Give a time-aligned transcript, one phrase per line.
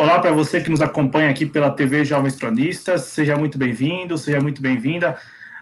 [0.00, 4.40] Olá para você que nos acompanha aqui pela TV Jovens Cronistas, seja muito bem-vindo, seja
[4.40, 5.18] muito bem-vinda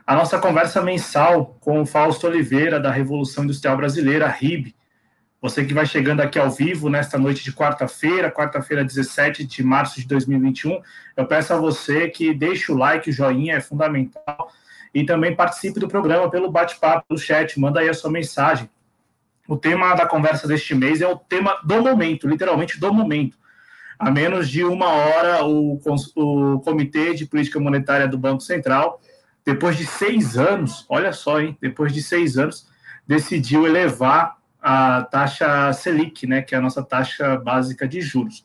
[0.06, 4.74] à nossa conversa mensal com o Fausto Oliveira, da Revolução Industrial Brasileira, RIB.
[5.40, 9.98] Você que vai chegando aqui ao vivo nesta noite de quarta-feira, quarta-feira, 17 de março
[9.98, 10.82] de 2021,
[11.16, 14.52] eu peço a você que deixe o like, o joinha, é fundamental,
[14.92, 18.68] e também participe do programa pelo bate-papo, pelo chat, manda aí a sua mensagem.
[19.48, 23.38] O tema da conversa deste mês é o tema do momento, literalmente do momento
[23.98, 25.80] Há menos de uma hora, o,
[26.16, 29.00] o Comitê de Política Monetária do Banco Central,
[29.44, 32.68] depois de seis anos, olha só, hein, depois de seis anos,
[33.06, 38.44] decidiu elevar a taxa Selic, né, que é a nossa taxa básica de juros.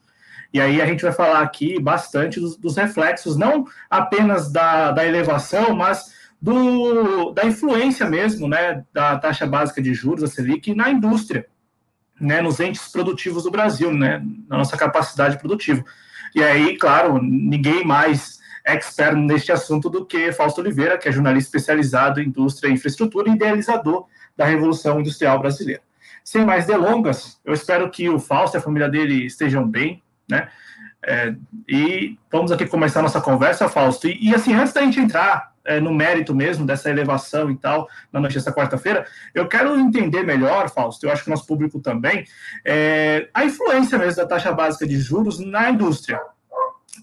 [0.54, 5.06] E aí a gente vai falar aqui bastante dos, dos reflexos, não apenas da, da
[5.06, 10.90] elevação, mas do, da influência mesmo, né, da taxa básica de juros, a Selic, na
[10.90, 11.48] indústria
[12.22, 15.84] né, nos entes produtivos do Brasil, né, na nossa capacidade produtiva.
[16.36, 21.50] E aí, claro, ninguém mais expert neste assunto do que Fausto Oliveira, que é jornalista
[21.50, 24.06] especializado em indústria e infraestrutura e idealizador
[24.38, 25.82] da Revolução Industrial Brasileira.
[26.24, 30.48] Sem mais delongas, eu espero que o Fausto e a família dele estejam bem, né?
[31.04, 31.34] É,
[31.68, 34.08] e vamos aqui começar nossa conversa, Fausto.
[34.08, 37.88] E, e assim, antes da gente entrar é, no mérito mesmo dessa elevação e tal,
[38.12, 41.80] na noite dessa quarta-feira, eu quero entender melhor, Fausto, eu acho que o nosso público
[41.80, 42.26] também,
[42.66, 46.20] é, a influência mesmo da taxa básica de juros na indústria,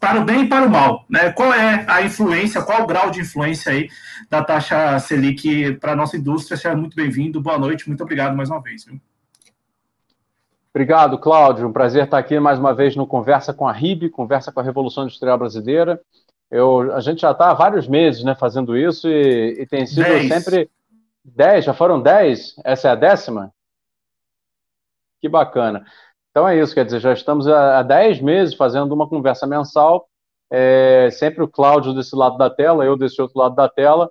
[0.00, 1.32] para o bem e para o mal, né?
[1.32, 3.88] Qual é a influência, qual o grau de influência aí
[4.30, 6.56] da taxa Selic para a nossa indústria?
[6.56, 8.84] Seja muito bem-vindo, boa noite, muito obrigado mais uma vez.
[8.84, 9.00] Viu?
[10.78, 11.66] Obrigado, Cláudio.
[11.66, 14.62] Um prazer estar aqui mais uma vez no Conversa com a RIB, Conversa com a
[14.62, 16.00] Revolução Industrial Brasileira.
[16.48, 20.04] Eu, a gente já está há vários meses né, fazendo isso e, e tem sido
[20.04, 20.28] dez.
[20.28, 20.70] sempre.
[21.24, 22.54] Dez, já foram dez?
[22.64, 23.52] Essa é a décima?
[25.20, 25.84] Que bacana.
[26.30, 30.08] Então é isso, quer dizer, já estamos há, dez meses fazendo uma conversa mensal,
[30.48, 34.08] é, sempre o Cláudio desse lado da tela, eu desse outro lado da tela,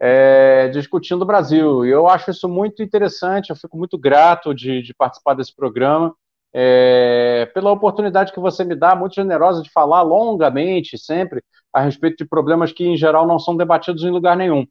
[0.00, 1.84] é, discutindo o Brasil.
[1.84, 6.14] E eu acho isso muito interessante, eu fico muito grato de, de participar desse programa
[6.52, 11.42] é, pela oportunidade que você me dá, muito generosa, de falar longamente, sempre,
[11.72, 14.66] a respeito de problemas que, em geral, não são debatidos em lugar nenhum.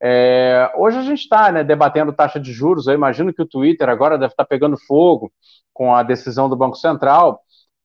[0.00, 3.88] É, hoje a gente está né, debatendo taxa de juros, eu imagino que o Twitter
[3.88, 5.32] agora deve estar tá pegando fogo
[5.72, 7.40] com a decisão do Banco Central.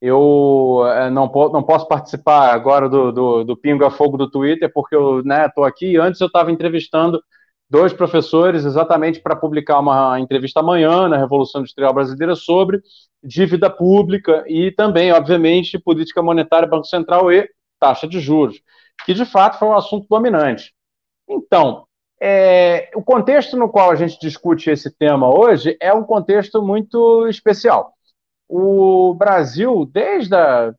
[0.06, 5.20] Eu é, não, não posso participar agora do, do, do pinga-fogo do Twitter, porque eu
[5.20, 5.96] estou né, aqui.
[5.96, 7.24] Antes eu estava entrevistando
[7.70, 12.82] dois professores exatamente para publicar uma entrevista amanhã na Revolução Industrial Brasileira sobre
[13.24, 17.50] dívida pública e também, obviamente, política monetária, Banco Central e
[17.80, 18.62] taxa de juros,
[19.06, 20.74] que de fato foi um assunto dominante.
[21.30, 21.86] Então,
[22.22, 27.26] é, o contexto no qual a gente discute esse tema hoje é um contexto muito
[27.30, 27.94] especial.
[28.48, 30.74] O Brasil, desde a.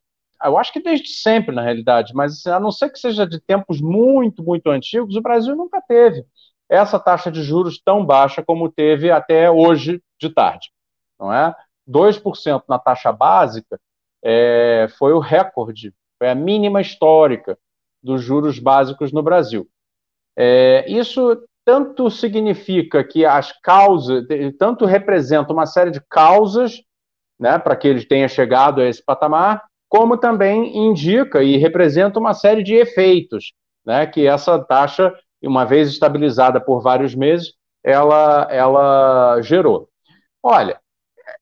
[0.44, 3.80] Eu acho que desde sempre, na realidade, mas a não ser que seja de tempos
[3.80, 6.26] muito, muito antigos, o Brasil nunca teve
[6.68, 10.70] essa taxa de juros tão baixa como teve até hoje de tarde,
[11.18, 11.54] não é?
[11.86, 13.80] 2% na taxa básica
[14.22, 17.58] é, foi o recorde, foi a mínima histórica
[18.02, 19.68] dos juros básicos no Brasil.
[20.36, 24.24] É, isso tanto significa que as causas,
[24.58, 26.82] tanto representa uma série de causas
[27.38, 32.34] né, para que ele tenha chegado a esse patamar, como também indica e representa uma
[32.34, 33.52] série de efeitos
[33.84, 35.12] né, que essa taxa
[35.42, 39.88] uma vez estabilizada por vários meses, ela, ela gerou.
[40.42, 40.80] Olha,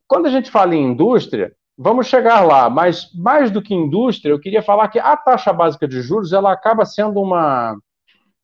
[0.06, 4.40] quando a gente fala em indústria, vamos chegar lá, mas mais do que indústria, eu
[4.40, 7.76] queria falar que a taxa básica de juros ela acaba sendo uma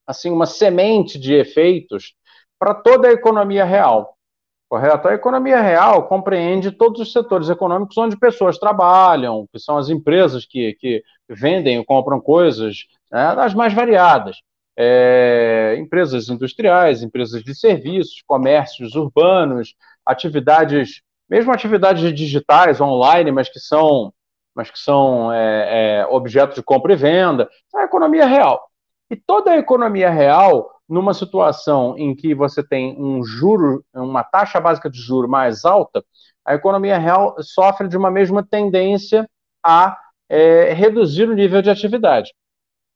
[0.06, 2.14] assim uma semente de efeitos
[2.58, 4.16] para toda a economia real.
[4.68, 5.08] Correto?
[5.08, 10.44] A economia real compreende todos os setores econômicos onde pessoas trabalham, que são as empresas
[10.44, 14.36] que, que vendem ou compram coisas, né, das mais variadas
[14.80, 19.74] é, empresas industriais, empresas de serviços, comércios urbanos,
[20.06, 24.14] atividades, mesmo atividades digitais online, mas que são,
[24.54, 28.70] mas que são é, é, objetos de compra e venda, é a economia real.
[29.10, 34.58] E toda a economia real, numa situação em que você tem um juro, uma taxa
[34.60, 36.02] básica de juro mais alta,
[36.44, 39.28] a economia real sofre de uma mesma tendência
[39.62, 39.98] a
[40.28, 42.32] é, reduzir o nível de atividade.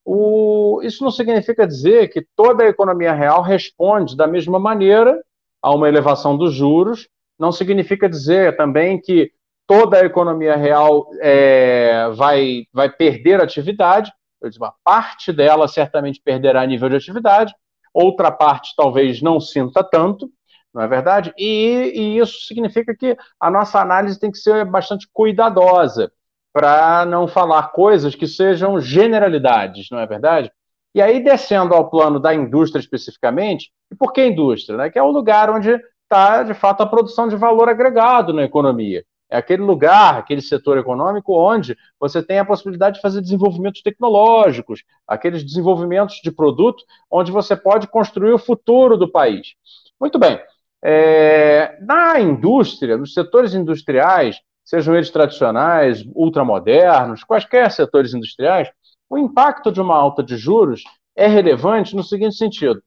[0.05, 5.21] O, isso não significa dizer que toda a economia real responde da mesma maneira
[5.61, 7.07] a uma elevação dos juros,
[7.39, 9.31] não significa dizer também que
[9.65, 14.11] toda a economia real é, vai, vai perder atividade,
[14.57, 17.53] uma parte dela certamente perderá nível de atividade,
[17.93, 20.29] outra parte talvez não sinta tanto,
[20.73, 21.33] não é verdade?
[21.37, 26.11] E, e, isso significa que a nossa análise tem que ser bastante cuidadosa.
[26.51, 30.51] para não falar coisas que sejam generalidades, não é verdade?
[30.95, 34.77] E aí, descendo ao plano da indústria especificamente, e por que indústria?
[34.77, 34.89] Né?
[34.91, 35.71] Que é o lugar onde
[36.03, 39.03] está, de fato, a produção de valor agregado na economia.
[39.33, 44.83] É aquele lugar, aquele setor econômico onde você tem a possibilidade de fazer desenvolvimentos tecnológicos,
[45.07, 49.55] aqueles desenvolvimentos de produto onde você pode construir o futuro do país.
[49.99, 50.39] Muito bem.
[50.85, 58.69] É, na indústria, nos setores industriais, sejam eles tradicionais, ultramodernos, quaisquer setores industriais,
[59.09, 60.83] o impacto de uma alta de juros
[61.15, 62.83] é relevante no seguinte sentido: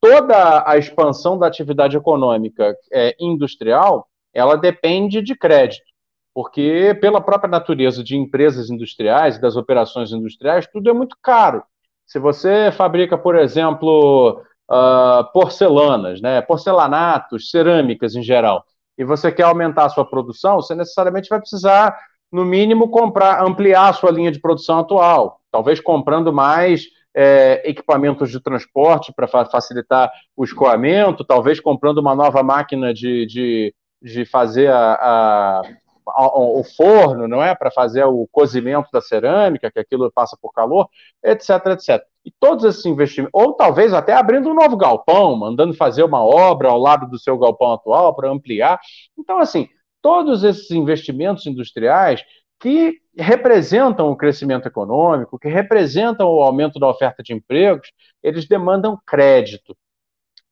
[0.00, 4.07] toda a expansão da atividade econômica é, industrial
[4.38, 5.84] ela depende de crédito,
[6.34, 11.62] porque pela própria natureza de empresas industriais das operações industriais, tudo é muito caro.
[12.06, 14.40] Se você fabrica, por exemplo,
[14.70, 18.64] uh, porcelanas, né, porcelanatos, cerâmicas em geral,
[18.96, 21.96] e você quer aumentar a sua produção, você necessariamente vai precisar,
[22.30, 28.30] no mínimo, comprar, ampliar a sua linha de produção atual, talvez comprando mais é, equipamentos
[28.30, 34.24] de transporte para fa facilitar o escoamento, talvez comprando uma nova máquina de, de, de
[34.24, 35.62] fazer a, a,
[36.06, 37.54] a, o forno, não é?
[37.54, 40.88] Para fazer o cozimento da cerâmica, que aquilo passa por calor,
[41.22, 42.02] etc, etc.
[42.24, 46.68] E todos esses investimentos, ou talvez até abrindo um novo galpão, mandando fazer uma obra
[46.68, 48.78] ao lado do seu galpão atual para ampliar.
[49.18, 49.68] Então, assim,
[50.02, 52.24] todos esses investimentos industriais
[52.60, 57.92] que representam o crescimento econômico, que representam o aumento da oferta de empregos,
[58.22, 59.76] eles demandam crédito.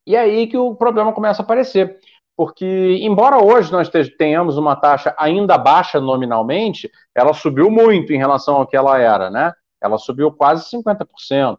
[0.07, 1.99] E é aí que o problema começa a aparecer.
[2.37, 3.89] Porque, embora hoje nós
[4.19, 9.31] tenhamos uma taxa ainda baixa nominalmente, ela subiu muito em relação ao que ela era,
[9.31, 9.53] né?
[9.81, 11.59] ela subiu quase 50%.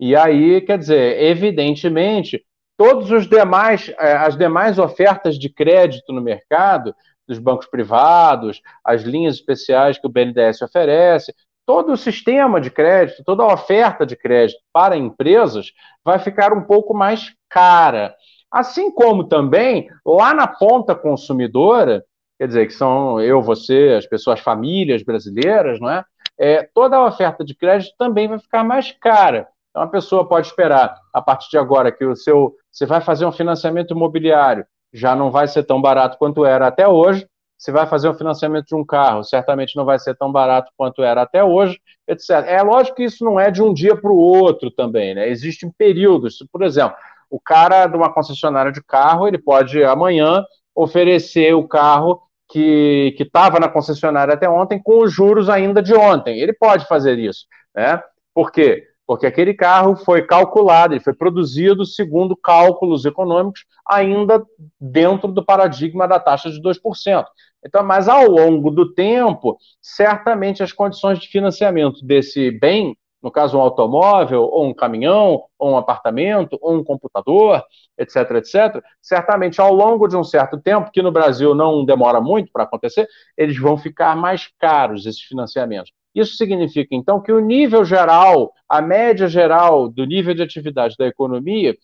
[0.00, 2.44] E aí, quer dizer, evidentemente,
[2.76, 6.94] todos os demais, eh, as demais ofertas de crédito no mercado,
[7.26, 11.34] dos bancos privados, as linhas especiais que o BNDES oferece,
[11.66, 15.72] todo o sistema de crédito, toda a oferta de crédito para empresas
[16.02, 18.14] vai ficar um pouco mais cara.
[18.50, 22.04] Assim como também, lá na ponta consumidora,
[22.38, 26.04] quer dizer, que são eu, você, as pessoas, famílias brasileiras, não é?
[26.38, 29.48] é, toda a oferta de crédito também vai ficar mais cara.
[29.70, 32.54] Então, a pessoa pode esperar, a partir de agora, que o seu.
[32.70, 36.86] Você vai fazer um financiamento imobiliário, já não vai ser tão barato quanto era até
[36.86, 37.26] hoje.
[37.58, 41.02] Você vai fazer um financiamento de um carro, certamente não vai ser tão barato quanto
[41.02, 42.30] era até hoje, etc.
[42.46, 45.28] É lógico que isso não é de um dia para o outro também, né?
[45.28, 46.38] Existem períodos.
[46.52, 46.96] Por exemplo,
[47.30, 50.44] o cara de uma concessionária de carro, ele pode amanhã
[50.74, 56.38] oferecer o carro que estava na concessionária até ontem com os juros ainda de ontem.
[56.38, 57.46] Ele pode fazer isso.
[57.74, 58.00] Né?
[58.34, 58.84] Por quê?
[59.06, 64.44] Porque aquele carro foi calculado, ele foi produzido segundo cálculos econômicos, ainda
[64.80, 67.24] dentro do paradigma da taxa de 2%.
[67.64, 73.58] Então, mas ao longo do tempo, certamente as condições de financiamento desse bem no caso
[73.58, 77.62] um automóvel, ou um caminhão, ou um apartamento, ou um computador,
[77.98, 82.52] etc, etc, certamente ao longo de um certo tempo, que no Brasil não demora muito
[82.52, 85.92] para acontecer, eles vão ficar mais caros, esses financiamentos.
[86.14, 91.06] Isso significa, então, que o nível geral, a média geral do nível de atividade da
[91.06, 91.76] economia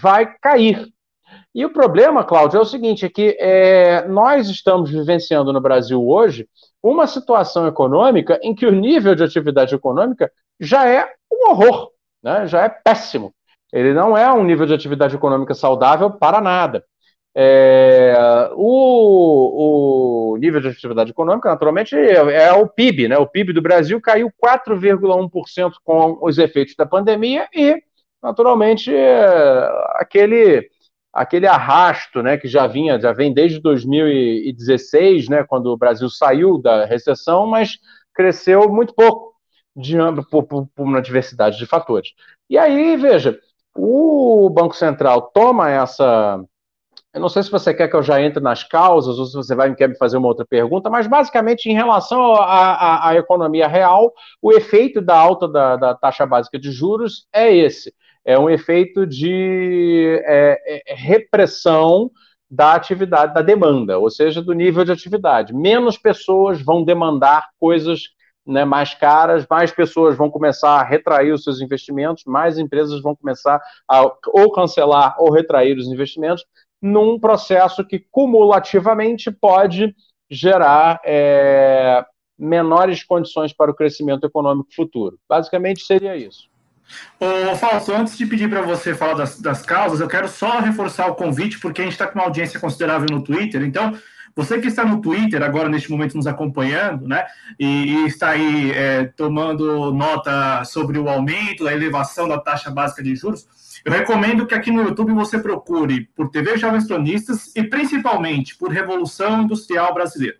[0.00, 0.86] vai cair.
[1.54, 6.06] E o problema, Cláudio, é o seguinte: é que é, nós estamos vivenciando no Brasil
[6.06, 6.48] hoje
[6.82, 11.90] uma situação econômica em que o nível de atividade econômica já é um horror,
[12.22, 12.46] né?
[12.46, 13.34] já é péssimo.
[13.72, 16.84] Ele não é um nível de atividade econômica saudável para nada.
[17.32, 23.08] É, o, o, nível de atividade econômica, naturalmente, é, o PIB.
[23.08, 23.18] Né?
[23.18, 27.80] O PIB do Brasil caiu 4,1% com os efeitos da pandemia e,
[28.20, 30.68] naturalmente, é, aquele
[31.12, 36.58] aquele arrasto, né, que já vinha, já vem desde 2016, né, quando o Brasil saiu
[36.58, 37.78] da recessão, mas
[38.14, 39.34] cresceu muito pouco
[39.74, 39.96] de,
[40.30, 42.10] por, por, por uma diversidade de fatores.
[42.48, 43.38] E aí, veja,
[43.76, 46.42] o Banco Central toma essa.
[47.12, 49.52] Eu não sei se você quer que eu já entre nas causas ou se você
[49.52, 54.52] vai quer me fazer uma outra pergunta, mas basicamente em relação à economia real, o
[54.52, 57.92] efeito da alta da, da taxa básica de juros é esse
[58.24, 62.10] é um efeito de é, é, repressão
[62.50, 65.54] da atividade, da demanda, ou seja, do nível de atividade.
[65.54, 68.02] Menos pessoas vão demandar coisas
[68.44, 73.14] né, mais caras, mais pessoas vão começar a retrair os seus investimentos, mais empresas vão
[73.14, 76.44] começar a ou cancelar ou retrair os investimentos,
[76.82, 79.94] num processo que cumulativamente pode
[80.28, 82.04] gerar é,
[82.38, 85.18] menores condições para o crescimento econômico futuro.
[85.28, 86.49] Basicamente seria isso.
[87.18, 91.06] Ô, Fausto, antes de pedir para você falar das, das causas, eu quero só reforçar
[91.06, 93.62] o convite, porque a gente está com uma audiência considerável no Twitter.
[93.62, 93.96] Então,
[94.34, 97.26] Você que está no Twitter agora, neste momento, nos acompanhando, né?
[97.58, 103.02] E, e está aí é, tomando nota sobre o aumento, a elevação da taxa básica
[103.02, 103.46] de juros,
[103.84, 108.70] eu recomendo que aqui no YouTube você procure por TV Jovens Cronistas e principalmente por
[108.70, 110.36] Revolução Industrial Brasileira.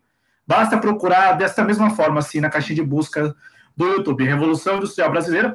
[0.47, 3.35] Basta procurar desta mesma forma, assim, na caixinha de busca
[3.77, 5.55] do YouTube, Revolução Industrial Brasileira.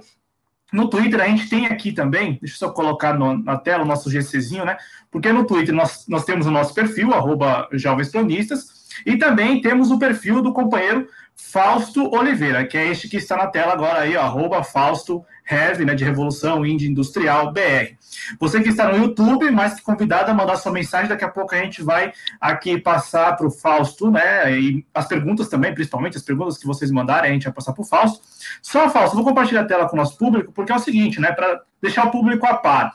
[0.74, 3.88] No Twitter a gente tem aqui também, deixa eu só colocar no, na tela o
[3.88, 4.78] nosso GCzinho, né?
[5.12, 9.92] Porque no Twitter nós, nós temos o nosso perfil, arroba Jovens Cronistas, e também temos
[9.92, 14.16] o perfil do companheiro Fausto Oliveira, que é este que está na tela agora aí,
[14.16, 17.96] ó, arroba Fausto Heavy, né, de Revolução Índia Industrial BR.
[18.40, 21.54] Você que está no YouTube, mais que convidado a mandar sua mensagem, daqui a pouco
[21.54, 22.12] a gente vai
[22.42, 26.90] aqui passar para o Fausto, né, e as perguntas também, principalmente as perguntas que vocês
[26.90, 28.22] mandarem, a gente vai passar para o Fausto.
[28.62, 31.32] Só, Fausto, vou compartilhar a tela com o nosso público, porque é o seguinte, né,
[31.32, 32.94] para deixar o público a par.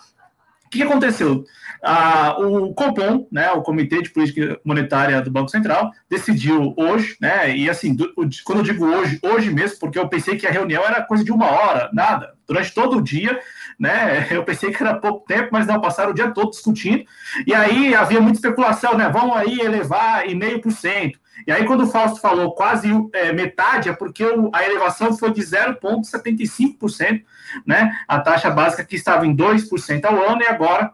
[0.70, 1.44] O que aconteceu?
[1.82, 7.56] Ah, o Copom, né, o Comitê de Política Monetária do Banco Central, decidiu hoje, né,
[7.56, 8.12] e assim, do,
[8.44, 11.32] quando eu digo hoje, hoje mesmo, porque eu pensei que a reunião era coisa de
[11.32, 13.40] uma hora, nada, durante todo o dia,
[13.80, 17.04] né, eu pensei que era pouco tempo, mas não, passaram o dia todo discutindo,
[17.46, 21.64] e aí havia muita especulação, né, vão aí elevar em meio por cento, e aí,
[21.64, 27.22] quando o Fausto falou quase é, metade, é porque o, a elevação foi de 0,75%,
[27.66, 27.96] né?
[28.06, 30.92] A taxa básica que estava em 2% ao ano e agora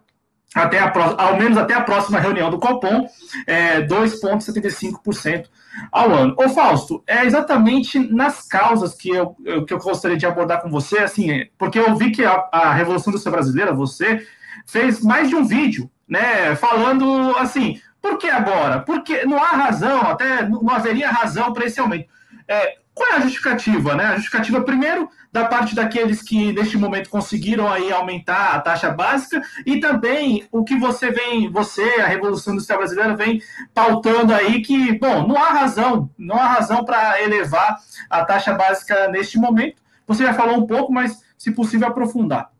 [0.57, 3.07] até a, ao menos até a próxima reunião do Copom,
[3.47, 5.47] é 2,75%
[5.93, 6.35] ao ano.
[6.39, 9.37] Ô Fausto, é exatamente nas causas que eu,
[9.67, 13.11] que eu gostaria de abordar com você, assim, porque eu vi que a, a Revolução
[13.11, 14.27] Industrial Brasileira, você,
[14.67, 18.81] fez mais de um vídeo, né, falando assim, por que agora?
[18.81, 22.09] Porque não há razão, até não haveria razão para esse aumento.
[22.49, 23.95] É, qual é a justificativa?
[23.95, 24.05] Né?
[24.05, 29.43] A justificativa, primeiro, da parte daqueles que neste momento conseguiram aí aumentar a taxa básica
[29.67, 33.43] e também o que você vem, você, a Revolução Industrial Brasileira, vem
[33.75, 37.77] pautando aí que, bom, não há razão, não há razão para elevar
[38.09, 39.77] a taxa básica neste momento.
[40.07, 42.51] Você já falou um pouco, mas se possível aprofundar.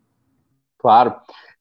[0.77, 1.15] Claro.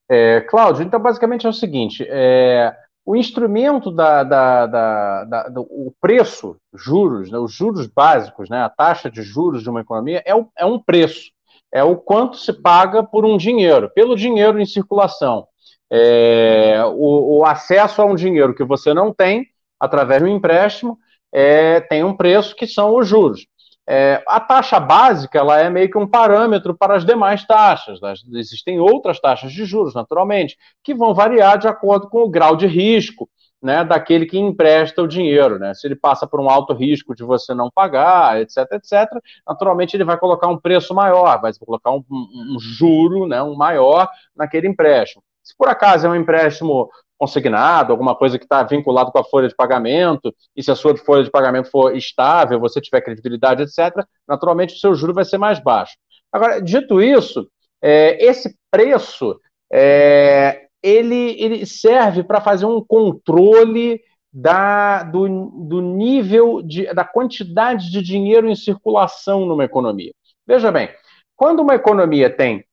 [0.07, 5.63] É, Cláudio, então basicamente é o seguinte: é, o instrumento da, da, da, da do,
[5.63, 10.21] o preço, juros, né, os juros básicos, né, a taxa de juros de uma economia
[10.27, 11.31] é, o, é um preço,
[11.73, 15.47] é o quanto se paga por um dinheiro, pelo dinheiro em circulação.
[15.89, 19.47] É, o, o, acesso a um dinheiro que você não tem
[19.79, 20.99] através de um empréstimo
[21.33, 23.47] é, tem um preço que são os juros.
[23.89, 28.01] É, a taxa básica ela é meio que um parâmetro para as demais taxas.
[28.01, 28.15] Né?
[28.35, 32.67] Existem outras taxas de juros, naturalmente, que vão variar de acordo com o grau de
[32.67, 33.29] risco
[33.63, 35.59] né, daquele que empresta o dinheiro.
[35.59, 35.73] Né?
[35.75, 39.09] Se ele passa por um alto risco de você não pagar, etc, etc,
[39.47, 43.57] naturalmente ele vai colocar um preço maior, vai colocar um, um, um juro né, um
[43.57, 45.23] maior naquele empréstimo.
[45.43, 49.49] Se por acaso é um empréstimo consignado, alguma coisa que está vinculado com a folha
[49.49, 54.05] de pagamento, e se a sua folha de pagamento for estável, você tiver credibilidade, etc.,
[54.29, 55.97] naturalmente o seu juro vai ser mais baixo.
[56.33, 57.49] Agora, dito isso,
[57.83, 59.39] é, esse preço
[59.73, 64.01] é, ele, ele serve para fazer um controle
[64.33, 70.13] da, do, do nível de, da quantidade de dinheiro em circulação numa economia.
[70.47, 70.91] Veja bem,
[71.35, 72.65] quando uma economia tem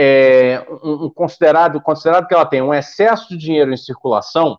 [0.00, 4.56] é, um, um considerado, considerado que ela tem um excesso de dinheiro em circulação,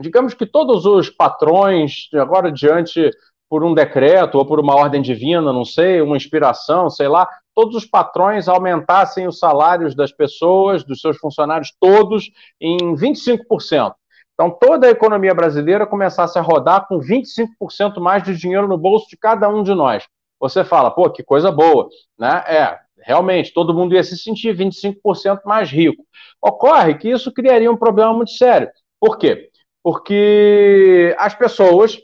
[0.00, 3.10] digamos que todos os patrões, agora adiante,
[3.46, 7.76] por um decreto ou por uma ordem divina, não sei, uma inspiração, sei lá, todos
[7.76, 13.92] os patrões aumentassem os salários das pessoas, dos seus funcionários todos, em 25%.
[14.32, 19.08] Então, toda a economia brasileira começasse a rodar com 25% mais de dinheiro no bolso
[19.10, 20.04] de cada um de nós.
[20.40, 22.42] Você fala, pô, que coisa boa, né?
[22.48, 26.04] É, realmente todo mundo ia se sentir 25% mais rico.
[26.42, 28.68] Ocorre que isso criaria um problema muito sério.
[28.98, 29.50] Por quê?
[29.82, 31.98] Porque as pessoas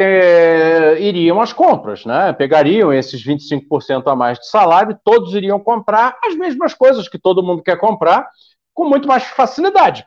[0.00, 2.32] é, iriam às compras, né?
[2.32, 7.42] pegariam esses 25% a mais de salário, todos iriam comprar as mesmas coisas que todo
[7.42, 8.28] mundo quer comprar,
[8.72, 10.06] com muito mais facilidade.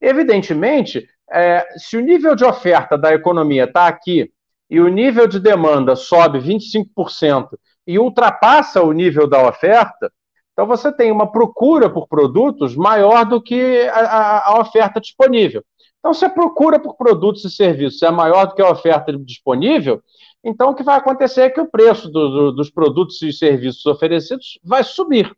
[0.00, 4.30] Evidentemente, é, se o nível de oferta da economia está aqui
[4.70, 7.48] e o nível de demanda sobe 25%
[7.86, 10.12] e ultrapassa o nível da oferta,
[10.52, 15.64] então você tem uma procura por produtos maior do que a, a, oferta disponível.
[15.98, 20.02] Então, se a procura por produtos e serviços é maior do que a oferta disponível,
[20.44, 23.86] então o que vai acontecer é que o preço do, do, dos produtos e serviços
[23.86, 25.32] oferecidos vai subir.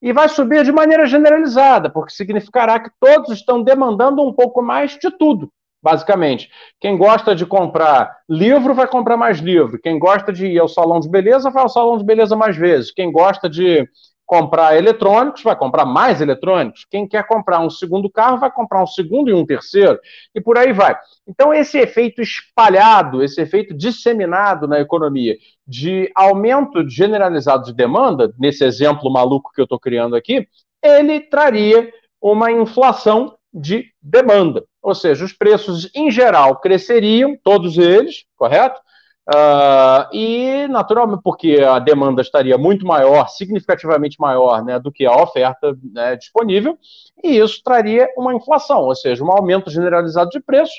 [0.00, 4.98] E vai subir de maneira generalizada, porque significará que todos estão demandando um pouco mais
[4.98, 5.50] de tudo
[5.82, 6.48] basicamente.
[6.80, 9.80] Quem gosta de comprar livro vai comprar mais livro.
[9.80, 12.92] Quem gosta de ir ao salão de beleza vai ao salão de beleza mais vezes.
[12.92, 13.88] Quem gosta de
[14.32, 16.86] comprar eletrônicos, vai comprar mais eletrônicos.
[16.90, 19.98] Quem quer comprar um segundo carro, vai comprar um segundo e um terceiro,
[20.34, 20.96] e por aí vai.
[21.26, 25.36] Então, esse efeito espalhado, esse efeito disseminado na economia
[25.66, 30.48] de aumento generalizado de demanda, nesse exemplo maluco que eu estou criando aqui,
[30.82, 34.64] ele traria uma inflação de demanda.
[34.82, 38.80] Ou seja, os preços em geral cresceriam, todos eles, correto?
[39.28, 45.14] Uh, e, naturalmente, porque a demanda estaria muito maior, significativamente maior né, do que a
[45.14, 46.76] oferta né, disponível,
[47.22, 50.74] e isso traria uma inflação, ou seja, um aumento generalizado de preço,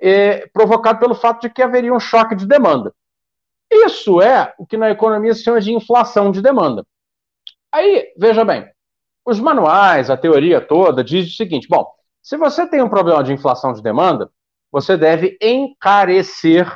[0.00, 2.94] eh, provocado pelo fato de que haveria um choque de demanda.
[3.70, 6.86] Isso é o que na economia se chama de inflação de demanda.
[7.70, 8.66] Aí, veja bem,
[9.24, 11.86] os manuais, a teoria toda, diz o seguinte: bom,
[12.22, 14.30] se você tem um problema de inflação de demanda,
[14.70, 16.70] você deve encarecer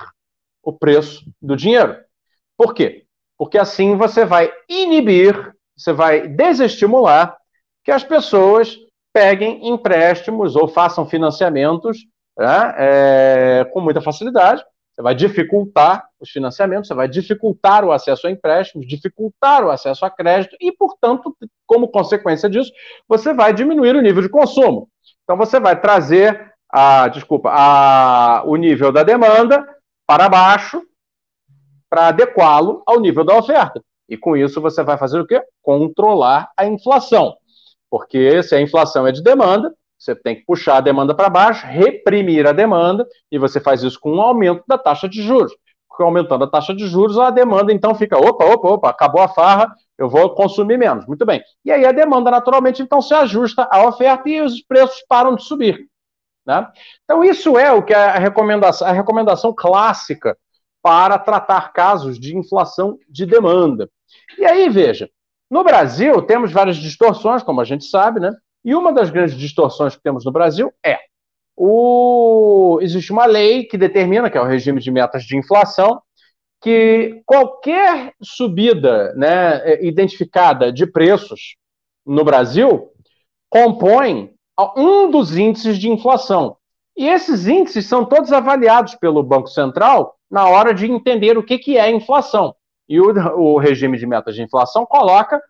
[0.63, 1.97] o preço do dinheiro.
[2.57, 3.05] Por quê?
[3.37, 7.37] Porque assim você vai inibir, você vai desestimular
[7.85, 8.77] que as pessoas
[9.13, 11.99] peguem empréstimos ou façam financiamentos
[12.37, 14.65] né, é, com muita facilidade.
[14.95, 20.05] Você vai dificultar os financiamentos, você vai dificultar o acesso a empréstimos, dificultar o acesso
[20.05, 21.37] a crédito e, portanto,
[21.67, 22.71] como consequência disso,
[23.09, 24.89] você vai diminuir o nível de consumo.
[25.25, 29.67] Então, você vai trazer a, desculpa, a, o nível da demanda
[30.07, 30.81] para baixo
[31.91, 33.81] para adequá-lo ao nível da oferta.
[34.09, 35.41] E com isso você vai fazer o quê?
[35.63, 37.37] Controlar a inflação.
[37.89, 39.73] Porque se a inflação é de demanda,
[40.05, 43.99] você tem que puxar a demanda para baixo, reprimir a demanda, e você faz isso
[43.99, 45.53] com um aumento da taxa de juros.
[45.89, 49.29] Porque aumentando a taxa de juros, a demanda então fica, opa, opa, opa, acabou a
[49.29, 51.07] farra, eu vou consumir menos.
[51.07, 51.43] Muito bem.
[51.65, 55.45] E aí a demanda naturalmente então se ajusta à oferta e os preços param de
[55.45, 55.89] subir.
[56.47, 56.69] Né?
[57.05, 60.37] Então, isso é o que é a recomendação, a recomendação clássica
[60.83, 63.89] para tratar casos de inflação de demanda.
[64.37, 65.09] E aí, veja,
[65.51, 68.37] no Brasil temos várias distorções, como a gente sabe, né?
[68.65, 70.99] E uma das grandes distorções que temos no Brasil é
[71.57, 76.01] o existe uma lei que determina, que é o regime de metas de inflação,
[76.61, 81.57] que qualquer subida né, identificada de preços
[82.07, 82.91] no Brasil
[83.51, 84.33] compõe
[84.77, 86.57] um dos índices de inflação.
[86.97, 91.59] E esses índices são todos avaliados pelo Banco Central na hora de entender o que,
[91.59, 92.55] que é inflação.
[92.89, 95.43] E o, o regime de metas de inflação coloca, é,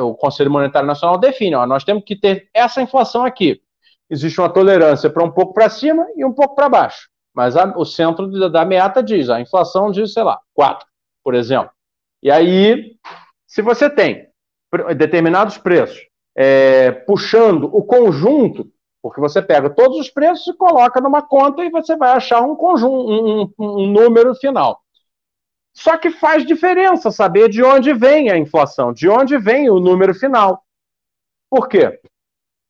[0.00, 3.60] o Conselho Monetário Nacional define, ó, nós temos que ter essa inflação aqui.
[4.08, 7.08] Existe uma tolerância para um pouco para cima e um pouco para baixo.
[7.34, 10.86] Mas a, o centro da, da meta diz, a inflação diz, sei lá, 4,
[11.22, 11.70] por exemplo.
[12.22, 12.96] E aí,
[13.46, 14.28] se você tem
[14.96, 16.00] determinados preços
[16.36, 18.68] é, puxando o conjunto,
[19.02, 22.56] porque você pega todos os preços e coloca numa conta e você vai achar um
[22.56, 24.80] conjunto, um, um, número final.
[25.74, 30.14] Só que faz diferença saber de onde vem a inflação, de onde vem o número
[30.14, 30.62] final.
[31.50, 32.00] Por quê?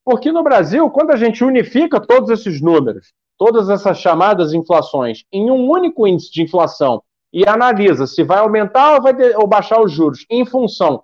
[0.04, 5.50] Porque no Brasil, quando a gente unifica todos esses números, todas essas chamadas inflações, em
[5.50, 9.92] um único índice de inflação e analisa se vai aumentar ou vai ou baixar os
[9.92, 11.02] juros em função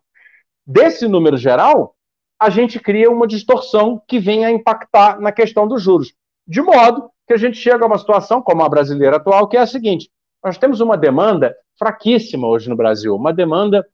[0.66, 1.96] desse número geral,
[2.40, 6.14] a gente cria uma distorção que vem a impactar na questão dos juros.
[6.46, 9.60] De modo que a gente chega a uma situação, como a brasileira atual, que é
[9.60, 10.08] a seguinte:
[10.42, 13.86] nós temos uma demanda fraquíssima hoje no Brasil, uma demanda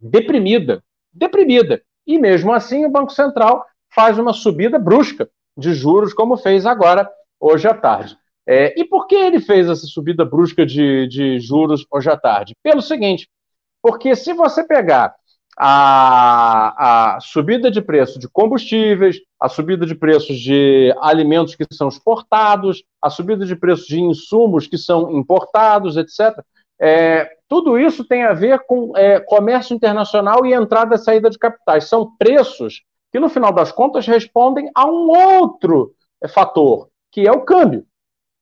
[0.00, 1.82] deprimida, deprimida.
[2.06, 3.64] E mesmo assim, o Banco Central
[3.94, 7.08] faz uma subida brusca de juros, como fez agora,
[7.40, 8.16] hoje à tarde.
[8.46, 12.56] É, e por que ele fez essa subida brusca de, de juros hoje à tarde?
[12.62, 13.28] Pelo seguinte,
[13.82, 15.14] porque se você pegar
[15.60, 21.88] a, a subida de preço de combustíveis, a subida de preços de alimentos que são
[21.88, 26.40] exportados, a subida de preços de insumos que são importados, etc.
[26.80, 31.38] É, tudo isso tem a ver com é, comércio internacional e entrada e saída de
[31.38, 31.88] capitais.
[31.88, 35.92] São preços que, no final das contas, respondem a um outro
[36.28, 37.84] fator, que é o câmbio,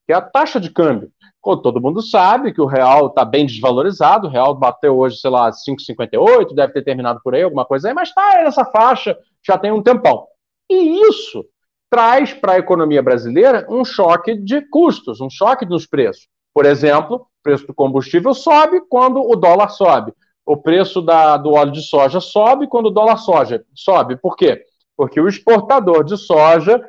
[0.06, 1.10] que é a taxa de câmbio
[1.54, 5.50] todo mundo sabe que o real está bem desvalorizado, o real bateu hoje, sei lá,
[5.50, 9.70] 5,58, deve ter terminado por aí, alguma coisa aí, mas está nessa faixa já tem
[9.70, 10.26] um tempão.
[10.68, 11.44] E isso
[11.90, 16.26] traz para a economia brasileira um choque de custos, um choque nos preços.
[16.52, 20.12] Por exemplo, o preço do combustível sobe quando o dólar sobe.
[20.44, 24.16] O preço da, do óleo de soja sobe quando o dólar soja sobe.
[24.16, 24.64] Por quê?
[24.96, 26.82] Porque o exportador de soja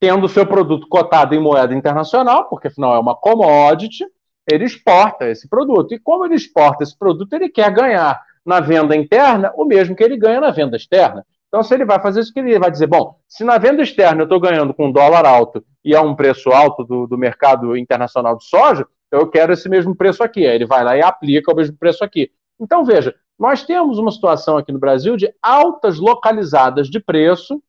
[0.00, 4.04] tendo seu produto cotado em moeda internacional, porque afinal é uma commodity,
[4.50, 5.92] ele exporta esse produto.
[5.92, 10.02] E como ele exporta esse produto, ele quer ganhar na venda interna o mesmo que
[10.02, 11.26] ele ganha na venda externa.
[11.48, 14.24] Então, se ele vai fazer isso, ele vai dizer, bom, se na venda externa eu
[14.24, 18.44] estou ganhando com dólar alto e é um preço alto do, do mercado internacional de
[18.44, 20.46] soja, eu quero esse mesmo preço aqui.
[20.46, 22.30] Aí ele vai lá e aplica o mesmo preço aqui.
[22.60, 27.62] Então, veja, nós temos uma situação aqui no Brasil de altas localizadas de preço,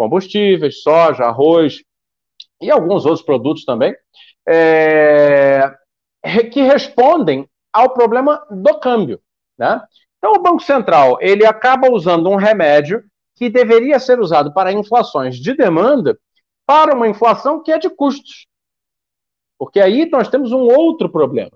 [0.00, 1.82] combustíveis, soja, arroz
[2.58, 3.94] e alguns outros produtos também,
[4.48, 5.70] é,
[6.50, 9.20] que respondem ao problema do câmbio.
[9.58, 9.78] Né?
[10.16, 13.04] Então, o Banco Central ele acaba usando um remédio
[13.36, 16.18] que deveria ser usado para inflações de demanda
[16.66, 18.46] para uma inflação que é de custos.
[19.58, 21.52] Porque aí nós temos um outro problema,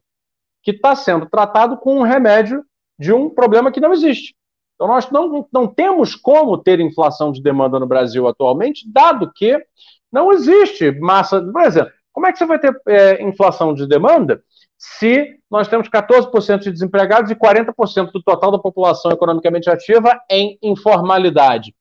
[0.63, 2.63] que está sendo tratado com um remédio
[2.99, 4.35] de um problema que não existe.
[4.75, 9.57] Então, nós não, não temos como ter inflação de demanda no Brasil atualmente, dado que
[10.13, 11.41] não existe massa.
[11.41, 14.43] Por exemplo, como é que você vai ter é, inflação de demanda
[14.77, 20.59] se nós temos 14% de desempregados e 40% do total da população economicamente ativa em
[20.63, 21.75] informalidade.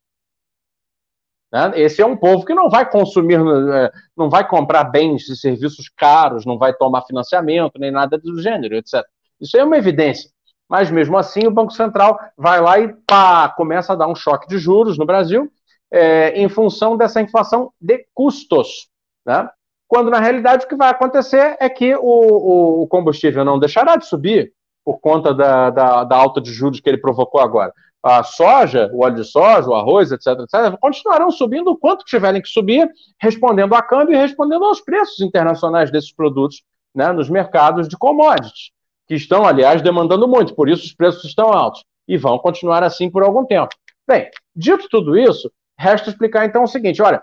[1.52, 1.72] Né?
[1.76, 5.90] Esse é um povo que não vai consumir, é, não vai comprar bens e serviços
[5.90, 9.04] caros, não vai tomar financiamento, nem nada do gênero, etc.
[9.40, 10.32] Isso é uma evidência.
[10.74, 14.48] Mas mesmo assim, o Banco Central vai lá e pá, começa a dar um choque
[14.48, 15.48] de juros no Brasil
[15.92, 18.90] é, em função dessa inflação de custos.
[19.24, 19.48] Né?
[19.94, 24.08] quando na realidade o que vai acontecer é que o, o combustível não deixará de
[24.08, 24.52] subir
[24.84, 27.72] por conta da, da, da, alta de juros que ele provocou agora.
[28.02, 32.42] A soja, o óleo de soja, o arroz, etc., etc., continuarão subindo o quanto tiverem
[32.42, 32.90] que subir,
[33.22, 36.64] respondendo a câmbio e respondendo aos preços internacionais desses produtos
[36.96, 38.72] né, nos mercados de commodities,
[39.08, 43.10] que estão, aliás, demandando muito, por isso os preços estão altos e vão continuar assim
[43.10, 43.74] por algum tempo.
[44.08, 47.22] Bem, dito tudo isso, resta explicar então o seguinte: olha,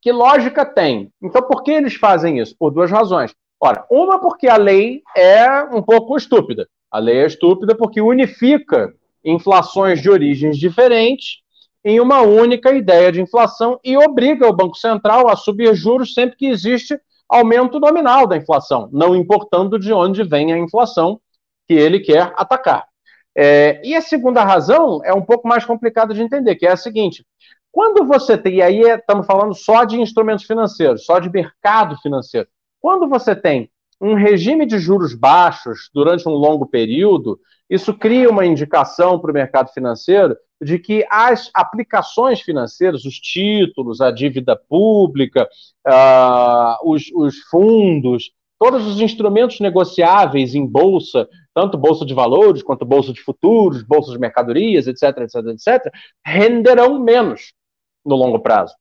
[0.00, 1.12] que lógica tem?
[1.22, 2.56] Então, por que eles fazem isso?
[2.58, 3.34] Por duas razões.
[3.60, 6.66] Ora, uma porque a lei é um pouco estúpida.
[6.90, 11.42] A lei é estúpida porque unifica inflações de origens diferentes
[11.84, 16.36] em uma única ideia de inflação e obriga o Banco Central a subir juros sempre
[16.36, 16.98] que existe
[17.30, 21.20] aumento nominal da inflação, não importando de onde vem a inflação
[21.68, 22.84] que ele quer atacar.
[23.36, 26.76] É, e a segunda razão é um pouco mais complicada de entender, que é a
[26.76, 27.24] seguinte:
[27.70, 32.48] quando você tem, e aí estamos falando só de instrumentos financeiros, só de mercado financeiro.
[32.80, 38.46] Quando você tem um regime de juros baixos durante um longo período, isso cria uma
[38.46, 45.48] indicação para o mercado financeiro de que as aplicações financeiras, os títulos, a dívida pública,
[45.86, 52.84] uh, os, os fundos, todos os instrumentos negociáveis em bolsa, tanto bolsa de valores quanto
[52.84, 55.92] bolsa de futuros, bolsa de mercadorias, etc, etc, etc,
[56.24, 57.54] renderão menos
[58.04, 58.74] no longo prazo.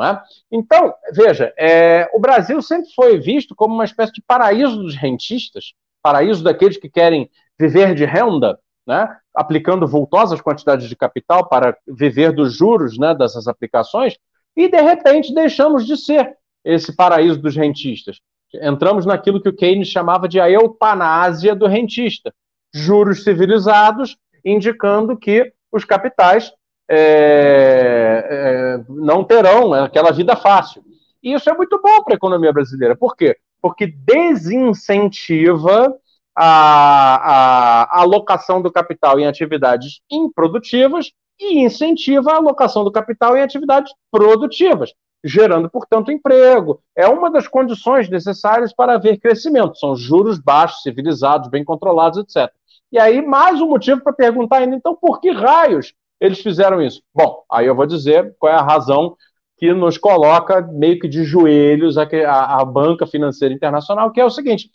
[0.00, 0.18] É?
[0.50, 5.74] Então, veja, é, o Brasil sempre foi visto como uma espécie de paraíso dos rentistas,
[6.02, 12.32] paraíso daqueles que querem viver de renda, né, aplicando vultosas quantidades de capital para viver
[12.32, 14.16] dos juros né, dessas aplicações,
[14.56, 18.18] e de repente deixamos de ser esse paraíso dos rentistas.
[18.54, 22.32] Entramos naquilo que o Keynes chamava de a eutanásia do rentista.
[22.74, 26.52] Juros civilizados, indicando que os capitais
[26.88, 30.84] é, é, não terão aquela vida fácil.
[31.22, 32.96] E isso é muito bom para a economia brasileira.
[32.96, 33.36] Por quê?
[33.60, 35.96] Porque desincentiva
[36.36, 43.36] a, a, a alocação do capital em atividades improdutivas e incentiva a alocação do capital
[43.36, 44.92] em atividades produtivas,
[45.24, 46.82] gerando, portanto, emprego.
[46.96, 49.78] É uma das condições necessárias para haver crescimento.
[49.78, 52.52] São juros baixos, civilizados, bem controlados, etc.
[52.90, 57.02] E aí, mais um motivo para perguntar ainda, então, por que raios eles fizeram isso.
[57.12, 59.16] Bom, aí eu vou dizer qual é a razão
[59.56, 64.24] que nos coloca meio que de joelhos a, a, a banca financeira internacional, que é
[64.24, 64.70] o seguinte: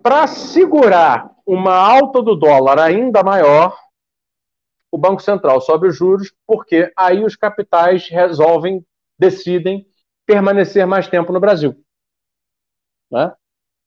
[0.00, 3.76] para segurar uma alta do dólar ainda maior,
[4.92, 8.86] o Banco Central sobe os juros, porque aí os capitais resolvem,
[9.18, 9.84] decidem
[10.24, 11.74] permanecer mais tempo no Brasil.
[13.10, 13.32] Né?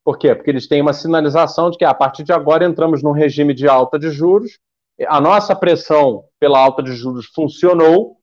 [0.04, 0.36] Por quê?
[0.36, 3.70] Porque eles têm uma sinalização de que a partir de agora entramos num regime de
[3.70, 4.60] alta de juros,
[5.08, 8.18] a nossa pressão pela alta de juros funcionou,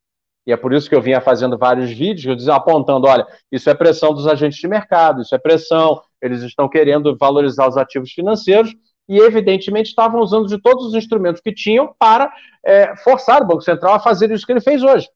[0.46, 4.14] e é por isso que eu vinha fazendo vários vídeos, apontando, olha, isso é pressão
[4.14, 8.72] dos agentes de mercado, isso é pressão, eles estão querendo valorizar os ativos financeiros,
[9.08, 12.32] e evidentemente estavam usando de todos os instrumentos que tinham para
[12.64, 15.08] é, forçar o Banco Central a fazer isso que ele fez hoje.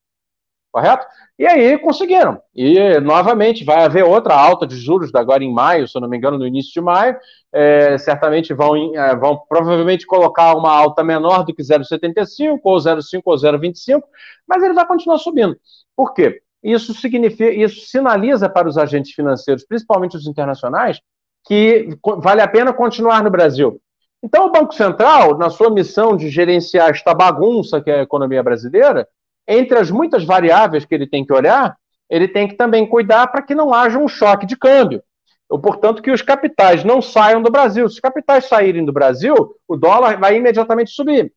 [0.72, 1.04] Correto?
[1.37, 2.40] E aí conseguiram.
[2.54, 6.16] E novamente vai haver outra alta de juros agora em maio, se eu não me
[6.16, 7.16] engano, no início de maio.
[7.52, 13.22] É, certamente vão, é, vão provavelmente colocar uma alta menor do que 0,75 ou 0,5
[13.24, 14.02] ou 0,25,
[14.46, 15.56] mas ele vai continuar subindo.
[15.96, 16.40] Por quê?
[16.62, 21.00] Isso significa, isso sinaliza para os agentes financeiros, principalmente os internacionais,
[21.46, 23.80] que vale a pena continuar no Brasil.
[24.22, 28.42] Então, o Banco Central, na sua missão de gerenciar esta bagunça que é a economia
[28.42, 29.09] brasileira,
[29.50, 31.76] entre as muitas variáveis que ele tem que olhar,
[32.08, 35.02] ele tem que também cuidar para que não haja um choque de câmbio.
[35.48, 37.88] portanto, que os capitais não saiam do Brasil.
[37.88, 39.34] Se os capitais saírem do Brasil,
[39.66, 41.32] o dólar vai imediatamente subir,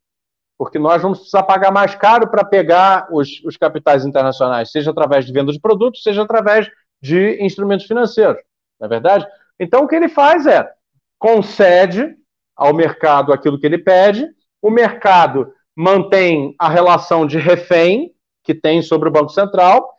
[0.57, 5.25] porque nós vamos precisar pagar mais caro para pegar os, os capitais internacionais, seja através
[5.25, 6.69] de venda de produtos, seja através
[7.01, 8.41] de instrumentos financeiros.
[8.79, 9.27] Não é verdade?
[9.59, 10.69] Então, o que ele faz é
[11.17, 12.15] concede
[12.55, 14.27] ao mercado aquilo que ele pede,
[14.61, 18.11] o mercado mantém a relação de refém
[18.43, 19.93] que tem sobre o Banco Central,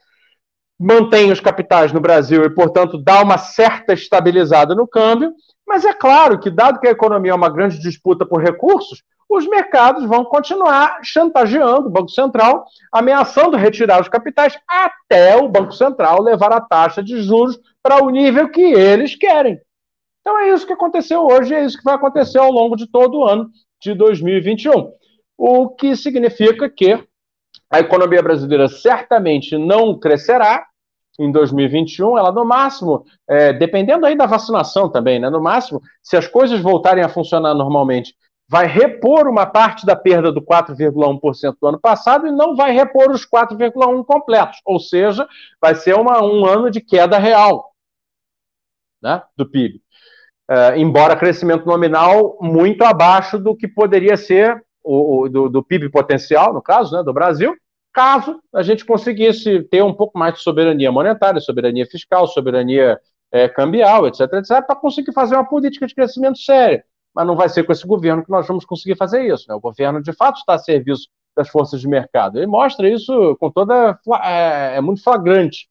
[0.79, 5.33] mantém os capitais no Brasil e, portanto, dá uma certa estabilizada no câmbio,
[5.67, 9.47] mas é claro que, dado que a economia é uma grande disputa por recursos, os
[9.49, 16.23] mercados vão continuar chantageando o Banco Central, ameaçando retirar os capitais até o Banco Central
[16.23, 19.59] levar a taxa de juros para o nível que eles querem.
[20.21, 23.19] Então é isso que aconteceu hoje, é isso que vai acontecer ao longo de todo
[23.19, 24.93] o ano de 2021.
[25.37, 27.03] O que significa que
[27.71, 30.67] a economia brasileira certamente não crescerá
[31.19, 36.17] em 2021, ela no máximo, é, dependendo aí da vacinação também, né, no máximo, se
[36.17, 38.15] as coisas voltarem a funcionar normalmente,
[38.49, 43.11] vai repor uma parte da perda do 4,1% do ano passado e não vai repor
[43.11, 45.27] os 4,1% completos, ou seja,
[45.61, 47.73] vai ser uma, um ano de queda real
[49.05, 49.83] né, do PIB.
[50.51, 55.89] Uh, embora crescimento nominal muito abaixo do que poderia ser o, o do, do, PIB
[55.91, 57.57] potencial, no caso, né, do Brasil,
[57.93, 63.01] caso a gente conseguisse ter um pouco mais de soberania monetária, soberania fiscal, soberania
[63.33, 66.85] é, cambial, etc, etc, para conseguir fazer uma política de crescimento séria.
[67.15, 69.47] Mas não vai ser com esse governo que nós vamos conseguir fazer isso.
[69.49, 69.55] Né?
[69.55, 72.39] O governo, de fato, está a serviço das forças de mercado.
[72.39, 73.99] Ele mostra isso com toda.
[74.23, 75.69] É, é muito flagrante.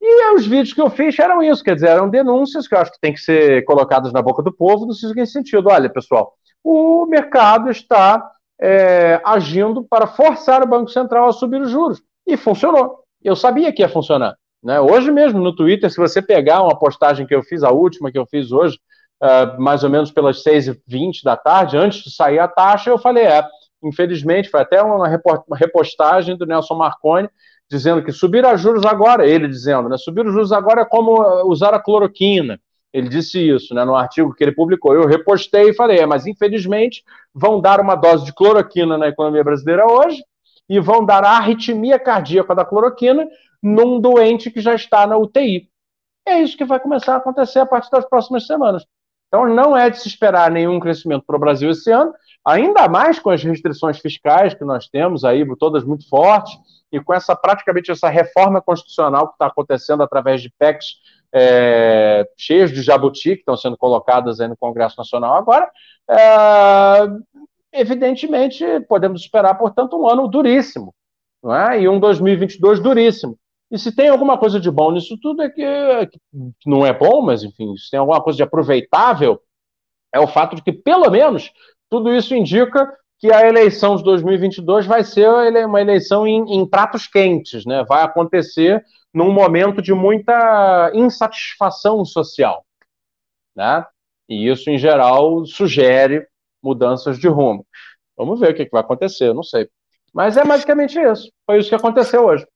[0.00, 2.90] E os vídeos que eu fiz eram isso, quer dizer, eram denúncias que eu acho
[2.90, 7.06] que tem que ser colocadas na boca do povo no seguinte sentido: olha, pessoal, o
[7.06, 12.00] mercado está é, agindo para forçar o Banco Central a subir os juros.
[12.26, 13.00] E funcionou.
[13.22, 14.36] Eu sabia que ia funcionar.
[14.62, 14.80] Né?
[14.80, 18.18] Hoje mesmo, no Twitter, se você pegar uma postagem que eu fiz, a última que
[18.18, 18.78] eu fiz hoje,
[19.22, 23.24] uh, mais ou menos pelas 6h20 da tarde, antes de sair a taxa, eu falei,
[23.24, 23.44] é,
[23.82, 25.08] infelizmente, foi até uma
[25.56, 27.28] repostagem do Nelson Marconi,
[27.68, 31.50] dizendo que subir a juros agora, ele dizendo, né, subir os juros agora é como
[31.50, 32.60] usar a cloroquina.
[32.92, 34.94] Ele disse isso né, no artigo que ele publicou.
[34.94, 37.02] Eu repostei e falei, é, mas infelizmente
[37.34, 40.22] vão dar uma dose de cloroquina na economia brasileira hoje
[40.68, 43.26] e vão dar a arritmia cardíaca da cloroquina
[43.62, 45.68] num doente que já está na UTI.
[46.26, 48.84] É isso que vai começar a acontecer a partir das próximas semanas.
[49.28, 52.12] Então não é de se esperar nenhum crescimento para o Brasil esse ano,
[52.44, 56.52] ainda mais com as restrições fiscais que nós temos aí, todas muito fortes,
[56.92, 60.96] e com essa praticamente essa reforma constitucional que está acontecendo através de PECs
[61.32, 65.70] é, cheios de jabuti que estão sendo colocadas aí no Congresso Nacional agora,
[66.10, 70.94] é, evidentemente podemos esperar, portanto, um ano duríssimo,
[71.42, 71.80] não é?
[71.80, 73.38] e um 2022 duríssimo.
[73.70, 75.64] E se tem alguma coisa de bom nisso tudo é que,
[76.60, 79.40] que não é bom, mas enfim, se tem alguma coisa de aproveitável,
[80.12, 81.50] é o fato de que, pelo menos,
[81.88, 82.86] tudo isso indica
[83.18, 85.28] que a eleição de 2022 vai ser
[85.64, 87.84] uma eleição em, em, pratos quentes, né?
[87.88, 92.64] Vai acontecer num momento de muita insatisfação social,
[93.54, 93.84] né?
[94.28, 96.26] E isso, em geral, sugere
[96.62, 97.66] mudanças de rumo.
[98.16, 99.68] Vamos ver o que, vai acontecer, não sei.
[100.14, 101.30] Mas é basicamente isso.
[101.44, 102.46] Foi isso que aconteceu hoje.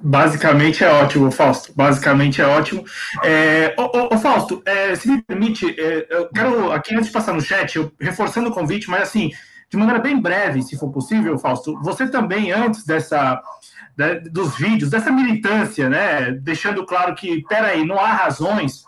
[0.00, 1.72] Basicamente é ótimo, Fausto.
[1.76, 2.84] Basicamente é ótimo.
[3.22, 7.34] É, ô, ô Fausto, é, se me permite, é, eu quero, aqui antes de passar
[7.34, 9.30] no chat, eu, reforçando o convite, mas assim,
[9.70, 13.40] de maneira bem breve, se for possível, Fausto, você também, antes dessa
[13.96, 18.84] né, dos vídeos, dessa militância, né, deixando claro que, peraí, não há razões,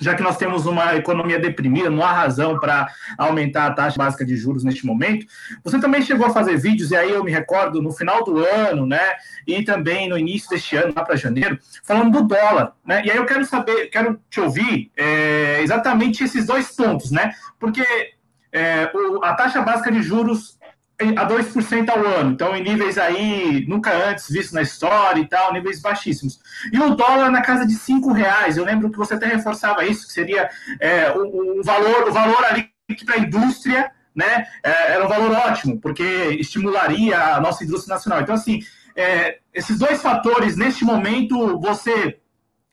[0.00, 4.24] já que nós temos uma economia deprimida, não há razão para aumentar a taxa básica
[4.24, 5.26] de juros neste momento.
[5.62, 8.86] Você também chegou a fazer vídeos, e aí eu me recordo, no final do ano,
[8.86, 9.14] né,
[9.46, 13.16] e também no início deste ano, lá para janeiro, falando do dólar, né, e aí
[13.16, 17.84] eu quero saber, quero te ouvir é, exatamente esses dois pontos, né, porque
[18.50, 20.58] é, o, a taxa básica de juros
[21.16, 25.52] a 2% ao ano, então em níveis aí nunca antes visto na história e tal,
[25.52, 26.40] níveis baixíssimos.
[26.72, 30.06] E o dólar na casa de cinco reais, eu lembro que você até reforçava isso,
[30.06, 30.48] que seria
[30.80, 32.70] é, o, valor, o valor ali
[33.04, 36.04] para a indústria, né, é, era um valor ótimo, porque
[36.38, 38.20] estimularia a nossa indústria nacional.
[38.20, 38.60] Então, assim,
[38.94, 42.18] é, esses dois fatores, neste momento, você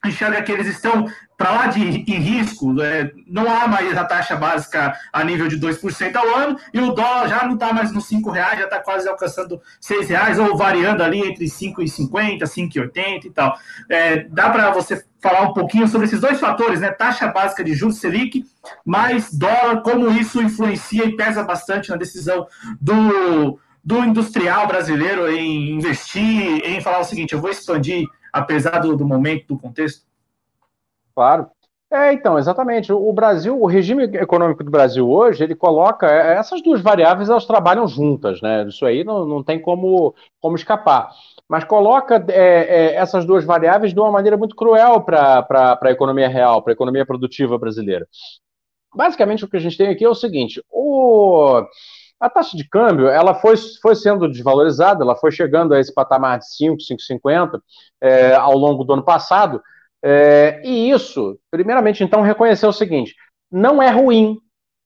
[0.04, 1.06] enxerga que eles estão
[1.40, 5.58] para lá de em risco, é, não há mais a taxa básica a nível de
[5.58, 8.78] 2% ao ano, e o dólar já não está mais nos R$ reais, já está
[8.78, 13.58] quase alcançando R$ reais, ou variando ali entre 5,50, 5,80 e tal.
[13.88, 16.90] É, dá para você falar um pouquinho sobre esses dois fatores, né?
[16.90, 18.44] Taxa básica de juros Selic,
[18.84, 22.46] mais dólar, como isso influencia e pesa bastante na decisão
[22.78, 28.96] do, do industrial brasileiro em investir, em falar o seguinte, eu vou expandir apesar do,
[28.96, 30.09] do momento, do contexto?
[31.20, 31.50] Claro.
[31.92, 32.90] É, então, exatamente.
[32.90, 37.44] O Brasil, o regime econômico do Brasil hoje, ele coloca é, essas duas variáveis, elas
[37.44, 38.64] trabalham juntas, né?
[38.66, 41.10] Isso aí não, não tem como, como escapar.
[41.46, 45.46] Mas coloca é, é, essas duas variáveis de uma maneira muito cruel para
[45.82, 48.08] a economia real, para a economia produtiva brasileira.
[48.94, 51.62] Basicamente, o que a gente tem aqui é o seguinte: o,
[52.18, 56.38] a taxa de câmbio ela foi, foi sendo desvalorizada, ela foi chegando a esse patamar
[56.38, 57.60] de 5, 5,50
[58.00, 59.60] é, ao longo do ano passado.
[60.02, 63.14] É, e isso, primeiramente, então, reconhecer o seguinte:
[63.50, 64.38] não é ruim,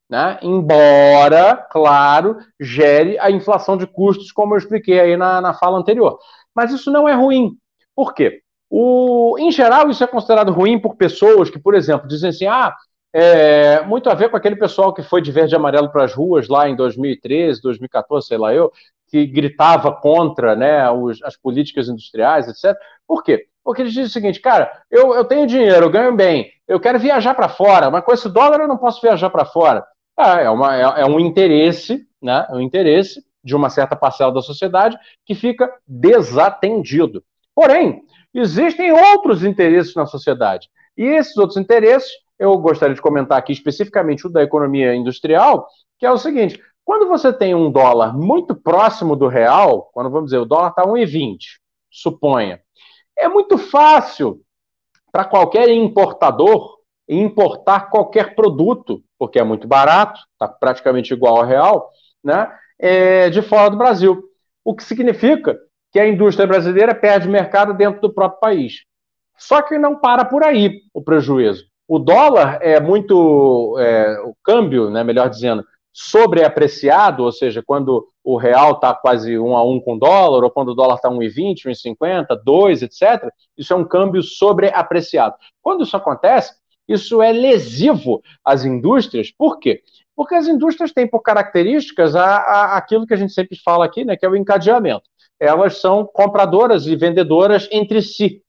[0.09, 0.39] né?
[0.43, 6.19] embora, claro, gere a inflação de custos, como eu expliquei aí na, na fala anterior.
[6.55, 7.57] Mas isso não é ruim.
[7.95, 8.41] Por quê?
[8.71, 12.75] O, em geral, isso é considerado ruim por pessoas que, por exemplo, dizem assim: ah,
[13.13, 16.13] é, muito a ver com aquele pessoal que foi de verde e amarelo para as
[16.13, 18.73] ruas lá em 2013, 2014, sei lá eu,
[19.07, 22.77] que gritava contra né, os, as políticas industriais, etc.
[23.07, 23.47] Por quê?
[23.65, 26.99] Porque eles dizem o seguinte, cara, eu, eu tenho dinheiro, eu ganho bem, eu quero
[26.99, 29.85] viajar para fora, mas com esse dólar eu não posso viajar para fora.
[30.17, 32.47] Ah, é, uma, é, é, um interesse, né?
[32.51, 34.97] É um interesse de uma certa parcela da sociedade
[35.27, 37.25] que fica desatendido.
[37.55, 40.69] Porém, existem outros interesses na sociedade.
[40.97, 45.67] E esses outros interesses, eu gostaria de comentar aqui especificamente o da economia industrial,
[45.99, 50.27] que é o seguinte: quando você tem um dólar muito próximo do real, quando vamos
[50.27, 51.39] dizer o dólar está 1,20,
[51.91, 52.61] suponha,
[53.17, 54.41] é muito fácil
[55.13, 61.91] para qualquer importador importar qualquer produto, porque é muito barato, está praticamente igual ao real,
[62.23, 64.23] né, é, de fora do Brasil.
[64.65, 65.59] O que significa
[65.93, 68.83] que a indústria brasileira perde mercado dentro do próprio país.
[69.39, 71.67] Só que não para por aí o prejuízo.
[71.87, 73.77] O dólar é muito.
[73.79, 79.57] É, o câmbio, né, melhor dizendo, sobreapreciado, ou seja, quando o real está quase um
[79.57, 83.73] a um com o dólar, ou quando o dólar está 1,20, 1,50, 2, etc., isso
[83.73, 85.37] é um câmbio sobreapreciado.
[85.63, 86.53] Quando isso acontece,
[86.89, 89.31] isso é lesivo às indústrias.
[89.31, 89.83] Por quê?
[90.17, 94.05] Porque as indústrias têm por características a, a, aquilo que a gente sempre fala aqui,
[94.05, 95.05] né, que é o encadeamento.
[95.39, 98.43] Elas são compradoras e vendedoras entre si.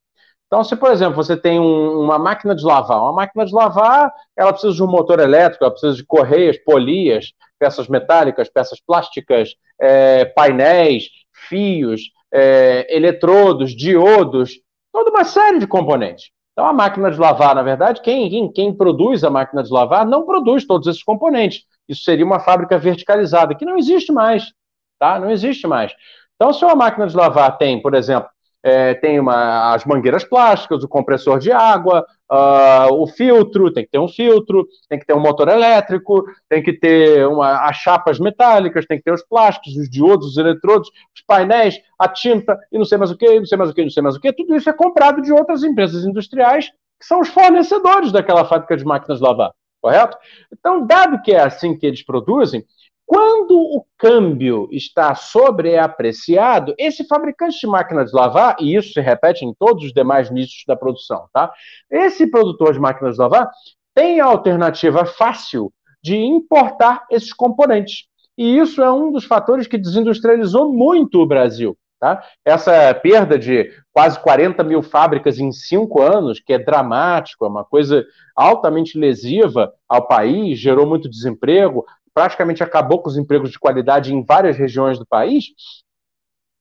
[0.55, 4.09] Então, se, por exemplo, você tem um, uma máquina de lavar, uma máquina de lavar,
[4.37, 9.49] ela precisa de um motor elétrico, ela precisa de correias, polias, peças metálicas, peças plásticas,
[9.77, 11.09] é, painéis,
[11.49, 14.53] fios, é, eletrodos, diodos,
[14.93, 16.29] toda uma série de componentes.
[16.53, 20.25] Então, a máquina de lavar, na verdade, quem, quem, produz a máquina de lavar não
[20.25, 21.65] produz todos esses componentes.
[21.85, 24.53] Isso seria uma fábrica verticalizada, que não existe mais.
[24.97, 25.19] Tá?
[25.19, 25.91] Não existe mais.
[26.35, 28.29] Então, se uma máquina de lavar tem, por exemplo,
[28.65, 33.91] é, tem uma, as mangueiras plásticas, o compressor de água, uh, o filtro, tem que
[33.91, 38.17] ter um filtro, tem que ter um motor elétrico, tem que ter uma, as chapas
[38.19, 42.77] metálicas, tem que ter os plásticos, os diodos, os eletrodos, os painéis, a tinta e
[42.79, 44.33] não sei mais o que, não sei mais o que, não sei mais o que.
[44.33, 48.83] Tudo isso é comprado de outras empresas industriais que são os fornecedores daquela fábrica de
[48.83, 50.17] máquinas de lavar, correto?
[50.51, 52.65] Então, dado que é assim que eles produzem,
[53.05, 59.45] quando o câmbio está sobreapreciado, esse fabricante de máquina de lavar, e isso se repete
[59.45, 61.53] em todos os demais nichos da produção, tá?
[61.89, 63.49] Esse produtor de máquinas de lavar
[63.93, 65.71] tem a alternativa fácil
[66.03, 68.05] de importar esses componentes.
[68.37, 71.77] E isso é um dos fatores que desindustrializou muito o Brasil.
[71.99, 72.21] Tá?
[72.43, 77.63] Essa perda de quase 40 mil fábricas em cinco anos, que é dramático, é uma
[77.63, 84.13] coisa altamente lesiva ao país, gerou muito desemprego, praticamente acabou com os empregos de qualidade
[84.15, 85.47] em várias regiões do país.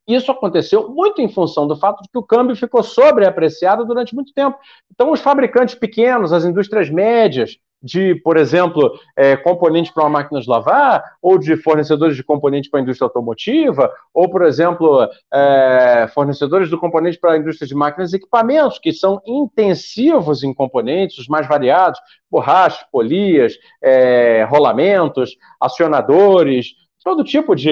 [0.06, 4.34] Isso aconteceu muito em função do fato de que o câmbio ficou sobreapreciado durante muito
[4.34, 4.58] tempo.
[4.92, 10.40] Então, os fabricantes pequenos, as indústrias médias, de, por exemplo, é, componentes para uma máquina
[10.40, 16.08] de lavar, ou de fornecedores de componentes para a indústria automotiva, ou, por exemplo, é,
[16.14, 21.18] fornecedores de componentes para a indústria de máquinas e equipamentos, que são intensivos em componentes,
[21.18, 26.68] os mais variados, borrachas, polias, é, rolamentos, acionadores,
[27.04, 27.70] todo tipo de,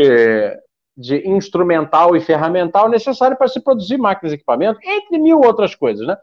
[0.94, 6.06] de instrumental e ferramental necessário para se produzir máquinas e equipamentos, entre mil outras coisas,
[6.06, 6.18] né?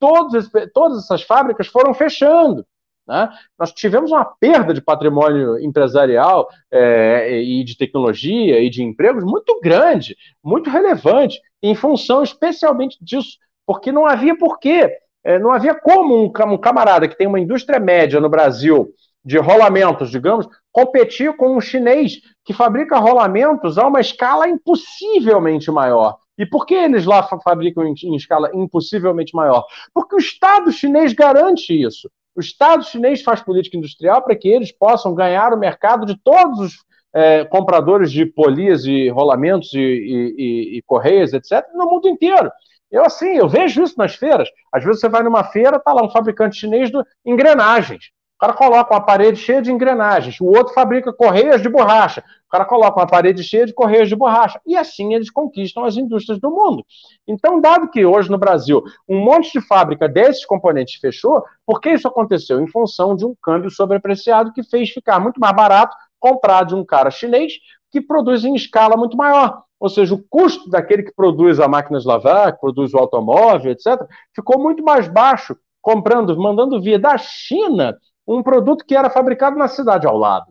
[0.00, 2.64] Todos, todas essas fábricas foram fechando.
[3.06, 3.28] Né?
[3.58, 9.60] Nós tivemos uma perda de patrimônio empresarial é, e de tecnologia e de empregos muito
[9.60, 14.90] grande, muito relevante, em função especialmente disso, porque não havia porquê,
[15.22, 18.88] é, não havia como um, um camarada que tem uma indústria média no Brasil
[19.24, 26.18] de rolamentos, digamos, competir com um chinês que fabrica rolamentos a uma escala impossivelmente maior.
[26.36, 29.64] E por que eles lá fabricam em, em escala impossivelmente maior?
[29.94, 32.10] Porque o Estado chinês garante isso.
[32.34, 36.58] O Estado chinês faz política industrial para que eles possam ganhar o mercado de todos
[36.58, 42.08] os é, compradores de polias e rolamentos e, e, e, e correias, etc., no mundo
[42.08, 42.50] inteiro.
[42.90, 44.48] Eu assim, eu vejo isso nas feiras.
[44.72, 48.10] Às vezes você vai numa feira, tá lá um fabricante chinês de engrenagens.
[48.44, 52.66] Cara coloca uma parede cheia de engrenagens, o outro fabrica correias de borracha, o cara
[52.66, 54.60] coloca uma parede cheia de correias de borracha.
[54.66, 56.84] E assim eles conquistam as indústrias do mundo.
[57.26, 61.88] Então, dado que hoje no Brasil um monte de fábrica desses componentes fechou, por que
[61.94, 62.60] isso aconteceu?
[62.60, 66.84] Em função de um câmbio sobrepreciado que fez ficar muito mais barato comprar de um
[66.84, 67.54] cara chinês
[67.90, 69.62] que produz em escala muito maior.
[69.80, 73.72] Ou seja, o custo daquele que produz a máquina de lavar, que produz o automóvel,
[73.72, 74.02] etc.,
[74.34, 77.96] ficou muito mais baixo comprando, mandando via da China
[78.26, 80.46] um produto que era fabricado na cidade ao lado.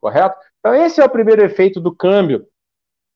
[0.00, 0.36] Correto?
[0.60, 2.46] Então, esse é o primeiro efeito do câmbio,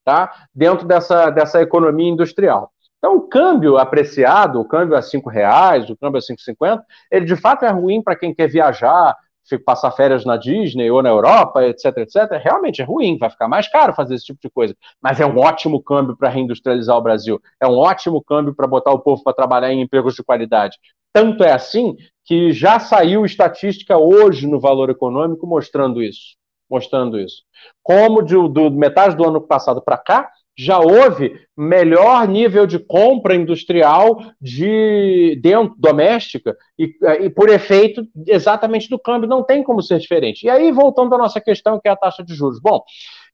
[0.05, 0.33] tá?
[0.55, 2.73] Dentro dessa, dessa economia industrial.
[2.99, 7.37] Então, o câmbio apreciado, o câmbio a cinco reais, o câmbio a 5,50, ele de
[7.37, 9.17] fato é ruim para quem quer viajar,
[9.65, 12.33] passar férias na Disney ou na Europa, etc, etc.
[12.43, 14.77] Realmente é ruim, vai ficar mais caro fazer esse tipo de coisa.
[15.01, 17.41] Mas é um ótimo câmbio para reindustrializar o Brasil.
[17.63, 20.77] É um ótimo câmbio para botar o povo para trabalhar em empregos de qualidade.
[21.13, 26.37] Tanto é assim que já saiu estatística hoje no valor econômico mostrando isso.
[26.71, 27.43] Mostrando isso.
[27.83, 33.37] Como de, do metade do ano passado para cá, já houve melhor nível de compra
[33.37, 40.01] industrial de dentro doméstica e, e, por efeito exatamente do câmbio não tem como ser
[40.01, 40.45] diferente.
[40.45, 42.61] E aí voltando à nossa questão que é a taxa de juros.
[42.61, 42.83] Bom,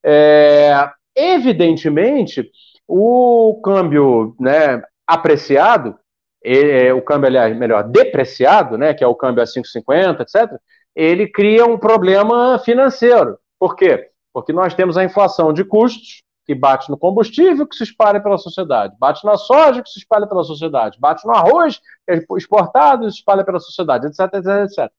[0.05, 2.51] é, evidentemente
[2.87, 5.97] o câmbio né, apreciado
[6.45, 10.61] ele, o câmbio, aliás, melhor, depreciado, né, que é o câmbio a 5,50, etc.,
[10.95, 13.39] ele cria um problema financeiro.
[13.59, 14.11] Por quê?
[14.33, 18.37] Porque nós temos a inflação de custos, que bate no combustível, que se espalha pela
[18.37, 23.11] sociedade, bate na soja, que se espalha pela sociedade, bate no arroz, é exportado, e
[23.11, 24.93] se espalha pela sociedade, etc, etc, etc.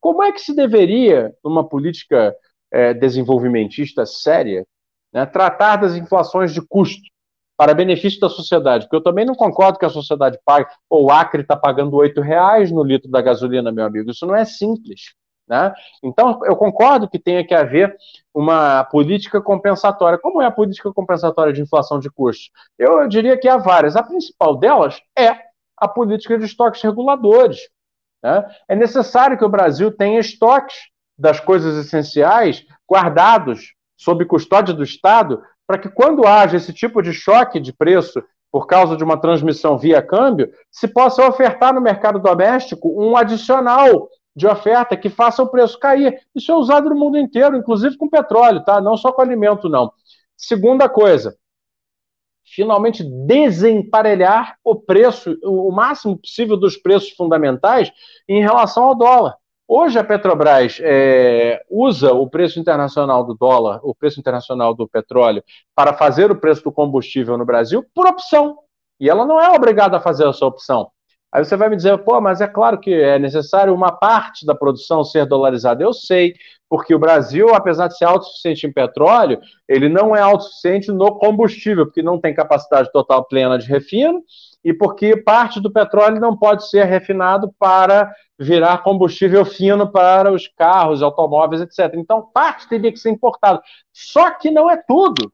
[0.00, 2.34] Como é que se deveria, numa política
[2.70, 4.64] é, desenvolvimentista séria,
[5.12, 7.02] né, tratar das inflações de custo?
[7.56, 11.10] Para benefício da sociedade, porque eu também não concordo que a sociedade pague, ou o
[11.10, 15.14] Acre está pagando R$ reais no litro da gasolina, meu amigo, isso não é simples.
[15.46, 15.72] Né?
[16.02, 17.94] Então, eu concordo que tenha que haver
[18.32, 20.18] uma política compensatória.
[20.18, 22.50] Como é a política compensatória de inflação de custos?
[22.78, 23.94] Eu, diria que há várias.
[23.94, 25.36] A principal delas é
[25.76, 27.58] a política de estoques reguladores.
[28.22, 28.44] Né?
[28.68, 30.74] É necessário que o Brasil tenha estoques
[31.16, 37.12] das coisas essenciais guardados sob custódia do Estado para que quando haja esse tipo de
[37.12, 42.20] choque de preço por causa de uma transmissão via câmbio, se possa ofertar no mercado
[42.20, 46.20] doméstico um adicional de oferta que faça o preço cair.
[46.34, 48.80] Isso é usado no mundo inteiro, inclusive com petróleo, tá?
[48.80, 49.92] Não só com alimento, não.
[50.36, 51.36] Segunda coisa,
[52.44, 57.92] finalmente desemparelhar o preço, o máximo possível dos preços fundamentais
[58.28, 59.36] em relação ao dólar.
[59.66, 65.42] Hoje a Petrobras é, usa o preço internacional do dólar, o preço internacional do petróleo,
[65.74, 68.58] para fazer o preço do combustível no Brasil por opção.
[69.00, 70.90] E ela não é obrigada a fazer essa opção.
[71.32, 74.54] Aí você vai me dizer, pô, mas é claro que é necessário uma parte da
[74.54, 75.82] produção ser dolarizada.
[75.82, 76.34] Eu sei,
[76.68, 81.86] porque o Brasil, apesar de ser autossuficiente em petróleo, ele não é autossuficiente no combustível,
[81.86, 84.22] porque não tem capacidade total plena de refino
[84.64, 90.48] e porque parte do petróleo não pode ser refinado para virar combustível fino para os
[90.48, 91.94] carros, automóveis, etc.
[91.94, 93.62] Então, parte teria que ser importada.
[93.92, 95.30] Só que não é tudo.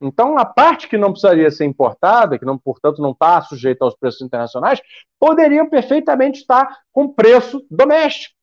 [0.00, 3.96] Então, a parte que não precisaria ser importada, que não, portanto, não está sujeita aos
[3.96, 4.80] preços internacionais,
[5.18, 8.34] poderia perfeitamente estar com preço doméstico.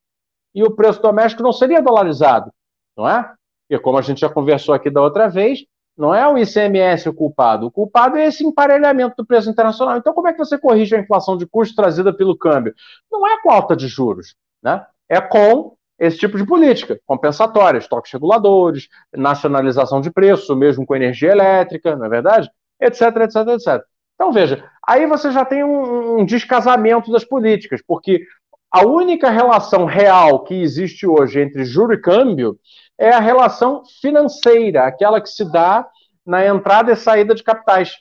[0.53, 2.51] E o preço doméstico não seria dolarizado,
[2.97, 3.33] não é?
[3.69, 5.63] E como a gente já conversou aqui da outra vez,
[5.97, 7.67] não é o ICMS o culpado.
[7.67, 9.97] O culpado é esse emparelhamento do preço internacional.
[9.97, 12.73] Então, como é que você corrige a inflação de custo trazida pelo câmbio?
[13.11, 14.85] Não é com alta de juros, né?
[15.09, 21.31] É com esse tipo de política compensatória, estoques reguladores, nacionalização de preço, mesmo com energia
[21.31, 22.49] elétrica, não é verdade?
[22.79, 23.85] Etc, etc, etc.
[24.15, 28.25] Então, veja, aí você já tem um, um descasamento das políticas, porque
[28.71, 32.57] a única relação real que existe hoje entre juro e câmbio
[33.01, 35.87] é a relação financeira, aquela que se dá
[36.23, 37.95] na entrada e saída de capitais.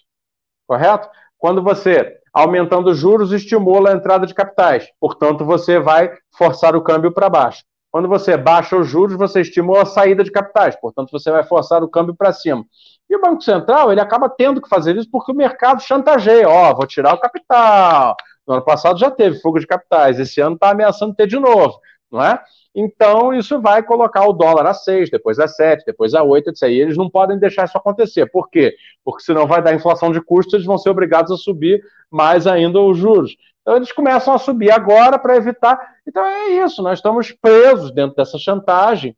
[0.67, 1.09] Correto?
[1.39, 4.87] Quando você, aumentando os juros, estimula a entrada de capitais.
[5.01, 7.65] Portanto, você vai forçar o câmbio para baixo.
[7.91, 10.79] Quando você baixa os juros, você estimula a saída de capitais.
[10.79, 12.63] Portanto, você vai forçar o câmbio para cima.
[13.09, 16.47] E o Banco Central, ele acaba tendo que fazer isso porque o mercado chantageia.
[16.47, 18.15] Ó, oh, vou tirar o capital.
[18.47, 20.21] No ano passado já teve fogo de capitais.
[20.21, 21.81] Esse ano está ameaçando ter de novo,
[22.13, 22.39] não é?
[22.75, 26.63] Então, isso vai colocar o dólar a 6, depois a 7, depois a 8, etc.
[26.69, 28.27] E eles não podem deixar isso acontecer.
[28.27, 28.75] Por quê?
[29.05, 32.81] Porque senão vai dar inflação de custos, eles vão ser obrigados a subir mais ainda
[32.81, 33.37] os juros.
[33.63, 35.79] Então, eles começam a subir agora para evitar.
[36.07, 39.17] Então, é isso, nós estamos presos dentro dessa chantagem.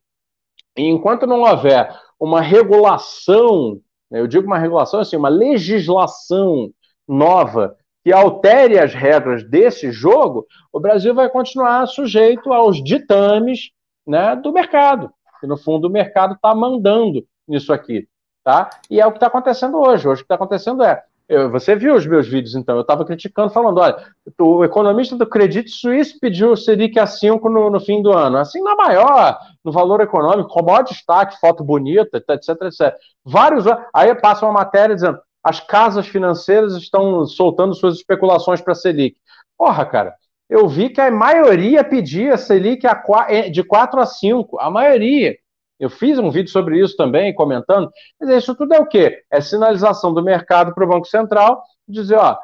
[0.77, 3.81] E enquanto não houver uma regulação,
[4.11, 6.71] né, eu digo uma regulação assim, uma legislação
[7.07, 13.71] nova que altere as regras desse jogo, o Brasil vai continuar sujeito aos ditames
[14.07, 15.11] né, do mercado.
[15.43, 18.09] E, no fundo, o mercado está mandando nisso aqui.
[18.45, 18.71] Tá?
[18.91, 20.09] E é o que está acontecendo hoje.
[20.09, 21.03] Hoje o que está acontecendo é.
[21.29, 22.75] Eu, você viu os meus vídeos, então?
[22.75, 23.97] Eu estava criticando, falando: olha,
[24.39, 28.37] o economista do Credit Suisse pediu o Selic a 5 no, no, fim do ano.
[28.37, 32.95] Assim, na maior, no valor econômico, com maior destaque, foto bonita, etc, etc.
[33.25, 33.65] Vários.
[33.95, 39.17] Aí passa uma matéria dizendo: as casas financeiras estão soltando suas especulações para a Selic.
[39.59, 40.15] Porra, cara,
[40.49, 42.87] eu vi que a maioria pedia Selic
[43.29, 45.37] é, de 4 a 5, a maioria.
[45.81, 47.91] Eu fiz um vídeo sobre isso também, comentando.
[48.21, 49.23] Mas isso tudo é o quê?
[49.31, 52.39] É sinalização do mercado para o Banco Central dizer, ó,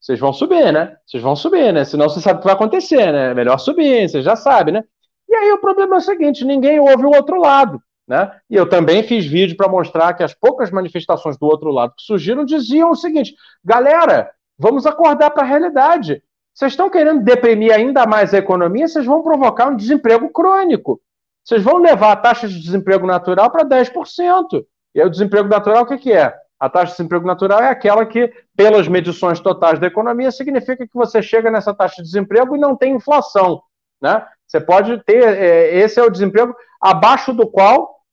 [0.00, 0.94] vocês vão subir, né?
[1.04, 1.84] Vocês vão subir, né?
[1.84, 3.30] Senão você sabe o que vai acontecer, né?
[3.30, 4.84] É melhor subir, você já sabe, né?
[5.28, 7.80] E aí o problema é o seguinte, ninguém ouve o outro lado.
[8.06, 8.30] Né?
[8.50, 12.02] E eu também fiz vídeo para mostrar que as poucas manifestações do outro lado que
[12.02, 13.34] surgiram diziam o seguinte:
[13.64, 16.22] galera, vamos acordar para a realidade.
[16.52, 21.00] Vocês estão querendo deprimir ainda mais a economia, vocês vão provocar um desemprego crônico.
[21.42, 24.64] Vocês vão levar a taxa de desemprego natural para 10%.
[24.94, 26.34] E aí, o desemprego natural, o que, que é?
[26.58, 30.94] A taxa de desemprego natural é aquela que, pelas medições totais da economia, significa que
[30.94, 33.60] você chega nessa taxa de desemprego e não tem inflação.
[34.00, 34.24] Né?
[34.46, 36.54] Você pode ter, é, esse é o desemprego
[36.84, 38.04] abaixo do qual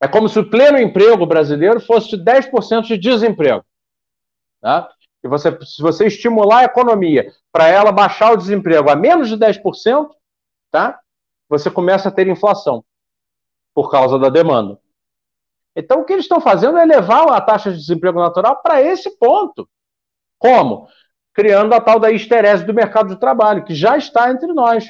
[0.00, 3.62] é como se o pleno emprego brasileiro fosse de 10% de desemprego.
[4.62, 4.90] Tá?
[5.22, 9.36] E você, se você estimular a economia para ela baixar o desemprego a menos de
[9.36, 10.08] 10%,
[10.70, 10.98] tá?
[11.48, 12.82] você começa a ter inflação
[13.74, 14.80] por causa da demanda.
[15.76, 19.18] Então, o que eles estão fazendo é levar a taxa de desemprego natural para esse
[19.18, 19.68] ponto.
[20.38, 20.88] Como?
[21.34, 24.86] Criando a tal da esterese do mercado de trabalho, que já está entre nós.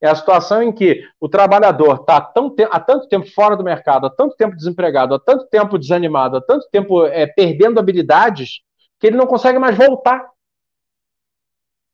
[0.00, 4.10] É a situação em que o trabalhador está há tanto tempo fora do mercado, há
[4.10, 8.60] tanto tempo desempregado, há tanto tempo desanimado, há tanto tempo é, perdendo habilidades,
[9.00, 10.24] que ele não consegue mais voltar.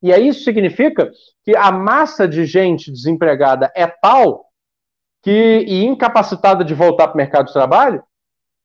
[0.03, 1.11] E aí isso significa
[1.43, 4.51] que a massa de gente desempregada é tal
[5.23, 8.05] que, e incapacitada de voltar para o mercado de trabalho,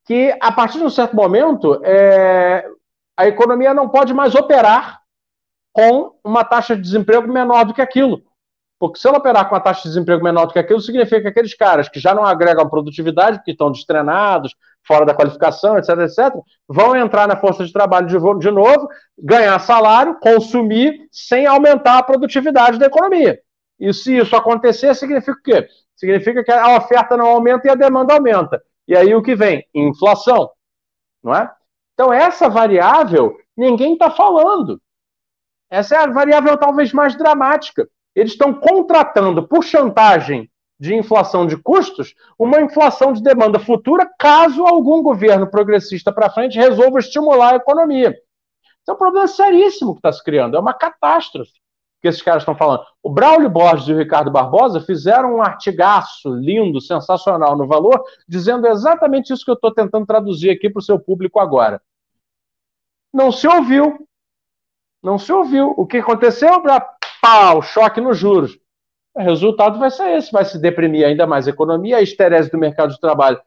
[0.05, 2.67] que a partir de um certo momento é,
[3.15, 4.99] a economia não pode mais operar
[5.71, 8.21] com uma taxa de desemprego menor do que aquilo.
[8.79, 11.27] Porque se ela operar com uma taxa de desemprego menor do que aquilo, significa que
[11.27, 14.55] aqueles caras que já não agregam produtividade, porque estão destrenados,
[14.87, 16.33] fora da qualificação, etc, etc,
[16.65, 22.79] vão entrar na força de trabalho de novo, ganhar salário, consumir, sem aumentar a produtividade
[22.79, 23.37] da economia.
[23.77, 25.67] E se isso acontecer, significa o quê?
[25.95, 28.61] Significa que a oferta não aumenta e a demanda aumenta.
[28.87, 29.67] E aí o que vem?
[29.75, 30.49] Inflação.
[31.21, 31.51] Não é?
[31.93, 34.81] Então, essa variável, ninguém está falando.
[35.69, 37.87] Essa é a variável talvez mais dramática
[38.19, 40.49] eles estão contratando por chantagem
[40.79, 46.57] de inflação de custos uma inflação de demanda futura caso algum governo progressista para frente
[46.57, 48.15] resolva estimular a economia.
[48.81, 51.53] Então é um problema seríssimo que está se criando, é uma catástrofe
[52.01, 52.83] que esses caras estão falando.
[53.03, 58.67] O Braulio Borges e o Ricardo Barbosa fizeram um artigaço lindo, sensacional no valor, dizendo
[58.67, 61.81] exatamente isso que eu estou tentando traduzir aqui para o seu público agora.
[63.13, 64.07] Não se ouviu.
[65.03, 65.73] Não se ouviu.
[65.75, 66.61] O que aconteceu?
[67.21, 68.57] Pau, choque nos juros.
[69.13, 72.57] O resultado vai ser esse, vai se deprimir ainda mais a economia, a esterese do
[72.57, 73.39] mercado de trabalho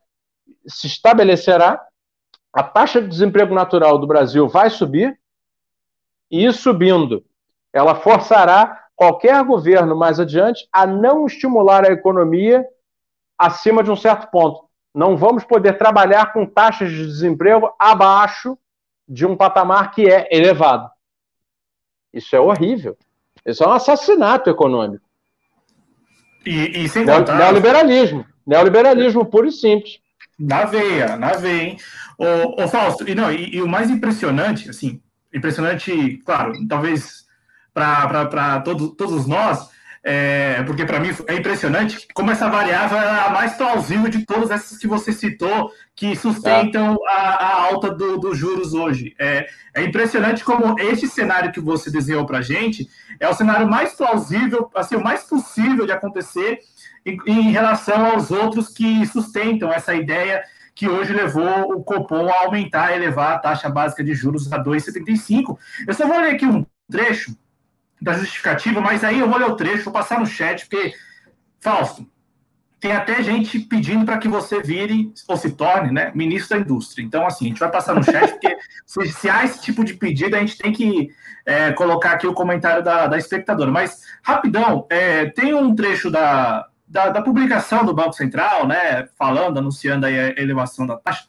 [0.67, 1.85] se estabelecerá,
[2.53, 5.19] a taxa de desemprego natural do Brasil vai subir,
[6.31, 7.25] e subindo,
[7.73, 12.67] ela forçará qualquer governo mais adiante a não estimular a economia
[13.39, 14.69] acima de um certo ponto.
[14.95, 18.59] Não vamos poder trabalhar com taxas de desemprego abaixo
[19.09, 20.91] de um patamar que é elevado.
[22.13, 22.97] Isso é horrível.
[23.47, 25.05] Isso é um assassinato econômico.
[26.45, 27.37] E, e sem contar...
[27.37, 28.27] Neoliberalismo.
[28.47, 29.99] Neoliberalismo puro e simples.
[30.39, 31.77] Na veia, na veia, hein?
[32.19, 35.01] Ô, ô Fausto, e, não, e, e o mais impressionante, assim,
[35.33, 37.27] impressionante, claro, talvez
[37.73, 39.71] para todos, todos nós,
[40.05, 44.51] é, porque para mim é impressionante como essa variável é a mais plausível de todas
[44.51, 49.15] essas que você citou, que sustentam a, a alta dos do juros hoje.
[49.19, 52.89] É, é, impressionante como este cenário que você desenhou para a gente
[53.21, 56.59] é o cenário mais plausível, assim, o mais possível de acontecer
[57.07, 60.43] em, em relação aos outros que sustentam essa ideia
[60.75, 64.59] que hoje levou o Copom a aumentar, a elevar a taxa básica de juros a
[64.59, 65.57] 2,75.
[65.87, 67.37] Eu só vou ler aqui um trecho
[68.03, 70.93] da justificativa, mas aí eu vou ler o trecho, vou passar no chat, porque,
[71.61, 72.07] Fausto,
[72.81, 77.05] tem até gente pedindo para que você vire, ou se torne, né, ministro da indústria.
[77.05, 79.95] Então, assim, a gente vai passar no chat, porque se, se, há esse tipo de
[79.95, 81.11] pedido, a gente tem que
[81.47, 83.71] é, colocar aqui o comentário da, da espectadora.
[83.71, 89.59] Mas, rapidão, é, tem um trecho da, da, da, publicação do Banco Central, né, falando,
[89.59, 91.23] anunciando a elevação da taxa.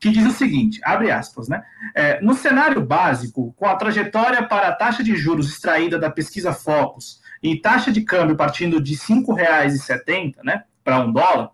[0.00, 1.62] Que diz o seguinte: abre aspas, né?
[1.94, 6.52] É, no cenário básico, com a trajetória para a taxa de juros extraída da pesquisa
[6.52, 11.50] Focus e taxa de câmbio partindo de R$ 5,70 né, para um dólar,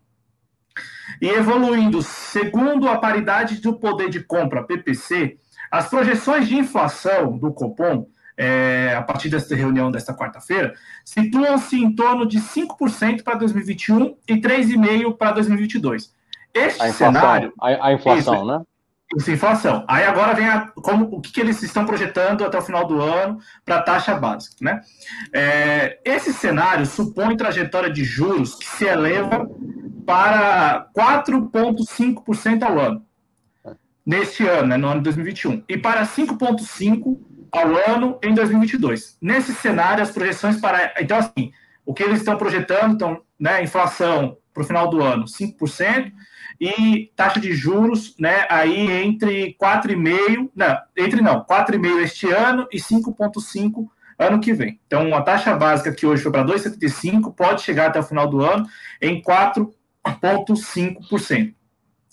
[1.21, 5.39] e evoluindo segundo a paridade do poder de compra, PPC,
[5.71, 8.07] as projeções de inflação do Copom,
[8.37, 10.75] é, a partir desta reunião desta quarta-feira,
[11.05, 16.13] situam-se em torno de 5% para 2021 e 3,5% para 2022.
[16.55, 17.53] Este a inflação, cenário.
[17.61, 18.63] A, a inflação, isso, né?
[19.17, 19.85] Isso, inflação.
[19.89, 23.01] Aí agora vem a, como, o que, que, eles estão projetando até o final do
[23.01, 24.57] ano para a taxa básica.
[24.61, 24.81] Né?
[25.33, 29.49] É, esse cenário supõe trajetória de juros que se eleva
[30.07, 33.07] para 4,5% ao ano.
[34.05, 35.63] Neste ano, né, no ano de 2021.
[35.69, 37.19] E para 5,5%
[37.53, 39.17] ao ano em 2022.
[39.21, 40.95] Nesse cenário, as projeções para.
[40.99, 41.53] Então, assim,
[41.85, 46.13] o que eles estão projetando, então, né, inflação para o final do ano, 5%,
[46.63, 52.79] e taxa de juros, né, aí entre 4,5%, não, entre não, 4,5% este ano e
[52.79, 54.79] 5,5% ano que vem.
[54.87, 58.45] Então, a taxa básica que hoje foi para 2,75 pode chegar até o final do
[58.45, 58.65] ano
[59.01, 61.53] em 4,5%.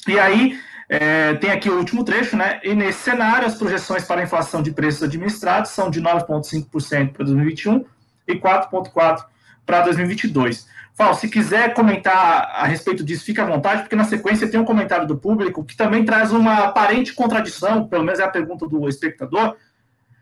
[0.08, 2.60] E aí, é, tem aqui o último trecho, né?
[2.64, 7.26] E nesse cenário, as projeções para a inflação de preços administrados são de 9,5% para
[7.26, 7.86] 2021
[8.28, 9.26] e 4,4%
[9.64, 10.68] para 2022.
[11.00, 14.66] Fal, se quiser comentar a respeito disso, fique à vontade, porque na sequência tem um
[14.66, 18.86] comentário do público que também traz uma aparente contradição, pelo menos é a pergunta do
[18.86, 19.56] espectador,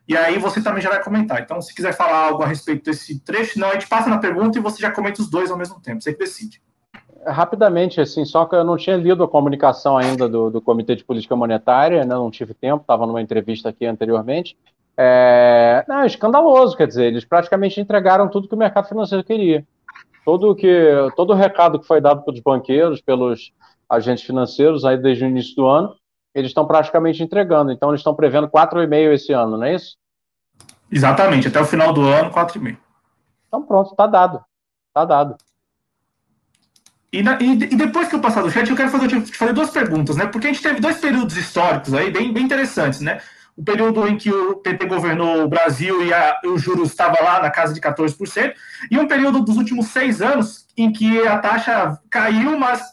[0.07, 1.41] e aí você também já vai comentar.
[1.41, 4.59] Então, se quiser falar algo a respeito desse trecho, não, a gente passa na pergunta
[4.59, 6.61] e você já comenta os dois ao mesmo tempo, você que decide.
[7.25, 11.03] Rapidamente, assim, só que eu não tinha lido a comunicação ainda do, do Comitê de
[11.03, 14.55] Política Monetária, né, não tive tempo, estava numa entrevista aqui anteriormente.
[14.95, 19.65] É, não, escandaloso, quer dizer, eles praticamente entregaram tudo que o mercado financeiro queria
[20.27, 23.53] todo que todo o recado que foi dado pelos banqueiros, pelos
[23.89, 25.95] agentes financeiros aí desde o início do ano,
[26.35, 27.71] eles estão praticamente entregando.
[27.71, 29.95] Então eles estão prevendo 4,5 esse ano, não é isso?
[30.91, 32.75] Exatamente, até o final do ano, 4,5.
[33.47, 34.43] Então pronto, está dado.
[34.89, 35.37] Está dado.
[37.13, 39.53] E, na, e, e, depois que eu passar do chat, eu quero fazer, te fazer
[39.53, 40.25] duas perguntas, né?
[40.25, 43.21] Porque a gente teve dois períodos históricos aí bem, bem interessantes, né?
[43.57, 47.41] O período em que o PT governou o Brasil e a, o juros estava lá
[47.41, 48.53] na casa de 14%,
[48.91, 52.83] e um período dos últimos seis anos em que a taxa caiu, mas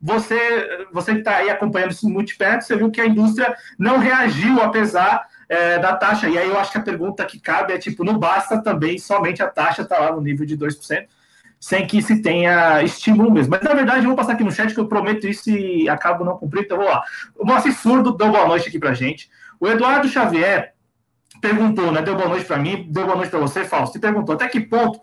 [0.00, 3.98] você, você que está aí acompanhando isso muito perto, você viu que a indústria não
[3.98, 6.28] reagiu apesar é, da taxa.
[6.28, 9.42] E aí eu acho que a pergunta que cabe é tipo, não basta também somente
[9.42, 11.06] a taxa estar tá lá no nível de 2%,
[11.58, 13.50] sem que se tenha estímulo mesmo.
[13.50, 16.24] Mas na verdade, eu vou passar aqui no chat que eu prometo isso e acabo
[16.24, 17.02] não cumprindo, então vou lá.
[17.38, 19.30] O Moacir Surdo deu boa noite aqui pra gente.
[19.60, 20.74] O Eduardo Xavier
[21.40, 22.00] perguntou, né?
[22.00, 24.60] Deu boa noite para mim, deu boa noite para você, Fausto, e perguntou até que
[24.60, 25.00] ponto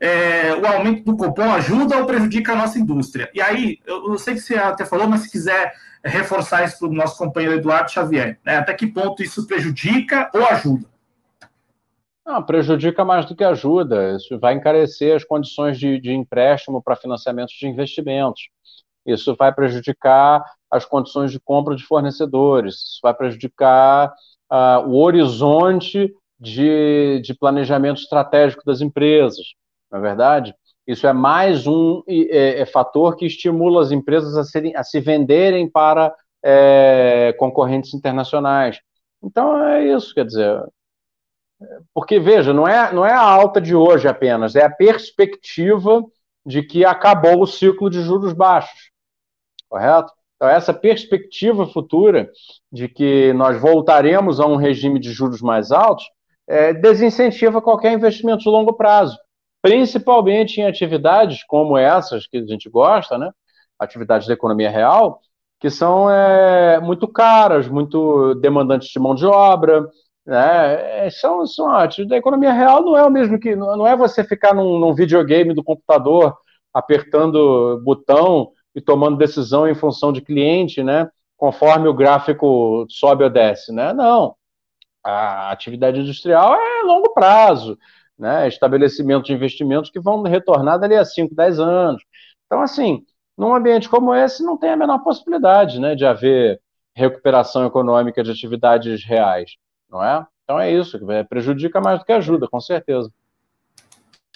[0.00, 3.30] é, o aumento do cupom ajuda ou prejudica a nossa indústria.
[3.34, 5.72] E aí, eu, eu sei que você até falou, mas se quiser
[6.04, 8.56] reforçar isso para o nosso companheiro Eduardo Xavier, né?
[8.56, 10.86] Até que ponto isso prejudica ou ajuda?
[12.24, 14.14] Não, prejudica mais do que ajuda.
[14.16, 18.48] Isso vai encarecer as condições de, de empréstimo para financiamento de investimentos.
[19.06, 24.12] Isso vai prejudicar as condições de compra de fornecedores, isso vai prejudicar
[24.50, 29.54] uh, o horizonte de, de planejamento estratégico das empresas,
[29.90, 30.54] não é verdade?
[30.86, 35.00] Isso é mais um é, é fator que estimula as empresas a, serem, a se
[35.00, 38.80] venderem para é, concorrentes internacionais.
[39.22, 40.62] Então é isso, quer dizer.
[41.92, 46.02] Porque, veja, não é, não é a alta de hoje apenas, é a perspectiva
[46.46, 48.90] de que acabou o ciclo de juros baixos
[49.68, 50.12] correto?
[50.38, 52.30] Então, essa perspectiva futura
[52.72, 56.04] de que nós voltaremos a um regime de juros mais altos
[56.46, 59.18] é, desincentiva qualquer investimento de longo prazo,
[59.60, 63.30] principalmente em atividades como essas que a gente gosta, né?
[63.78, 65.20] atividades da economia real,
[65.58, 69.88] que são é, muito caras, muito demandantes de mão de obra,
[70.24, 71.06] né?
[71.06, 74.22] É, são, são atividades da economia real não é o mesmo que não é você
[74.22, 76.36] ficar num, num videogame do computador
[76.72, 81.08] apertando botão e tomando decisão em função de cliente, né?
[81.36, 83.92] Conforme o gráfico sobe ou desce, né?
[83.92, 84.34] Não.
[85.04, 87.78] A atividade industrial é longo prazo,
[88.18, 88.46] né?
[88.48, 92.02] Estabelecimento de investimentos que vão retornar dali a 5, 10 anos.
[92.46, 93.04] Então, assim,
[93.36, 95.94] num ambiente como esse, não tem a menor possibilidade, né?
[95.94, 96.60] De haver
[96.94, 99.52] recuperação econômica de atividades reais,
[99.88, 100.26] não é?
[100.42, 100.98] Então é isso,
[101.28, 103.12] prejudica mais do que ajuda, com certeza.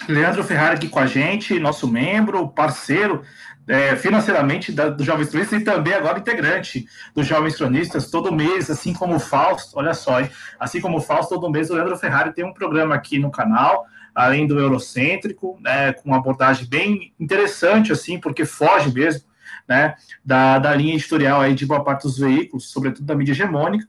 [0.08, 3.22] Leandro Ferrari aqui com a gente, nosso membro, parceiro
[3.66, 8.70] é, financeiramente da, do Jovens Cronistas e também agora integrante dos Jovens Cronistas, todo mês,
[8.70, 10.30] assim como o Fausto, olha só, hein?
[10.58, 13.86] assim como o Fausto, todo mês o Leandro Ferrari tem um programa aqui no canal,
[14.14, 19.22] além do Eurocêntrico, né, com uma abordagem bem interessante, assim, porque foge mesmo
[19.66, 19.94] né,
[20.24, 23.86] da, da linha editorial aí de boa parte dos veículos, sobretudo da mídia hegemônica.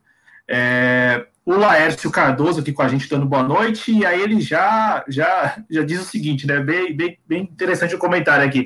[0.47, 5.03] É, o Laércio Cardoso aqui com a gente dando boa noite, e aí ele já
[5.09, 6.59] já, já diz o seguinte, né?
[6.59, 8.65] Bem, bem, bem interessante o comentário aqui.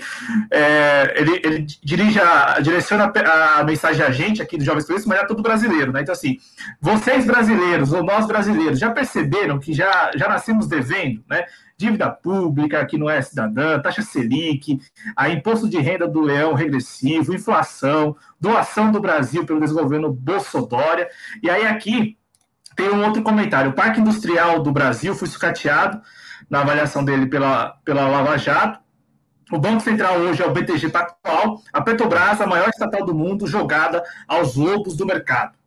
[0.51, 5.07] É, ele, ele dirige a, direciona a, a, mensagem a gente aqui do Jovens Turistas,
[5.07, 6.01] mas é todo brasileiro, né?
[6.01, 6.37] Então, assim,
[6.79, 11.45] vocês brasileiros, ou nós brasileiros, já perceberam que já, já nascemos devendo, né?
[11.75, 14.79] Dívida pública, que não é cidadã, taxa Selic,
[15.15, 21.05] a imposto de renda do leão regressivo, inflação, doação do Brasil pelo desgoverno Bolsonaro.
[21.41, 22.17] E aí aqui
[22.77, 23.71] tem um outro comentário.
[23.71, 25.99] O Parque Industrial do Brasil foi sucateado
[26.47, 28.79] na avaliação dele pela, pela Lava Jato.
[29.51, 31.59] O Banco Central hoje é o BTG Pactual.
[31.73, 35.57] A Petrobras, a maior estatal do mundo, jogada aos lobos do mercado.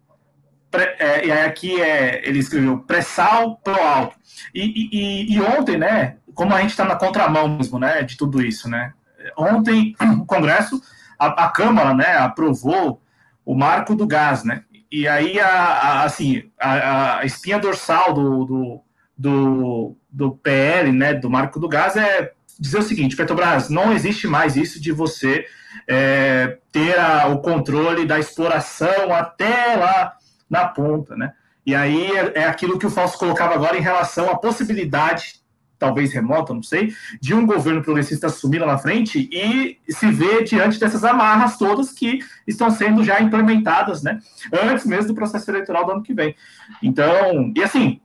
[0.73, 4.17] é, e aí aqui é, ele escreveu pré-sal pro alto.
[4.55, 8.41] E, e, e, ontem, né, como a gente está na contramão mesmo, né, de tudo
[8.41, 8.93] isso, né,
[9.37, 10.81] ontem o Congresso,
[11.19, 13.03] a, a Câmara, né, aprovou
[13.45, 18.45] o marco do gás, né, e aí, a, a assim, a, a, espinha dorsal do,
[18.45, 18.84] do,
[19.16, 24.26] do, do PL, né, do marco do gás, é dizer o seguinte: Petrobras, não existe
[24.26, 25.47] mais isso de você
[25.86, 30.14] é, ter a, o controle da exploração até lá
[30.49, 31.32] na ponta, né?
[31.64, 35.39] E aí é, é aquilo que o Fausto colocava agora em relação à possibilidade
[35.81, 40.45] talvez remota, não sei, de um governo progressista assumir lá na frente e se ver
[40.45, 44.20] diante dessas amarras todas que estão sendo já implementadas, né,
[44.53, 46.37] antes mesmo do processo eleitoral do ano que vem.
[46.83, 48.01] Então, e assim,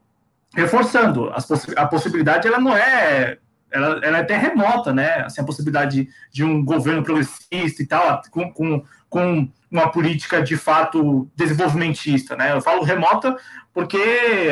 [0.54, 3.38] reforçando, possi a possibilidade ela não é
[3.70, 5.22] ela, ela, é até remota, né?
[5.22, 10.40] Assim, a possibilidade de, de um governo progressista e tal, com, com, com, uma política
[10.40, 12.52] de fato desenvolvimentista, né?
[12.52, 13.36] Eu falo remota
[13.74, 13.98] porque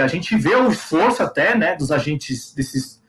[0.03, 3.01] a gente vê o esforço até, né, dos agentes desses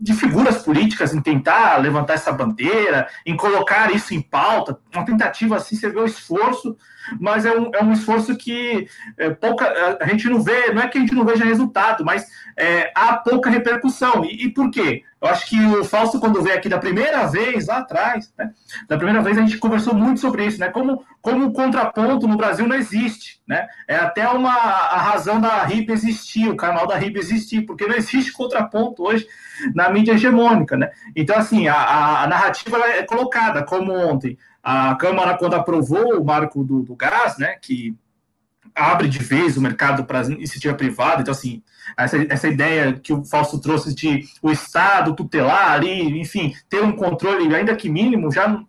[0.00, 5.56] de figuras políticas em tentar levantar essa bandeira, em colocar isso em pauta, uma tentativa
[5.56, 6.76] assim, você vê o esforço,
[7.18, 10.88] mas é um, é um esforço que é, pouca, a gente não vê, não é
[10.88, 12.26] que a gente não veja resultado, mas
[12.56, 14.24] é, há pouca repercussão.
[14.24, 15.02] E, e, por quê?
[15.20, 18.50] Eu acho que o Fausto, quando veio aqui da primeira vez, lá atrás, né,
[18.88, 22.66] da primeira vez a gente conversou muito sobre isso, né, como, como contraponto no Brasil
[22.66, 27.18] não existe, né, é até uma a razão da RIP existir, o canal da RIP
[27.18, 29.26] existir, porque não existe contraponto hoje
[29.74, 30.90] na mídia hegemônica, né?
[31.14, 36.64] Então, assim, a, a narrativa é colocada, como ontem, a Câmara, quando aprovou o marco
[36.64, 37.94] do, do gás, né, que
[38.74, 41.62] abre de vez o mercado para iniciativa privada, então, assim,
[41.96, 46.92] essa, essa ideia que o Fausto trouxe de o Estado tutelar ali, enfim, ter um
[46.92, 48.62] controle, ainda que mínimo, já,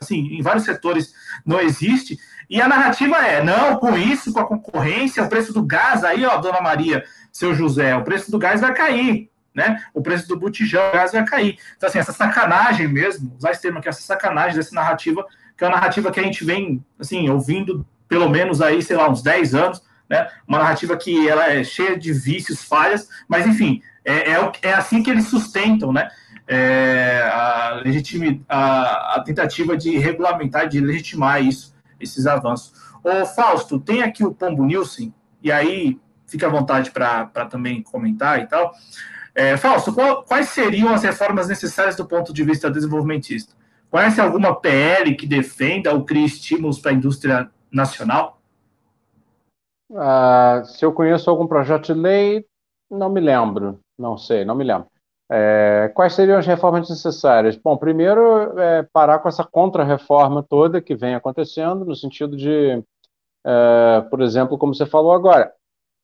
[0.00, 1.12] assim, em vários setores
[1.44, 5.62] não existe, e a narrativa é, não, com isso, com a concorrência, o preço do
[5.62, 9.82] gás, aí, ó, dona Maria, seu José, o preço do gás vai cair né?
[9.92, 11.58] O preço do botijão do gás vai cair.
[11.76, 15.26] Então, assim, essa sacanagem mesmo, usar esse termo aqui, essa sacanagem dessa narrativa,
[15.56, 19.08] que é uma narrativa que a gente vem, assim, ouvindo pelo menos aí, sei lá,
[19.08, 20.28] uns 10 anos, né?
[20.46, 25.02] Uma narrativa que ela é cheia de vícios, falhas, mas, enfim, é, é, é assim
[25.02, 26.10] que eles sustentam, né?
[26.52, 27.80] É, a,
[28.48, 32.72] a, a tentativa de regulamentar, de legitimar isso, esses avanços.
[33.04, 35.96] Ô, Fausto, tem aqui o Pombo Nielsen, e aí
[36.26, 38.72] fica à vontade para também comentar e tal.
[39.34, 43.54] É, Fausto, qual, quais seriam as reformas necessárias do ponto de vista desenvolvimentista?
[43.88, 48.40] Conhece alguma PL que defenda ou crie estímulos para a indústria nacional?
[49.90, 52.44] Uh, se eu conheço algum projeto de lei,
[52.90, 53.80] não me lembro.
[53.98, 54.86] Não sei, não me lembro.
[55.32, 57.54] É, quais seriam as reformas necessárias?
[57.54, 62.82] Bom, primeiro, é, parar com essa contra-reforma toda que vem acontecendo, no sentido de,
[63.46, 65.52] é, por exemplo, como você falou agora,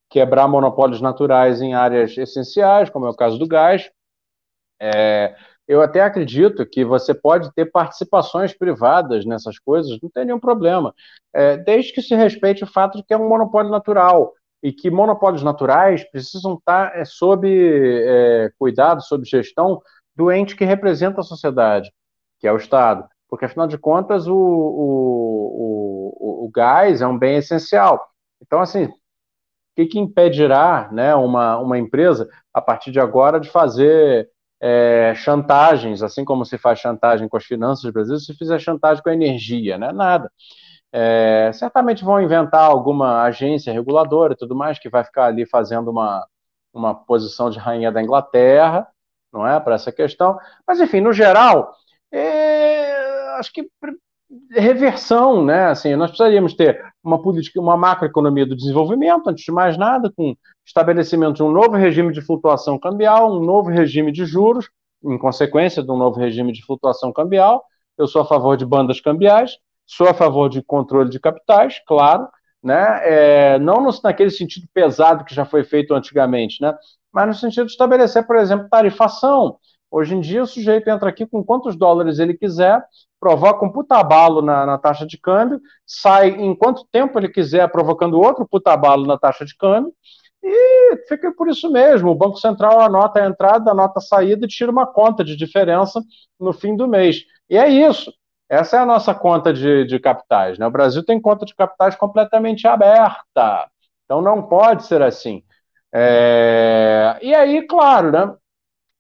[0.09, 3.91] quebrar monopólios naturais em áreas essenciais, como é o caso do gás.
[4.81, 5.35] É,
[5.67, 10.95] eu até acredito que você pode ter participações privadas nessas coisas, não tem nenhum problema,
[11.35, 14.33] é, desde que se respeite o fato de que é um monopólio natural
[14.67, 19.81] e que monopólios naturais precisam estar é, sob é, cuidado, sob gestão
[20.17, 21.93] do ente que representa a sociedade,
[22.41, 23.09] que é o Estado.
[23.29, 28.09] Porque, afinal de contas, o, o, o, o gás é um bem essencial.
[28.43, 28.89] Então, assim,
[29.77, 34.29] que, que impedirá né, uma, uma empresa, a partir de agora, de fazer
[34.61, 39.01] é, chantagens, assim como se faz chantagem com as finanças do Brasil, se fizer chantagem
[39.01, 39.93] com a energia, né?
[39.93, 40.29] Nada.
[40.93, 45.91] É, certamente vão inventar alguma agência reguladora e tudo mais que vai ficar ali fazendo
[45.91, 46.27] uma,
[46.73, 48.87] uma posição de rainha da Inglaterra,
[49.33, 50.39] não é, para essa questão.
[50.67, 51.75] Mas, enfim, no geral,
[52.11, 53.69] é, acho que
[54.51, 55.67] reversão, né?
[55.67, 60.35] Assim, nós precisaríamos ter uma política, uma macroeconomia do desenvolvimento, antes de mais nada, com
[60.65, 64.69] estabelecimento de um novo regime de flutuação cambial, um novo regime de juros,
[65.05, 67.65] em consequência de um novo regime de flutuação cambial.
[67.97, 69.57] Eu sou a favor de bandas cambiais,
[69.87, 72.29] Sou a favor de controle de capitais, claro,
[72.63, 73.01] né?
[73.05, 76.77] É, não no, naquele sentido pesado que já foi feito antigamente, né?
[77.13, 79.59] Mas no sentido de estabelecer, por exemplo, tarifação.
[79.91, 82.85] Hoje em dia, o sujeito entra aqui com quantos dólares ele quiser,
[83.21, 88.21] provoca um putabalo na, na taxa de câmbio, sai em quanto tempo ele quiser, provocando
[88.21, 89.93] outro putabalo na taxa de câmbio,
[90.43, 92.11] e fica por isso mesmo.
[92.11, 96.01] O Banco Central anota a entrada, anota a saída e tira uma conta de diferença
[96.39, 97.25] no fim do mês.
[97.49, 98.13] E é isso.
[98.49, 100.59] Essa é a nossa conta de, de capitais.
[100.59, 100.67] Né?
[100.67, 103.69] O Brasil tem conta de capitais completamente aberta.
[104.05, 105.43] Então não pode ser assim.
[105.93, 107.19] É...
[107.23, 108.35] E aí, claro, né?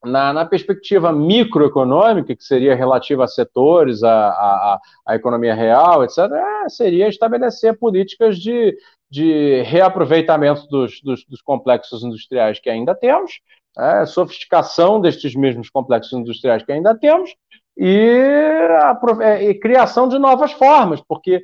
[0.04, 6.18] Na, na, perspectiva microeconômica, que seria relativa a setores, a, a, a economia real, etc.,
[6.32, 8.76] é, seria estabelecer políticas de,
[9.10, 13.40] de reaproveitamento dos, dos, dos complexos industriais que ainda temos,
[13.76, 17.34] é, sofisticação destes mesmos complexos industriais que ainda temos,
[17.76, 21.42] e, a, é, e criação de novas formas, porque,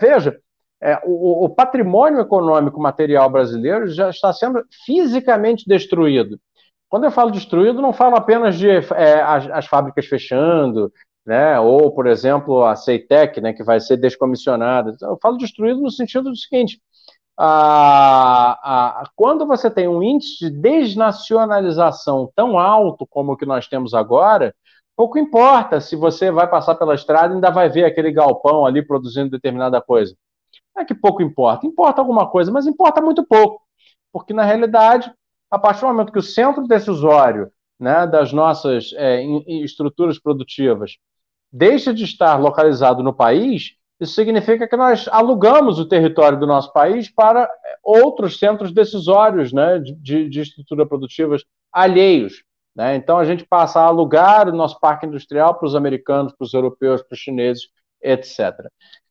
[0.00, 0.38] veja,
[0.82, 6.40] é, o, o, patrimônio econômico material brasileiro já está sendo fisicamente destruído.
[6.88, 10.92] Quando eu falo destruído, não falo apenas de é, as, as, fábricas fechando,
[11.24, 14.96] né, ou, por exemplo, a Ceitec, né, que vai ser descomissionada.
[15.00, 16.80] Eu falo destruído no sentido do seguinte:
[17.38, 23.68] a, a, quando você tem um índice de desnacionalização tão alto como o que nós
[23.68, 24.54] temos agora,
[24.96, 28.84] pouco importa se você vai passar pela estrada e ainda vai ver aquele galpão ali
[28.84, 30.16] produzindo determinada coisa.
[30.74, 33.62] Não é que pouco importa, importa alguma coisa, mas importa muito pouco,
[34.12, 35.12] porque na realidade,
[35.50, 39.22] a partir do momento que o centro decisório né, das nossas é,
[39.62, 40.96] estruturas produtivas
[41.52, 46.72] deixa de estar localizado no país, isso significa que nós alugamos o território do nosso
[46.72, 47.48] país para
[47.82, 52.42] outros centros decisórios né, de, de estrutura produtivas alheios.
[52.74, 52.96] Né?
[52.96, 56.54] Então a gente passa a alugar o nosso parque industrial para os americanos, para os
[56.54, 57.68] europeus, para os chineses,
[58.02, 58.52] etc.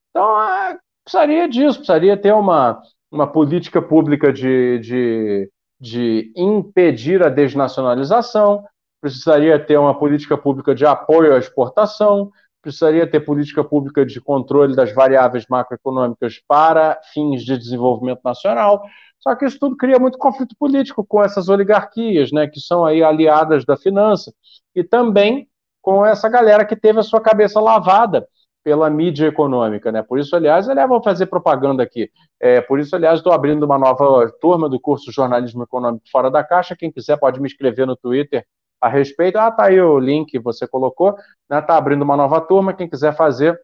[0.10, 2.82] Então é, precisaria disso, precisaria ter uma,
[3.12, 5.50] uma política pública de, de,
[5.80, 8.64] de impedir a desnacionalização,
[9.00, 12.32] precisaria ter uma política pública de apoio à exportação,
[12.62, 18.84] precisaria ter política pública de controle das variáveis macroeconômicas para fins de desenvolvimento nacional.
[19.20, 23.04] Só que isso tudo cria muito conflito político com essas oligarquias, né, que são aí
[23.04, 24.34] aliadas da finança,
[24.76, 25.48] e também
[25.82, 28.28] com essa galera que teve a sua cabeça lavada
[28.64, 30.04] pela mídia econômica, né?
[30.04, 32.12] Por isso, aliás, aliás, vou fazer propaganda aqui.
[32.40, 36.44] É, por isso, aliás, estou abrindo uma nova turma do curso Jornalismo Econômico Fora da
[36.44, 36.76] Caixa.
[36.76, 38.46] Quem quiser pode me escrever no Twitter
[38.82, 39.38] a respeito.
[39.38, 41.16] Ah, tá aí o link que você colocou,
[41.50, 41.62] né?
[41.62, 42.74] Tá abrindo uma nova turma.
[42.74, 43.58] Quem quiser fazer,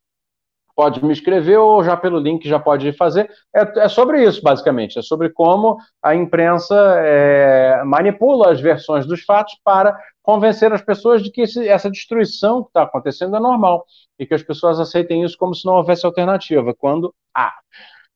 [0.77, 3.27] pode me escrever ou já pelo link já pode fazer.
[3.53, 4.99] É, é sobre isso, basicamente.
[4.99, 11.23] É sobre como a imprensa é, manipula as versões dos fatos para convencer as pessoas
[11.23, 13.85] de que esse, essa destruição que está acontecendo é normal
[14.19, 17.55] e que as pessoas aceitem isso como se não houvesse alternativa, quando há.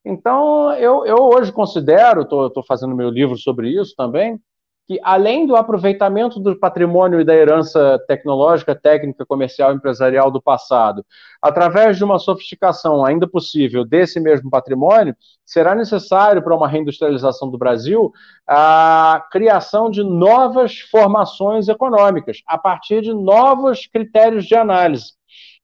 [0.06, 4.39] Então, eu, eu hoje considero, estou fazendo meu livro sobre isso também,
[4.92, 11.06] que além do aproveitamento do patrimônio e da herança tecnológica, técnica, comercial, empresarial do passado,
[11.42, 15.16] através de uma sofisticação ainda possível desse mesmo patrimônio,
[15.46, 18.12] será necessário para uma reindustrialização do Brasil
[18.46, 25.14] a criação de novas formações econômicas a partir de novos critérios de análise,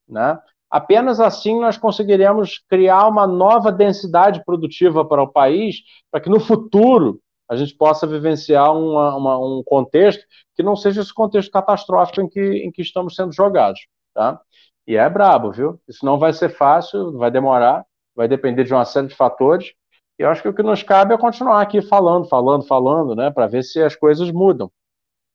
[0.07, 0.39] né?
[0.71, 5.77] Apenas assim nós conseguiremos criar uma nova densidade produtiva para o país,
[6.09, 7.19] para que no futuro
[7.49, 10.23] a gente possa vivenciar uma, uma, um contexto
[10.55, 14.39] que não seja esse contexto catastrófico em que, em que estamos sendo jogados, tá?
[14.85, 15.79] E é brabo, viu?
[15.87, 17.85] Isso não vai ser fácil, vai demorar,
[18.15, 19.73] vai depender de uma série de fatores.
[20.17, 23.29] E eu acho que o que nos cabe é continuar aqui falando, falando, falando, né?
[23.29, 24.71] Para ver se as coisas mudam,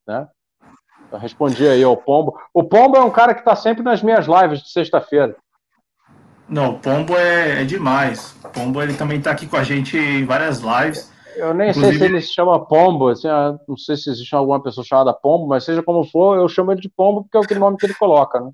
[0.06, 0.26] né?
[1.12, 2.40] Eu respondi aí ao Pombo.
[2.54, 5.36] O Pombo é um cara que está sempre nas minhas lives de sexta-feira.
[6.48, 8.34] Não, o Pombo é, é demais.
[8.42, 11.11] O Pombo ele também está aqui com a gente em várias lives.
[11.36, 11.98] Eu nem Inclusive...
[11.98, 13.28] sei se ele se chama Pombo, assim,
[13.68, 16.80] não sei se existe alguma pessoa chamada Pombo, mas seja como for, eu chamo ele
[16.80, 18.50] de Pombo porque é o nome que ele coloca, né?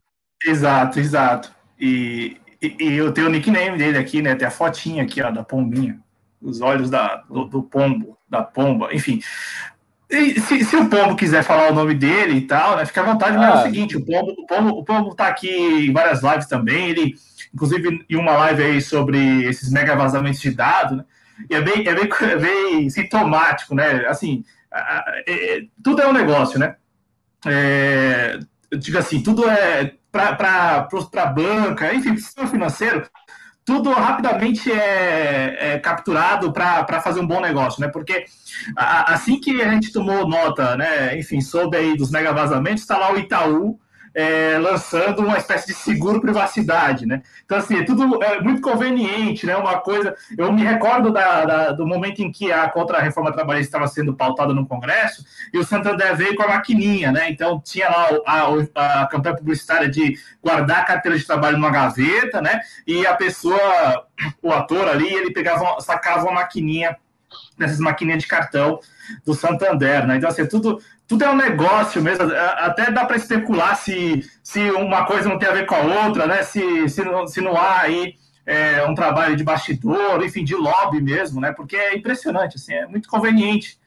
[0.46, 1.52] Exato, exato.
[1.78, 4.34] E, e, e eu tenho o nickname dele aqui, né?
[4.34, 5.98] Tem a fotinha aqui, ó, da pombinha.
[6.40, 9.20] Os olhos da, do, do pombo, da pomba, enfim.
[10.10, 13.36] Se, se, o Pombo quiser falar o nome dele e tal, né, fica à vontade,
[13.36, 13.40] ah.
[13.40, 16.46] mas é o seguinte, o Pombo, o, Pombo, o Pombo tá aqui em várias lives
[16.46, 17.14] também, ele,
[17.52, 21.04] inclusive, em uma live aí sobre esses mega vazamentos de dados, né,
[21.48, 24.06] e é bem, é bem, é bem sintomático, né?
[24.06, 24.44] Assim,
[25.26, 26.76] é, tudo é um negócio, né?
[27.46, 28.38] É,
[28.70, 33.08] eu digo assim, tudo é para a banca, enfim, para o sistema financeiro,
[33.64, 37.88] tudo rapidamente é, é capturado para fazer um bom negócio, né?
[37.88, 38.24] Porque
[38.76, 41.18] a, assim que a gente tomou nota, né?
[41.18, 43.78] Enfim, soube aí dos mega vazamentos, está lá o Itaú
[44.18, 47.22] é, lançando uma espécie de seguro privacidade, né?
[47.44, 49.56] Então, assim, é tudo é muito conveniente, né?
[49.56, 50.16] Uma coisa.
[50.36, 54.52] Eu me recordo da, da, do momento em que a contra-reforma trabalhista estava sendo pautada
[54.52, 57.30] no Congresso e o Santander veio com a maquininha, né?
[57.30, 58.08] Então, tinha lá
[58.74, 62.60] a, a campanha publicitária de guardar a carteira de trabalho numa gaveta, né?
[62.88, 64.04] E a pessoa,
[64.42, 66.96] o ator ali, ele pegava, sacava uma maquininha
[67.56, 68.80] nessas maquininhas de cartão
[69.24, 70.16] do Santander, né?
[70.16, 72.30] Então, assim, tudo, tudo é um negócio mesmo.
[72.58, 76.26] Até dá para especular se, se uma coisa não tem a ver com a outra,
[76.26, 76.42] né?
[76.42, 81.00] Se, se, não, se não há aí é, um trabalho de bastidor, enfim, de lobby
[81.00, 81.50] mesmo, né?
[81.52, 83.78] Porque é impressionante, assim, é muito conveniente.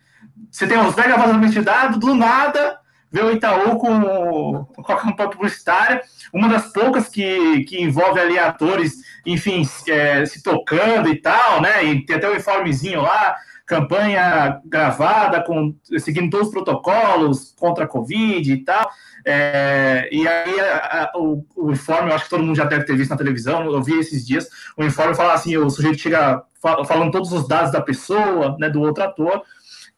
[0.50, 2.80] Você tem os mega vazamentos de dados, do nada,
[3.12, 6.02] vê o Itaú com, com a campanha publicitária,
[6.34, 8.96] uma das poucas que, que envolve ali atores,
[9.26, 11.84] enfim, é, se tocando e tal, né?
[11.84, 13.36] E tem até o um informezinho lá,
[13.72, 18.92] campanha gravada, com, seguindo todos os protocolos contra a Covid e tal.
[19.26, 22.84] É, e aí a, a, o, o, informe, eu acho que todo mundo já deve
[22.84, 26.44] ter visto na televisão, eu vi esses dias, o informe fala assim, o sujeito chega
[26.62, 29.42] falando todos os dados da pessoa, né, do outro ator,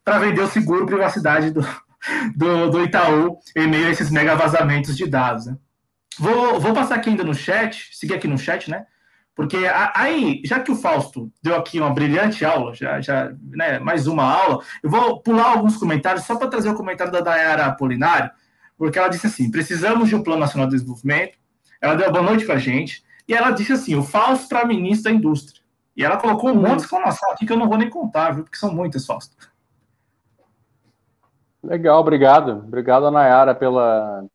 [0.05, 1.61] para vender o seguro privacidade do,
[2.38, 5.47] do, do Itaú em meio a esses mega vazamentos de dados.
[5.47, 5.57] Né?
[6.19, 8.86] Vou, vou passar aqui ainda no chat, seguir aqui no chat, né?
[9.36, 9.57] Porque
[9.95, 14.23] aí, já que o Fausto deu aqui uma brilhante aula, já, já né, mais uma
[14.23, 18.29] aula, eu vou pular alguns comentários só para trazer o comentário da Dayara Apolinário,
[18.77, 21.38] porque ela disse assim: precisamos de um Plano Nacional de Desenvolvimento.
[21.81, 25.11] Ela deu boa noite para a gente, e ela disse assim: o Fausto para ministro
[25.11, 25.63] da Indústria.
[25.95, 28.43] E ela colocou um monte de exclamação aqui que eu não vou nem contar, viu?
[28.43, 29.36] Porque são muitas, Fausto.
[31.63, 32.63] Legal, obrigado.
[32.67, 34.25] Obrigado, Nayara, pela,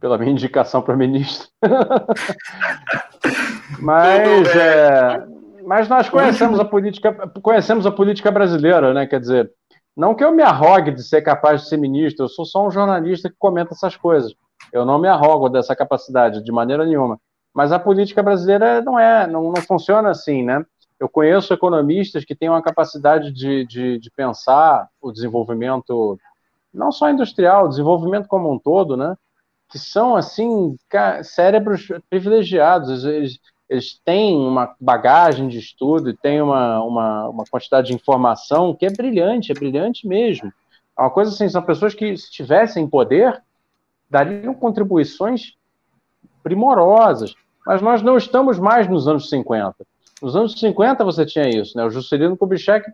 [0.00, 1.48] pela minha indicação para ministro.
[3.78, 5.26] mas, é,
[5.66, 9.06] mas nós conhecemos a política, conhecemos a política brasileira, né?
[9.06, 9.52] Quer dizer,
[9.96, 12.70] não que eu me arrogue de ser capaz de ser ministro, eu sou só um
[12.70, 14.34] jornalista que comenta essas coisas.
[14.72, 17.18] Eu não me arrogo dessa capacidade de maneira nenhuma.
[17.52, 20.64] Mas a política brasileira não é, não, não funciona assim, né?
[20.98, 26.18] Eu conheço economistas que têm uma capacidade de, de, de pensar o desenvolvimento,
[26.72, 29.16] não só industrial, o desenvolvimento como um todo, né?
[29.70, 30.76] Que são, assim,
[31.22, 33.04] cérebros privilegiados.
[33.04, 38.74] Eles, eles têm uma bagagem de estudo e têm uma, uma, uma quantidade de informação
[38.74, 40.52] que é brilhante, é brilhante mesmo.
[40.98, 43.40] É uma coisa assim, são pessoas que, se tivessem poder,
[44.10, 45.54] dariam contribuições
[46.42, 47.34] primorosas.
[47.64, 49.86] Mas nós não estamos mais nos anos 50.
[50.20, 51.84] Nos anos 50 você tinha isso, né?
[51.84, 52.90] O Juscelino Kubitschek,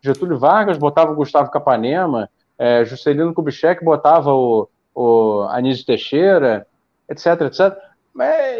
[0.00, 6.66] Getúlio Vargas botava o Gustavo Capanema, é, Juscelino Kubitschek botava o, o Anísio Teixeira,
[7.08, 7.90] etc, etc.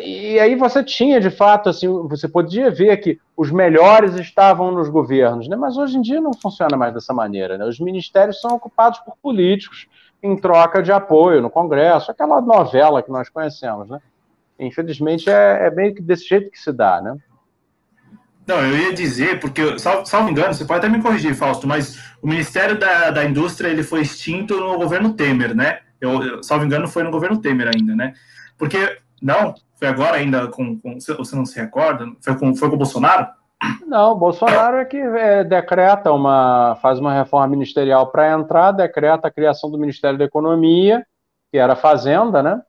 [0.03, 4.89] E aí você tinha, de fato, assim, você podia ver que os melhores estavam nos
[4.89, 5.57] governos, né?
[5.57, 7.59] mas hoje em dia não funciona mais dessa maneira.
[7.59, 7.65] Né?
[7.65, 9.89] Os ministérios são ocupados por políticos
[10.23, 13.89] em troca de apoio no Congresso, aquela novela que nós conhecemos.
[13.89, 14.01] Né?
[14.59, 17.01] Infelizmente, é, é meio que desse jeito que se dá.
[17.01, 17.17] Né?
[18.47, 21.99] Não, eu ia dizer, porque, salvo, salvo engano, você pode até me corrigir, Fausto, mas
[22.23, 25.81] o Ministério da, da Indústria ele foi extinto no governo Temer, né?
[26.01, 28.15] Eu, eu, salvo engano, foi no governo Temer ainda, né?
[28.57, 32.07] Porque, não, foi agora ainda com, com você não se recorda?
[32.21, 33.27] Foi com, foi com o Bolsonaro?
[33.87, 39.31] Não, Bolsonaro é que é, decreta uma, faz uma reforma ministerial para entrar, decreta a
[39.31, 41.05] criação do Ministério da Economia,
[41.51, 42.63] que era Fazenda, né?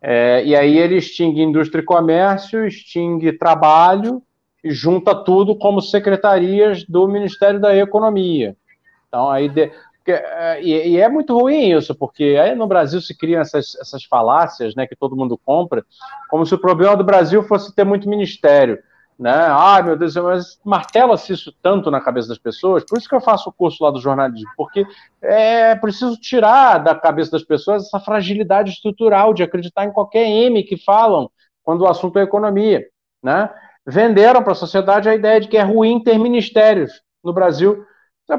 [0.00, 4.22] É, e aí ele extingue indústria e comércio, extingue trabalho
[4.62, 8.54] e junta tudo como secretarias do Ministério da Economia.
[9.08, 9.72] Então aí de,
[10.62, 14.74] e, e, é muito ruim isso, porque aí no Brasil se criam essas, essas falácias,
[14.74, 15.84] né, que todo mundo compra,
[16.28, 18.78] como se o problema do Brasil fosse ter muito ministério,
[19.18, 19.32] né?
[19.32, 23.20] Ai, meu Deus, mas martela-se isso tanto na cabeça das pessoas, por isso que eu
[23.20, 24.84] faço o curso lá do jornalismo, porque
[25.22, 30.62] é preciso tirar da cabeça das pessoas essa fragilidade estrutural de acreditar em qualquer M
[30.64, 31.30] que falam
[31.62, 32.84] quando o assunto é economia,
[33.22, 33.48] né?
[33.86, 37.84] Venderam para a sociedade a ideia de que é ruim ter ministérios no Brasil,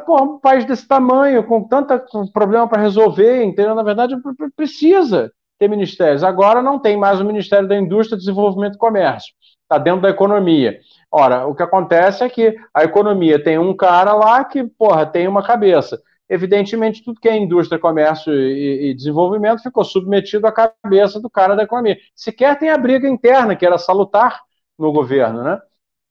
[0.06, 1.94] Pô, um país desse tamanho, com tanto
[2.34, 3.76] problema para resolver, entendeu?
[3.76, 4.16] Na verdade,
[4.56, 6.24] precisa ter ministérios.
[6.24, 9.34] Agora não tem mais o Ministério da Indústria, Desenvolvimento e Comércio.
[9.64, 10.80] Está dentro da economia.
[11.12, 15.28] Ora, o que acontece é que a economia tem um cara lá que, porra, tem
[15.28, 16.02] uma cabeça.
[16.28, 21.56] Evidentemente, tudo que é indústria, comércio e, e desenvolvimento ficou submetido à cabeça do cara
[21.56, 21.98] da economia.
[22.16, 24.42] Sequer tem a briga interna, que era salutar
[24.78, 25.60] no governo, né?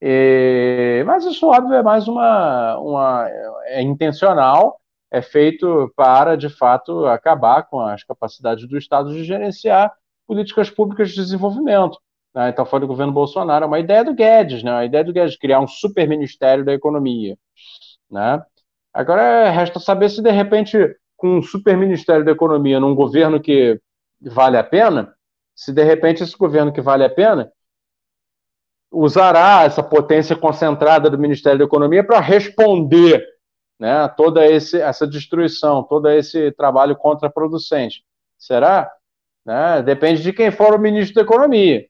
[0.07, 3.27] E, mas isso, óbvio, é mais uma, uma.
[3.65, 4.79] é intencional,
[5.11, 9.91] é feito para, de fato, acabar com as capacidades do Estado de gerenciar
[10.27, 11.99] políticas públicas de desenvolvimento.
[12.35, 12.51] Né?
[12.51, 13.65] Então, foi do governo Bolsonaro.
[13.65, 14.73] É uma ideia do Guedes, né?
[14.73, 17.39] a ideia do Guedes criar um super ministério da economia.
[18.11, 18.45] Né?
[18.93, 20.77] Agora, resta saber se, de repente,
[21.17, 23.81] com um super ministério da economia num governo que
[24.21, 25.15] vale a pena,
[25.57, 27.51] se de repente esse governo que vale a pena
[28.95, 33.25] usará essa potência concentrada do Ministério da Economia para responder
[33.79, 38.05] né, toda esse, essa destruição, todo esse trabalho contraproducente.
[38.39, 38.91] Será?
[39.45, 39.83] Né?
[39.83, 41.87] Depende de quem for o ministro da Economia.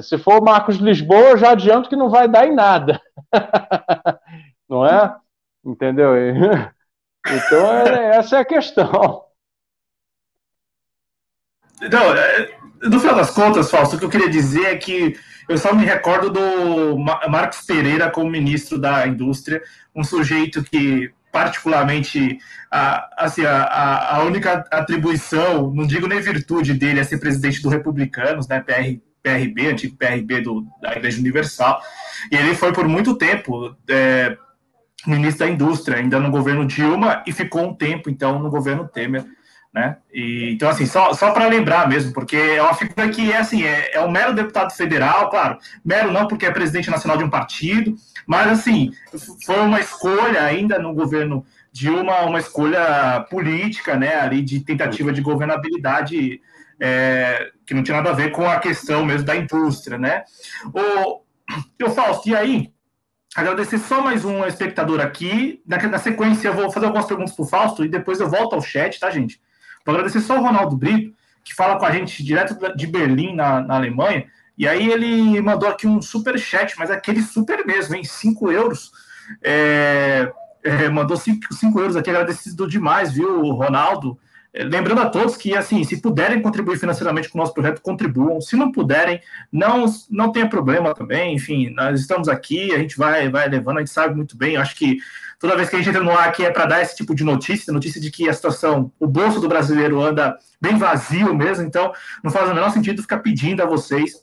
[0.00, 3.00] Se for Marcos Lisboa, eu já adianto que não vai dar em nada.
[4.68, 5.14] não é?
[5.64, 6.12] Entendeu?
[7.30, 9.27] Então, é, essa é a questão.
[11.80, 12.50] Não, é,
[12.82, 15.16] no final das contas, Fausto, o que eu queria dizer é que
[15.48, 19.62] eu só me recordo do Marcos Pereira como ministro da Indústria,
[19.94, 22.38] um sujeito que particularmente
[22.70, 27.68] a, assim, a, a única atribuição, não digo nem virtude dele é ser presidente do
[27.68, 31.80] Republicanos, né, PR, PRB, antigo PRB do, da Igreja Universal,
[32.30, 34.36] e ele foi por muito tempo é,
[35.06, 39.24] ministro da Indústria, ainda no governo Dilma, e ficou um tempo, então, no governo Temer,
[39.78, 39.96] né?
[40.12, 43.62] E, então, assim, só, só para lembrar mesmo, porque é uma figura que é assim,
[43.62, 47.30] é, é um mero deputado federal, claro, mero não porque é presidente nacional de um
[47.30, 47.94] partido,
[48.26, 48.90] mas assim,
[49.46, 55.20] foi uma escolha ainda no governo Dilma, uma escolha política, né, ali de tentativa de
[55.20, 56.40] governabilidade
[56.80, 60.24] é, que não tinha nada a ver com a questão mesmo da indústria, né?
[60.72, 61.22] O,
[61.78, 62.72] eu Fausto, e aí,
[63.36, 65.62] agradecer só mais um espectador aqui.
[65.66, 68.54] Na, na sequência, eu vou fazer algumas perguntas para o Fausto e depois eu volto
[68.54, 69.40] ao chat, tá, gente?
[69.88, 73.62] Vou agradecer só o Ronaldo Brito, que fala com a gente direto de Berlim, na,
[73.62, 74.26] na Alemanha.
[74.58, 78.04] E aí ele mandou aqui um super chat, mas é aquele super mesmo, hein?
[78.04, 78.92] 5 euros.
[79.42, 80.30] É,
[80.62, 84.18] é, mandou 5 euros aqui, agradecido demais, viu, Ronaldo?
[84.54, 88.42] Lembrando a todos que, assim, se puderem contribuir financeiramente com o nosso projeto, contribuam.
[88.42, 91.34] Se não puderem, não, não tenha problema também.
[91.34, 94.58] Enfim, nós estamos aqui, a gente vai, vai levando, a gente sabe muito bem.
[94.58, 94.98] Acho que
[95.38, 97.24] toda vez que a gente entra no ar aqui é para dar esse tipo de
[97.24, 101.92] notícia, notícia de que a situação, o bolso do brasileiro anda bem vazio mesmo, então
[102.22, 104.22] não faz o menor sentido ficar pedindo a vocês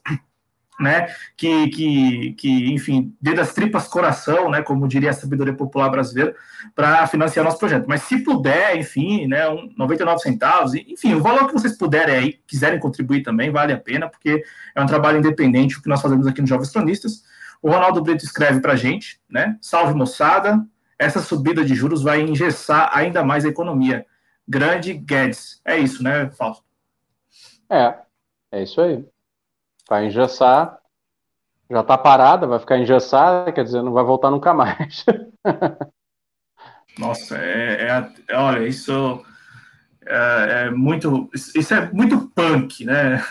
[0.79, 1.07] né,
[1.37, 6.35] que, que, que, enfim, dê das tripas coração, né, como diria a sabedoria popular brasileira,
[6.73, 7.85] para financiar nosso projeto.
[7.87, 12.39] Mas se puder, enfim, né, um, 99 centavos, enfim, o valor que vocês puderem aí,
[12.45, 14.43] quiserem contribuir também, vale a pena, porque
[14.75, 17.23] é um trabalho independente o que nós fazemos aqui no Jovens Cronistas.
[17.61, 20.61] O Ronaldo Brito escreve para a gente, né, salve moçada,
[20.97, 24.05] essa subida de juros vai engessar ainda mais a economia.
[24.47, 25.61] Grande Guedes.
[25.65, 26.63] É isso, né, Fausto?
[27.69, 27.97] É,
[28.51, 29.05] é isso aí.
[29.89, 30.79] Vai engessar,
[31.69, 35.03] já está parada, vai ficar engessada, quer dizer, não vai voltar nunca mais.
[36.97, 39.23] Nossa, é, é, é, olha, isso
[40.05, 43.21] é, é, muito, isso é muito punk, né?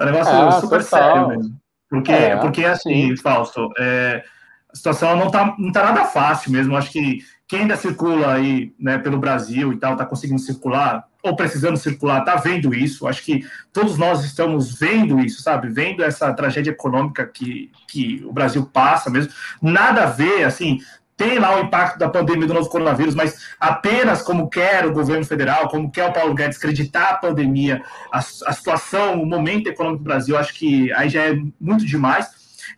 [0.00, 0.86] É um negócio é, super total.
[0.86, 1.62] sério mesmo.
[1.90, 4.24] Porque, é, porque assim, Fausto, é,
[4.72, 6.76] a situação não está não tá nada fácil mesmo.
[6.76, 11.36] Acho que quem ainda circula aí né, pelo Brasil e tal, está conseguindo circular, ou
[11.36, 13.06] precisando circular, está vendo isso.
[13.06, 15.68] Acho que todos nós estamos vendo isso, sabe?
[15.68, 19.32] Vendo essa tragédia econômica que, que o Brasil passa mesmo.
[19.60, 20.78] Nada a ver, assim,
[21.14, 25.24] tem lá o impacto da pandemia do novo coronavírus, mas apenas como quer o governo
[25.24, 30.02] federal, como quer o Paulo Guedes acreditar a pandemia, a, a situação, o momento econômico
[30.02, 32.28] do Brasil, acho que aí já é muito demais.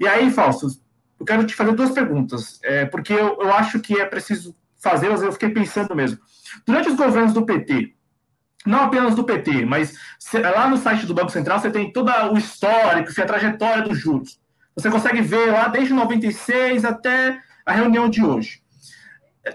[0.00, 0.66] E aí, Fausto,
[1.24, 5.22] eu quero te fazer duas perguntas, é, porque eu, eu acho que é preciso fazê-las,
[5.22, 6.18] eu fiquei pensando mesmo.
[6.66, 7.94] Durante os governos do PT,
[8.66, 9.94] não apenas do PT, mas
[10.34, 14.38] lá no site do Banco Central você tem todo o histórico, a trajetória dos juros.
[14.76, 18.62] Você consegue ver lá desde 96 até a reunião de hoje.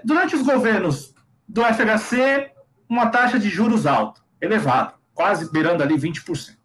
[0.04, 1.14] Durante os governos
[1.48, 2.52] do FHC,
[2.88, 6.58] uma taxa de juros alta, elevada, quase beirando ali 20%.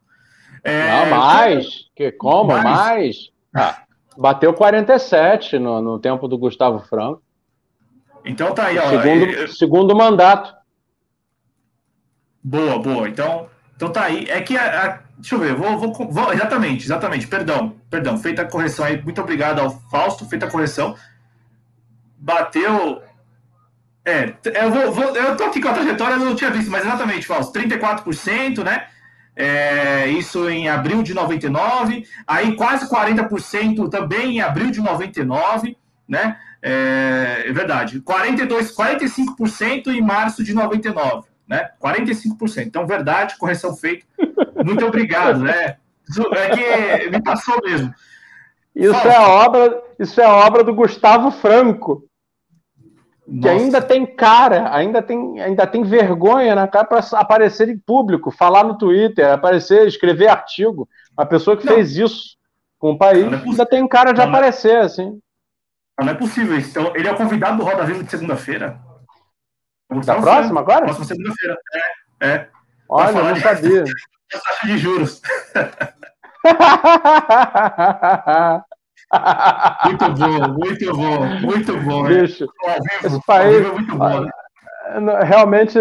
[0.62, 1.91] É, não, mais?
[1.95, 2.53] Que, como?
[2.53, 2.65] Mais?
[2.65, 3.16] mais?
[3.55, 3.83] Ah,
[4.16, 7.23] bateu 47 no, no tempo do Gustavo Franco.
[8.24, 8.89] Então tá aí, ó.
[8.89, 10.55] Segundo, é, segundo mandato.
[12.43, 13.09] Boa, boa.
[13.09, 14.27] Então, então tá aí.
[14.28, 17.27] É que a, a, deixa eu ver, vou, vou, vou, exatamente, exatamente.
[17.27, 18.16] Perdão, perdão.
[18.16, 19.03] Feita a correção aí.
[19.03, 20.27] Muito obrigado ao Fausto.
[20.27, 20.97] Feita a correção.
[22.16, 23.03] Bateu.
[24.07, 26.85] É, eu vou, vou, eu tô aqui com a trajetória, eu não tinha visto, mas
[26.85, 28.86] exatamente, Fausto, 34%, né?
[29.36, 35.77] É, isso em abril de 99, aí quase 40% também em abril de 99,
[36.09, 36.36] né?
[36.62, 38.01] É, é verdade.
[38.01, 41.70] 42, 45% em março de 99, né?
[41.82, 42.66] 45%.
[42.66, 44.06] Então, verdade, correção feita.
[44.65, 45.77] Muito obrigado, né?
[46.32, 47.93] É que me passou mesmo.
[48.74, 49.15] Isso Fala.
[49.15, 52.05] é obra, isso é obra do Gustavo Franco.
[53.27, 53.43] Nossa.
[53.43, 58.31] Que ainda tem cara, ainda tem, ainda tem vergonha na cara para aparecer em público,
[58.31, 60.89] falar no Twitter, aparecer, escrever artigo.
[61.17, 61.75] A pessoa que não.
[61.75, 62.37] fez isso
[62.79, 65.19] com o país é ainda tem cara de não, aparecer, assim.
[65.99, 66.71] Não é possível isso.
[66.71, 68.79] Então, ele é o convidado do Roda Viva de segunda-feira.
[70.05, 70.85] Da próxima agora?
[70.85, 71.57] Próxima segunda-feira.
[72.21, 72.49] É, é.
[72.89, 73.85] Olha, não sabia.
[74.31, 75.23] taxa de juros.
[79.85, 82.03] muito bom, muito bom, muito bom.
[82.05, 82.47] Bicho,
[83.05, 84.31] esse país é muito bom, né?
[85.24, 85.78] realmente,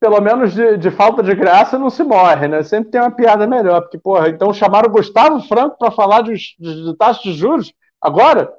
[0.00, 2.62] pelo menos de, de, falta de graça, não se morre, né?
[2.62, 6.34] Sempre tem uma piada melhor, porque, porra, então chamaram o Gustavo Franco para falar de,
[6.34, 8.52] de, de taxa de juros agora?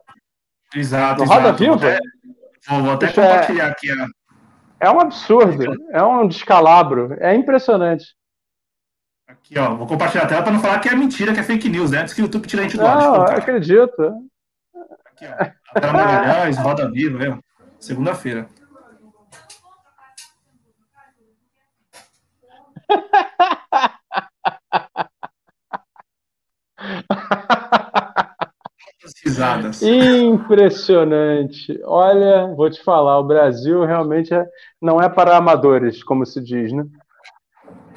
[0.76, 1.24] Exato.
[1.24, 1.78] No Roda Viva?
[1.78, 2.00] Vou até,
[2.82, 3.88] vou até compartilhar é, aqui.
[4.80, 8.06] É um absurdo, é um descalabro, é impressionante.
[9.50, 11.70] Aqui, ó, vou compartilhar a tela para não falar que é mentira, que é fake
[11.70, 12.02] news, né?
[12.02, 13.02] Antes que o YouTube tire a gente do ar.
[13.02, 14.14] Não, acredito.
[15.08, 15.32] Aqui, ó.
[15.76, 17.44] A tela Magalhães, Roda Viva, viu?
[17.80, 18.48] Segunda-feira.
[29.26, 29.82] Risadas.
[29.82, 31.80] Impressionante.
[31.84, 34.46] Olha, vou te falar, o Brasil realmente é,
[34.82, 36.86] não é para amadores, como se diz, né?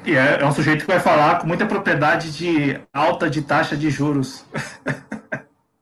[0.05, 3.75] E é, é um sujeito que vai falar com muita propriedade de alta de taxa
[3.75, 4.45] de juros.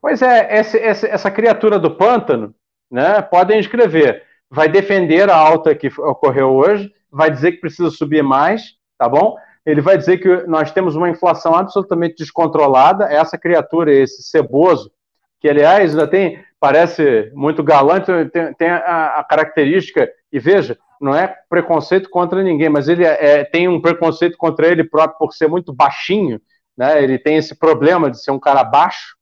[0.02, 2.56] Pois é, essa criatura do pântano,
[2.90, 3.22] né?
[3.22, 4.24] Podem escrever.
[4.50, 9.38] Vai defender a alta que ocorreu hoje, vai dizer que precisa subir mais, tá bom?
[9.66, 13.06] Ele vai dizer que nós temos uma inflação absolutamente descontrolada.
[13.06, 14.92] Essa criatura, esse ceboso,
[15.40, 21.16] que aliás ainda tem, parece muito galante, tem, tem a, a, característica, e veja, não
[21.16, 25.34] é preconceito contra ninguém, mas ele é, é, tem um preconceito contra ele próprio por
[25.34, 26.40] ser muito baixinho,
[26.78, 27.04] né?
[27.04, 29.16] ele tem esse problema de ser um cara baixo.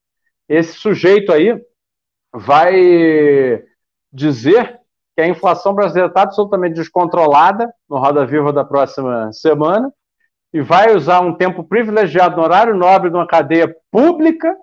[0.47, 1.59] Esse sujeito aí
[2.33, 3.63] vai
[4.11, 4.79] dizer
[5.15, 9.91] que a inflação brasileira está absolutamente descontrolada no Roda Viva da próxima semana
[10.53, 14.55] e vai usar um tempo privilegiado no horário nobre de uma cadeia pública,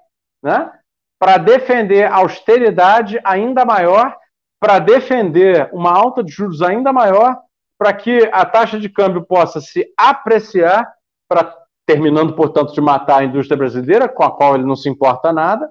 [0.42, 0.70] né,
[1.18, 4.14] para defender austeridade ainda maior,
[4.60, 7.36] para defender uma alta de juros ainda maior,
[7.78, 10.86] para que a taxa de câmbio possa se apreciar,
[11.28, 11.54] para
[11.86, 15.68] terminando, portanto, de matar a indústria brasileira, com a qual ele não se importa nada,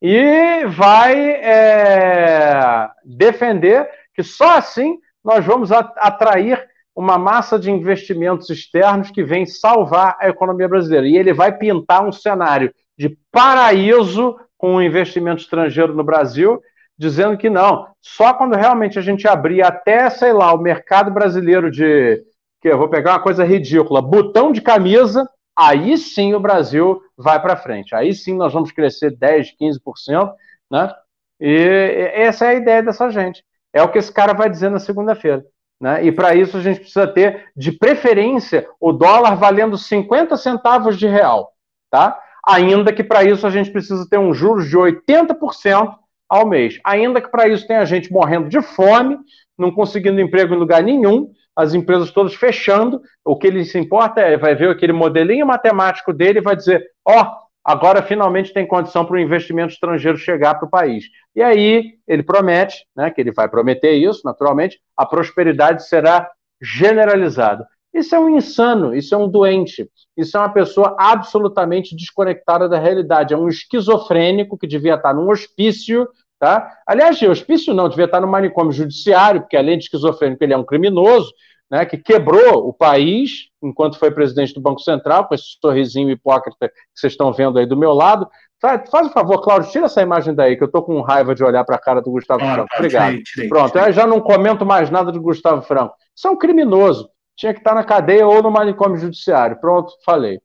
[0.00, 9.10] e vai é, defender que só assim nós vamos atrair uma massa de investimentos externos
[9.10, 11.06] que vem salvar a economia brasileira.
[11.06, 16.60] E ele vai pintar um cenário de paraíso com o investimento estrangeiro no Brasil,
[17.02, 21.68] dizendo que não, só quando realmente a gente abrir até, sei lá, o mercado brasileiro
[21.68, 22.22] de.
[22.60, 27.42] que eu vou pegar uma coisa ridícula, botão de camisa, aí sim o Brasil vai
[27.42, 27.92] para frente.
[27.92, 30.32] Aí sim nós vamos crescer 10, 15%,
[30.70, 30.94] né?
[31.40, 33.44] E essa é a ideia dessa gente.
[33.72, 35.44] É o que esse cara vai dizer na segunda-feira.
[35.80, 36.04] Né?
[36.04, 41.08] E para isso a gente precisa ter, de preferência, o dólar valendo 50 centavos de
[41.08, 41.52] real.
[41.90, 42.16] Tá?
[42.46, 45.96] Ainda que para isso a gente precisa ter um juros de 80%
[46.32, 46.80] ao mês.
[46.82, 49.18] Ainda que para isso tenha gente morrendo de fome,
[49.58, 53.02] não conseguindo emprego em lugar nenhum, as empresas todas fechando.
[53.22, 56.82] O que ele se importa é vai ver aquele modelinho matemático dele e vai dizer:
[57.06, 61.04] ó, oh, agora finalmente tem condição para o investimento estrangeiro chegar para o país.
[61.36, 66.30] E aí ele promete, né, que ele vai prometer isso, naturalmente, a prosperidade será
[66.62, 67.66] generalizada.
[67.92, 72.78] Isso é um insano, isso é um doente, isso é uma pessoa absolutamente desconectada da
[72.78, 76.08] realidade, é um esquizofrênico que devia estar num hospício,
[76.38, 76.78] tá?
[76.86, 80.64] Aliás, hospício não, devia estar no manicômio judiciário, porque além de esquizofrênico, ele é um
[80.64, 81.30] criminoso,
[81.70, 86.68] né, que quebrou o país enquanto foi presidente do Banco Central, com esse sorrisinho hipócrita
[86.68, 88.28] que vocês estão vendo aí do meu lado.
[88.60, 91.42] Faz, faz um favor, Cláudio, tira essa imagem daí, que eu estou com raiva de
[91.42, 92.68] olhar para a cara do Gustavo ah, Franco.
[92.76, 93.08] Obrigado.
[93.08, 93.88] Tirei, tirei, Pronto, tirei.
[93.88, 95.94] eu já não comento mais nada do Gustavo Franco.
[96.14, 97.08] Isso é um criminoso.
[97.36, 99.56] Tinha que estar na cadeia ou no manicômio judiciário.
[99.56, 100.40] Pronto, falei.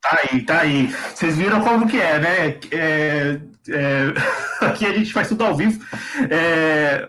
[0.00, 0.86] Tá aí, tá aí.
[0.86, 2.48] Vocês viram como que é, né?
[2.70, 4.14] É, é,
[4.64, 5.84] aqui a gente faz tudo ao vivo.
[6.30, 7.08] É,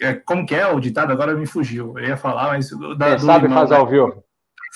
[0.00, 1.12] é, como que é o ditado?
[1.12, 1.98] Agora me fugiu.
[1.98, 2.70] Eu ia falar, mas.
[2.96, 3.80] Da, Quem sabe limão, fazer né?
[3.80, 4.24] ao vivo.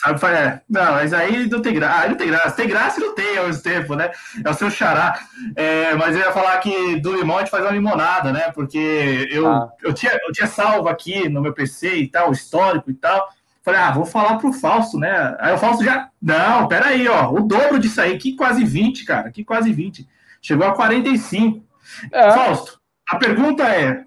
[0.02, 0.26] Sabe.
[0.26, 0.60] É.
[0.68, 2.04] Não, mas aí não tem graça.
[2.04, 2.56] Ah, não tem graça.
[2.56, 4.10] Tem graça e não tem ao mesmo tempo, né?
[4.44, 5.20] É o seu xará.
[5.54, 8.50] É, mas eu ia falar que do limão a gente faz uma limonada, né?
[8.52, 9.70] Porque eu, ah.
[9.80, 13.28] eu, tinha, eu tinha salvo aqui no meu PC e tal, histórico e tal.
[13.64, 15.36] Falei, ah, vou falar pro Fausto, né?
[15.38, 16.08] Aí o Fausto já.
[16.20, 17.30] Não, peraí, ó.
[17.30, 19.30] O dobro disso aí, que quase 20, cara.
[19.30, 20.08] Que quase 20.
[20.40, 21.64] Chegou a 45.
[22.10, 22.32] É.
[22.32, 24.04] Fausto, a pergunta é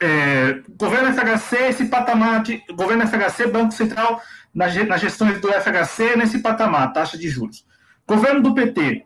[0.00, 4.20] é, governo FHC, esse patamar de governo FHC, Banco Central,
[4.56, 7.66] na, na gestão do FHC, nesse patamar, taxa de juros.
[8.08, 9.04] Governo do PT,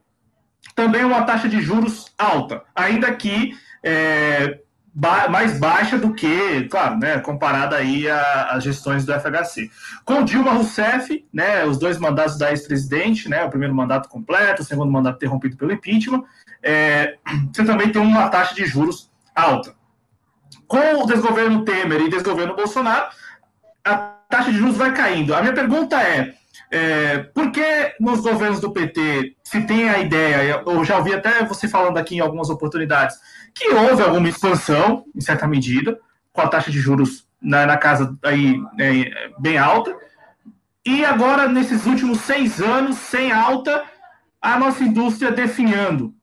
[0.77, 4.61] também uma taxa de juros alta, ainda que é,
[4.95, 9.69] ba mais baixa do que, claro, né, comparada aí às gestões do FHC.
[10.05, 14.65] Com Dilma Rousseff, né, os dois mandatos da ex-presidente, né, o primeiro mandato completo, o
[14.65, 16.23] segundo mandato interrompido pelo impeachment,
[16.63, 17.17] é,
[17.53, 19.75] você também tem uma taxa de juros alta
[20.71, 23.11] com o desgoverno Temer e desgoverno Bolsonaro,
[23.85, 25.35] a taxa de juros vai caindo.
[25.35, 26.35] A minha pergunta é:
[26.71, 31.67] É, porque nos governos do PT se tem a ideia, eu já ouvi até você
[31.67, 33.17] falando aqui em algumas oportunidades,
[33.53, 35.99] que houve alguma expansão, em certa medida,
[36.33, 39.93] com a taxa de juros na, na casa aí, é, bem alta,
[40.87, 43.83] e agora, nesses últimos seis anos, sem alta,
[44.41, 46.15] a nossa indústria definhando.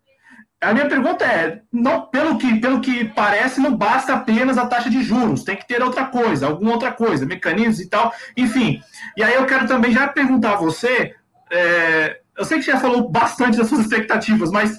[0.59, 4.89] A minha pergunta é, não, pelo, que, pelo que parece, não basta apenas a taxa
[4.89, 8.81] de juros, tem que ter outra coisa, alguma outra coisa, mecanismos e tal, enfim.
[9.15, 11.13] E aí eu quero também já perguntar a você,
[11.51, 14.75] é, eu sei que você já falou bastante das suas expectativas, mas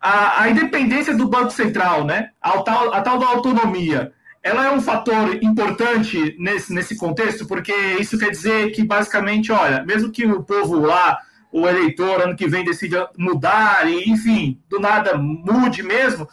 [0.00, 4.12] a, a independência do Banco Central, né, a tal, a tal da autonomia,
[4.44, 9.84] ela é um fator importante nesse, nesse contexto, porque isso quer dizer que, basicamente, olha,
[9.84, 11.18] mesmo que o povo lá
[11.52, 16.28] o eleitor ano que vem decida mudar, e enfim, do nada mude mesmo,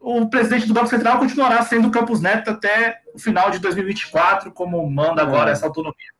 [0.00, 4.88] o presidente do Banco Central continuará sendo Campos Neto até o final de 2024, como
[4.90, 5.52] manda agora é.
[5.52, 6.12] essa autonomia.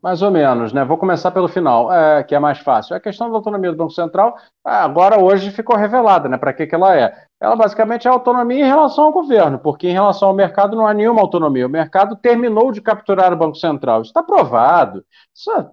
[0.00, 0.84] Mais ou menos, né?
[0.84, 2.96] Vou começar pelo final, é, que é mais fácil.
[2.96, 6.36] A questão da autonomia do Banco Central, agora hoje ficou revelada, né?
[6.36, 7.14] Para que, que ela é?
[7.40, 10.94] Ela basicamente é autonomia em relação ao governo, porque em relação ao mercado não há
[10.94, 11.68] nenhuma autonomia.
[11.68, 14.02] O mercado terminou de capturar o Banco Central.
[14.02, 15.04] Isso está provado.
[15.32, 15.66] Isso é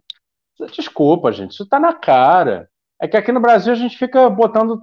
[0.68, 2.70] Desculpa, gente, isso está na cara.
[3.02, 4.82] É que aqui no Brasil a gente fica botando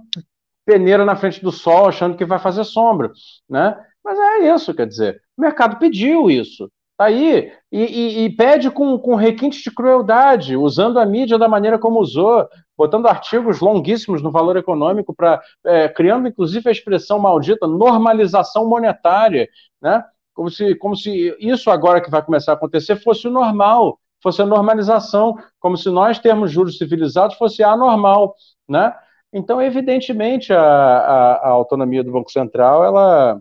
[0.65, 3.13] peneira na frente do sol, achando que vai fazer sombra,
[3.49, 3.79] né?
[4.05, 8.71] Mas é isso, quer dizer, o mercado pediu isso, tá aí, e, e, e pede
[8.71, 14.23] com, com requinte de crueldade, usando a mídia da maneira como usou, botando artigos longuíssimos
[14.23, 19.49] no valor econômico, para é, criando inclusive a expressão maldita normalização monetária,
[19.81, 20.05] né?
[20.35, 24.43] Como se, como se isso agora que vai começar a acontecer fosse o normal fosse
[24.43, 28.35] a normalização, como se nós termos juros civilizados fosse anormal,
[28.69, 28.93] né?
[29.33, 33.41] Então, evidentemente, a, a, a autonomia do Banco Central, ela,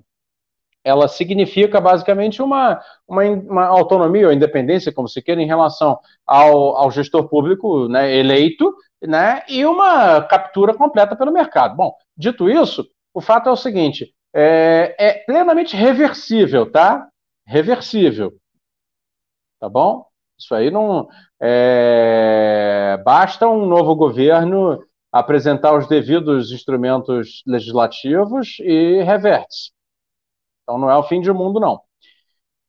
[0.84, 6.78] ela significa basicamente uma, uma, uma, autonomia ou independência, como se queira, em relação ao,
[6.78, 8.72] ao gestor público né, eleito,
[9.02, 11.76] né, e uma captura completa pelo mercado.
[11.76, 17.08] Bom, dito isso, o fato é o seguinte: é, é plenamente reversível, tá?
[17.48, 18.34] Reversível.
[19.60, 20.06] Tá bom?
[20.38, 21.08] Isso aí não.
[21.42, 29.72] É, basta um novo governo apresentar os devidos instrumentos legislativos e reverte.
[30.64, 31.80] Então não é o fim do mundo, não.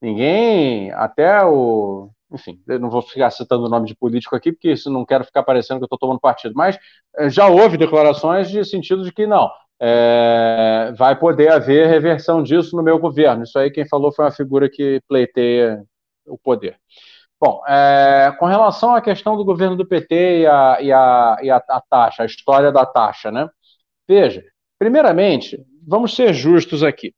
[0.01, 2.11] Ninguém, até o.
[2.33, 5.25] Enfim, eu não vou ficar citando o nome de político aqui, porque isso não quero
[5.25, 6.79] ficar parecendo que eu estou tomando partido, mas
[7.17, 12.77] é, já houve declarações de sentido de que não, é, vai poder haver reversão disso
[12.77, 13.45] no meu governo.
[13.45, 15.83] Isso aí quem falou foi uma figura que pleiteia
[16.27, 16.79] o poder.
[17.39, 21.51] Bom, é, com relação à questão do governo do PT e, a, e, a, e
[21.51, 23.47] a, a, taxa, a história da taxa, né?
[24.09, 24.43] Veja,
[24.79, 27.15] primeiramente, vamos ser justos aqui.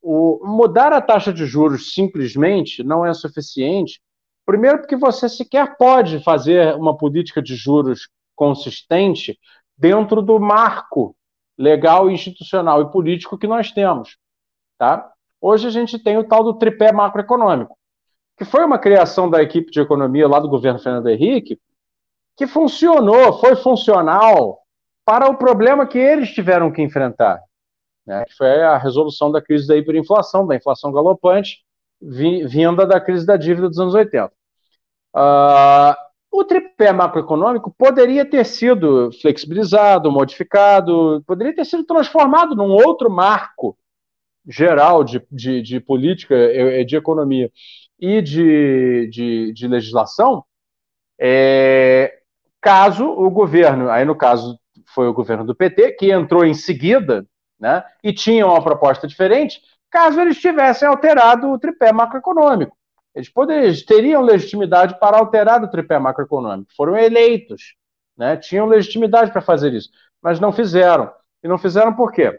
[0.00, 4.00] O, mudar a taxa de juros simplesmente não é suficiente.
[4.46, 9.38] Primeiro, porque você sequer pode fazer uma política de juros consistente
[9.76, 11.14] dentro do marco
[11.58, 14.16] legal, institucional e político que nós temos.
[14.78, 15.12] Tá?
[15.38, 17.76] Hoje a gente tem o tal do tripé macroeconômico
[18.36, 21.58] que foi uma criação da equipe de economia lá do governo Fernando Henrique,
[22.36, 24.60] que funcionou, foi funcional
[25.04, 27.40] para o problema que eles tiveram que enfrentar,
[28.06, 31.64] né, que foi a resolução da crise da hiperinflação, da inflação galopante,
[32.00, 34.26] vinda da crise da dívida dos anos 80.
[34.26, 34.30] Uh,
[35.14, 35.98] ah,
[36.30, 43.78] o tripé macroeconômico poderia ter sido flexibilizado, modificado, poderia ter sido transformado num outro marco
[44.46, 46.34] geral de, de, de política
[46.84, 47.50] de economia
[48.04, 50.44] e de, de, de legislação,
[51.18, 52.20] é,
[52.60, 54.58] caso o governo, aí no caso
[54.94, 57.26] foi o governo do PT, que entrou em seguida,
[57.58, 59.58] né, e tinha uma proposta diferente,
[59.90, 62.76] caso eles tivessem alterado o tripé macroeconômico.
[63.14, 66.72] Eles, poderiam, teriam legitimidade para alterar o tripé macroeconômico.
[66.76, 67.74] Foram eleitos,
[68.18, 69.88] né, tinham legitimidade para fazer isso,
[70.20, 71.10] mas não fizeram.
[71.42, 72.38] E não fizeram por quê?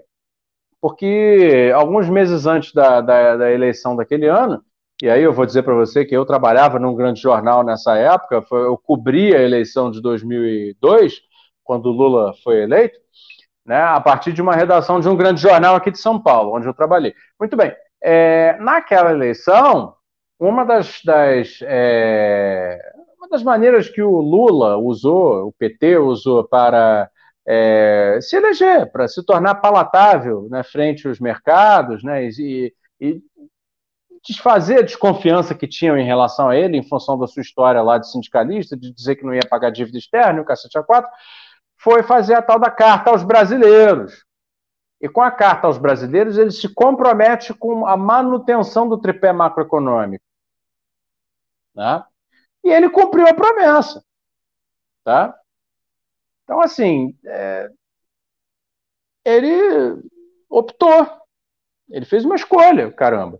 [0.79, 4.63] Porque alguns meses antes da, da, da eleição daquele ano,
[5.01, 8.41] e aí eu vou dizer para você que eu trabalhava num grande jornal nessa época,
[8.43, 11.21] foi, eu cobri a eleição de 2002,
[11.63, 12.97] quando o Lula foi eleito,
[13.65, 16.67] né, a partir de uma redação de um grande jornal aqui de São Paulo, onde
[16.67, 17.13] eu trabalhei.
[17.39, 19.95] Muito bem, é, naquela eleição,
[20.39, 22.79] uma das, das, é,
[23.17, 27.09] uma das maneiras que o Lula usou, o PT usou para
[27.47, 33.21] é, se eleger, para se tornar palatável né, frente aos mercados, né, e, e
[34.25, 37.97] desfazer a desconfiança que tinham em relação a ele, em função da sua história lá
[37.97, 41.11] de sindicalista, de dizer que não ia pagar dívida externa, o cacete a quatro,
[41.77, 44.25] foi fazer a tal da carta aos brasileiros.
[44.99, 50.23] E com a carta aos brasileiros, ele se compromete com a manutenção do tripé macroeconômico.
[51.75, 52.03] Né?
[52.63, 54.03] E ele cumpriu a promessa.
[55.03, 55.37] Tá?
[56.43, 57.69] Então, assim, é,
[59.23, 60.01] ele
[60.49, 61.07] optou.
[61.89, 63.39] Ele fez uma escolha, caramba.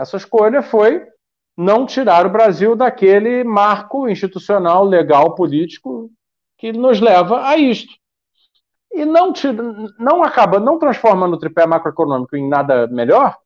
[0.00, 1.06] Essa escolha foi
[1.54, 6.10] não tirar o Brasil daquele marco institucional, legal, político
[6.56, 7.92] que nos leva a isto.
[8.90, 9.62] E não, tira,
[9.98, 13.36] não acaba, não transformando o tripé macroeconômico em nada melhor,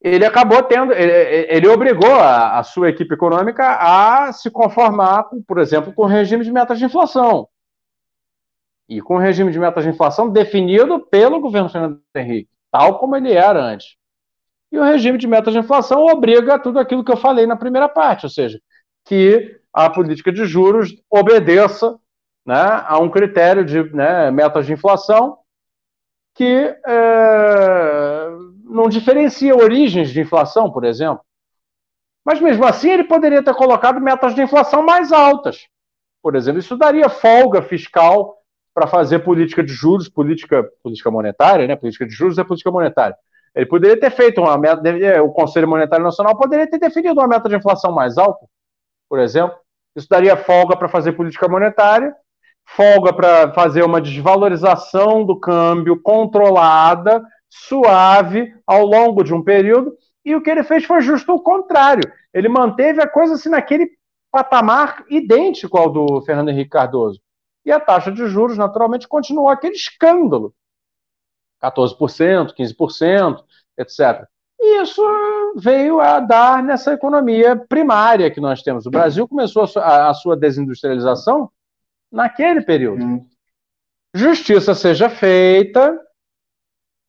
[0.00, 1.12] ele acabou tendo, ele,
[1.50, 6.44] ele obrigou a, a, sua equipe econômica a se conformar, por exemplo, com o regime
[6.44, 7.48] de metas de inflação.
[8.88, 13.16] E com o regime de metas de inflação definido pelo governo Fernando Henrique, tal como
[13.16, 13.99] ele era antes.
[14.72, 17.88] E o regime de metas de inflação obriga tudo aquilo que eu falei na primeira
[17.88, 18.60] parte, ou seja,
[19.04, 21.98] que a política de juros obedeça
[22.46, 25.38] né, a um critério de né, metas de inflação
[26.34, 28.28] que é,
[28.64, 31.24] não diferencia origens de inflação, por exemplo.
[32.24, 35.66] Mas mesmo assim, ele poderia ter colocado metas de inflação mais altas.
[36.22, 38.36] Por exemplo, isso daria folga fiscal
[38.74, 41.74] para fazer política de juros, política, política monetária, né?
[41.76, 43.16] Política de juros é política monetária.
[43.54, 44.82] Ele poderia ter feito uma meta,
[45.22, 48.46] o Conselho Monetário Nacional poderia ter definido uma meta de inflação mais alta,
[49.08, 49.56] por exemplo.
[49.96, 52.14] Isso daria folga para fazer política monetária,
[52.64, 59.92] folga para fazer uma desvalorização do câmbio controlada, suave, ao longo de um período.
[60.24, 62.08] E o que ele fez foi justo o contrário.
[62.32, 63.90] Ele manteve a coisa assim naquele
[64.30, 67.20] patamar idêntico ao do Fernando Henrique Cardoso.
[67.64, 70.54] E a taxa de juros, naturalmente, continuou aquele escândalo
[71.62, 73.44] 14%, 15%,
[73.78, 74.26] etc.
[74.58, 75.02] E isso
[75.56, 78.84] veio a dar nessa economia primária que nós temos.
[78.86, 81.50] O Brasil começou a sua desindustrialização
[82.12, 83.02] naquele período.
[83.02, 83.26] Hum.
[84.14, 85.98] Justiça seja feita,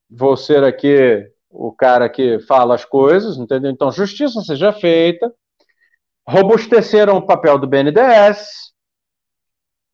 [0.10, 3.72] vou ser aqui o cara que fala as coisas, entendeu?
[3.72, 5.34] Então, justiça seja feita,
[6.28, 8.72] robusteceram o papel do BNDES,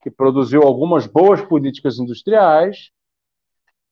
[0.04, 2.92] que produziu algumas boas políticas industriais,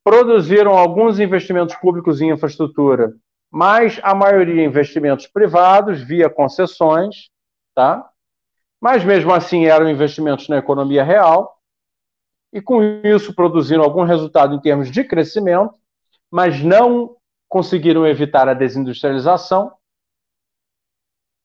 [0.06, 3.16] produziram alguns investimentos públicos em infraestrutura,
[3.52, 7.32] mas a maioria investimentos privados via concessões,
[7.74, 8.08] tá?
[8.80, 11.60] Mas mesmo assim eram investimentos na economia real
[12.54, 15.74] e com isso produziram algum resultado em termos de crescimento,
[16.30, 17.18] mas não
[17.50, 19.76] conseguiram evitar a desindustrialização.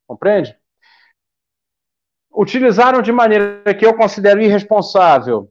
[0.06, 0.54] Compreende?
[2.30, 5.50] Utilizaram de maneira que eu considero irresponsável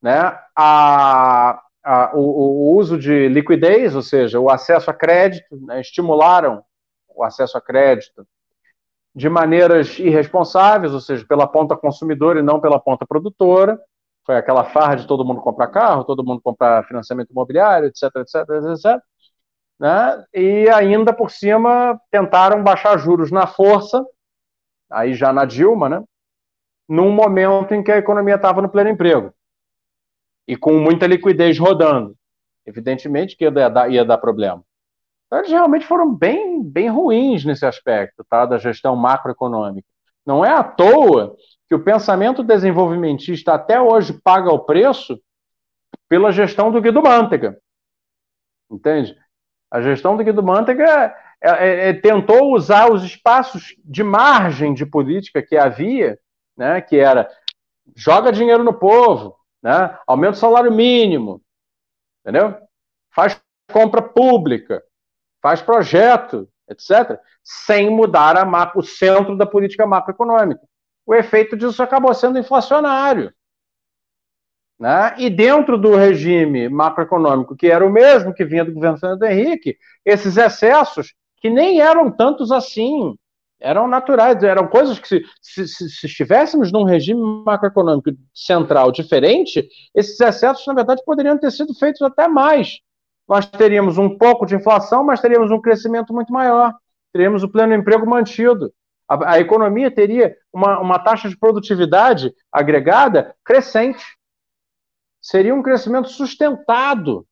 [0.00, 5.80] né, a a, o, o, uso de liquidez, ou seja, o acesso a crédito, né,
[5.80, 6.62] estimularam
[7.08, 8.26] o acesso a crédito
[9.14, 13.78] de maneiras irresponsáveis, ou seja, pela ponta consumidora e não pela ponta produtora.
[14.24, 18.48] Foi aquela farra de todo mundo comprar carro, todo mundo comprar financiamento imobiliário, etc, etc,
[18.70, 19.02] etc.
[19.78, 20.24] Né?
[20.32, 24.04] E ainda por cima tentaram baixar juros na força,
[24.90, 26.04] aí já na Dilma, né?
[26.88, 29.32] num momento em que a economia estava no pleno emprego
[30.50, 32.16] e com muita liquidez rodando.
[32.66, 34.64] Evidentemente que ia dar, ia dar problema.
[35.26, 39.86] Então, eles realmente foram bem, bem ruins nesse aspecto tá, da gestão macroeconômica.
[40.26, 41.36] Não é à toa
[41.68, 45.20] que o pensamento desenvolvimentista até hoje paga o preço
[46.08, 47.56] pela gestão do Guido Mantega.
[48.68, 49.16] Entende?
[49.70, 54.84] A gestão do Guido Mantega é, é, é, tentou usar os espaços de margem de
[54.84, 56.18] política que havia,
[56.56, 57.30] né, que era
[57.94, 59.98] joga dinheiro no povo, né?
[60.06, 61.42] aumenta o salário mínimo,
[62.22, 62.56] entendeu?
[63.10, 64.82] Faz compra pública,
[65.40, 70.60] faz projeto, etc., sem mudar a, o centro da política macroeconômica.
[71.06, 73.32] O efeito disso acabou sendo inflacionário.
[74.78, 75.14] Né?
[75.18, 79.76] E dentro do regime macroeconômico, que era o mesmo que vinha do governo Fernando Henrique,
[80.04, 83.14] esses excessos, que nem eram tantos assim,
[83.60, 85.06] eram naturais, eram coisas que,
[85.40, 91.50] se, se, se, estivéssemos num regime macroeconômico central diferente, esses excessos, na verdade, poderiam ter
[91.50, 92.78] sido feitos até mais.
[93.28, 96.74] Nós teríamos um pouco de inflação, mas teríamos um crescimento muito maior,
[97.12, 98.72] teríamos o pleno emprego mantido.
[99.08, 104.04] A, a economia teria uma, uma taxa de produtividade agregada crescente.
[105.20, 107.26] Seria um crescimento sustentado.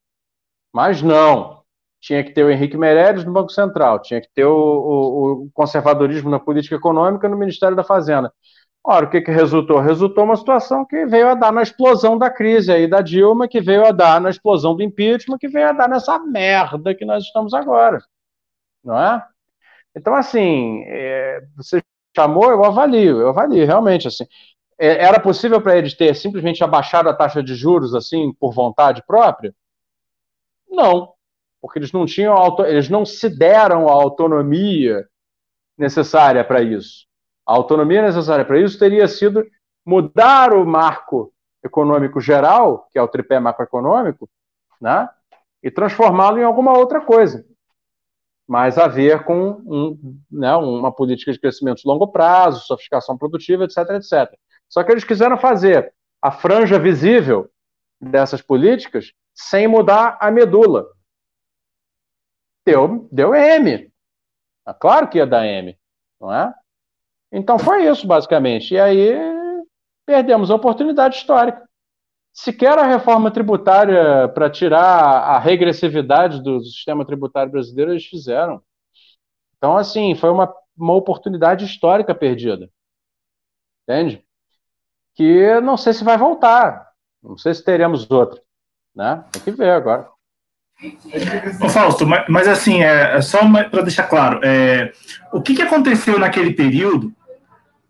[0.73, 1.58] Mas não
[2.01, 5.51] tinha que ter o Henrique Meirelles no Banco Central, tinha que ter o, o, o
[5.53, 8.33] conservadorismo na política econômica no Ministério da Fazenda.
[8.85, 9.81] Ora, o que, que resultou?
[9.81, 13.61] Resultou uma situação que veio a dar na explosão da crise aí da Dilma, que
[13.61, 17.25] veio a dar na explosão do impeachment, que veio a dar nessa merda que nós
[17.25, 17.99] estamos agora.
[18.83, 19.23] Não é?
[19.95, 21.83] Então, assim, é, você
[22.17, 24.25] chamou, eu avalio, eu avalio, realmente, assim.
[24.79, 29.03] É, era possível para eles ter simplesmente abaixado a taxa de juros, assim, por vontade
[29.07, 29.55] própria?
[30.71, 31.13] Não,
[31.69, 32.35] porque eles não tinham
[32.67, 35.07] eles não se deram a autonomia
[35.77, 37.07] necessária para isso.
[37.47, 39.47] A autonomia necessária para isso teria sido
[39.85, 41.31] mudar o marco
[41.63, 44.29] econômico geral, que é o tripé macroeconômico,
[44.81, 45.11] né?
[45.63, 47.45] e transformá-lo em alguma outra coisa,
[48.47, 53.65] mas a ver com um, né, uma política de crescimento de longo prazo, sofisticação produtiva,
[53.65, 54.39] etc, etc.
[54.69, 55.93] Só que eles quiseram fazer
[56.23, 57.51] a franja visível
[58.01, 60.87] dessas políticas sem mudar a medula.
[62.69, 63.91] Deu, deu M.
[64.67, 65.75] É claro que ia dar M,
[66.21, 66.53] não é?
[67.33, 68.75] Então foi isso, basicamente.
[68.75, 69.15] E aí
[70.05, 71.67] perdemos a oportunidade histórica
[72.31, 78.63] sequer a reforma tributária para tirar a regressividade do sistema tributário brasileiro eles fizeram.
[79.57, 82.71] Então, assim, foi uma, uma oportunidade histórica perdida.
[83.83, 84.23] Entende?
[85.15, 86.93] Que não sei se vai voltar.
[87.23, 88.43] Não sei se teremos outra.
[88.95, 89.25] Né?
[89.33, 90.09] Tem que ver agora.
[91.61, 94.93] Ô, Fausto, mas, mas assim, é, é só para deixar claro, é,
[95.33, 97.13] o que, que aconteceu naquele período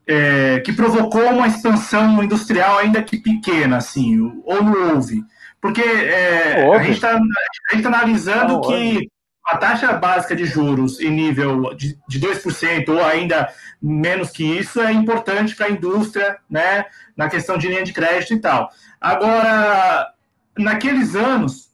[0.06, 5.22] é, que provocou uma expansão industrial ainda que pequena, assim, ou não houve?
[5.60, 9.10] Porque é, a gente está tá analisando não, que
[9.46, 13.50] a taxa básica de juros em nível de, de 2% ou ainda
[13.82, 16.86] menos que isso é importante para a indústria, né,
[17.16, 18.70] na questão de linha de crédito e tal.
[19.00, 20.10] Agora,
[20.56, 21.67] naqueles anos,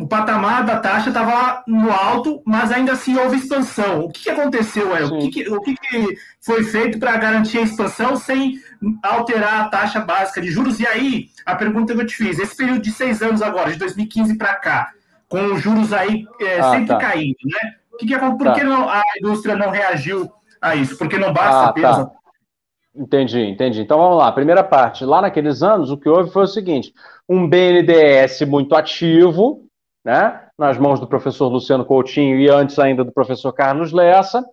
[0.00, 4.06] o patamar da taxa estava no alto, mas ainda assim houve expansão.
[4.06, 5.04] O que, que aconteceu aí?
[5.04, 8.54] O, que, que, o que, que foi feito para garantir a expansão sem
[9.02, 10.80] alterar a taxa básica de juros?
[10.80, 13.78] E aí, a pergunta que eu te fiz: esse período de seis anos agora, de
[13.78, 14.90] 2015 para cá,
[15.28, 16.96] com os juros aí é, ah, sempre tá.
[16.96, 17.74] caindo, né?
[17.92, 18.54] O que, que por tá.
[18.54, 20.32] que não, a indústria não reagiu
[20.62, 20.96] a isso?
[20.96, 21.96] Porque não basta ah, apenas.
[21.96, 22.10] Tá.
[22.94, 23.82] Entendi, entendi.
[23.82, 24.32] Então vamos lá.
[24.32, 25.04] Primeira parte.
[25.04, 26.94] Lá naqueles anos, o que houve foi o seguinte:
[27.28, 29.69] um BNDES muito ativo,
[30.04, 34.44] né, nas mãos do professor Luciano Coutinho e antes ainda do professor Carlos Lessa,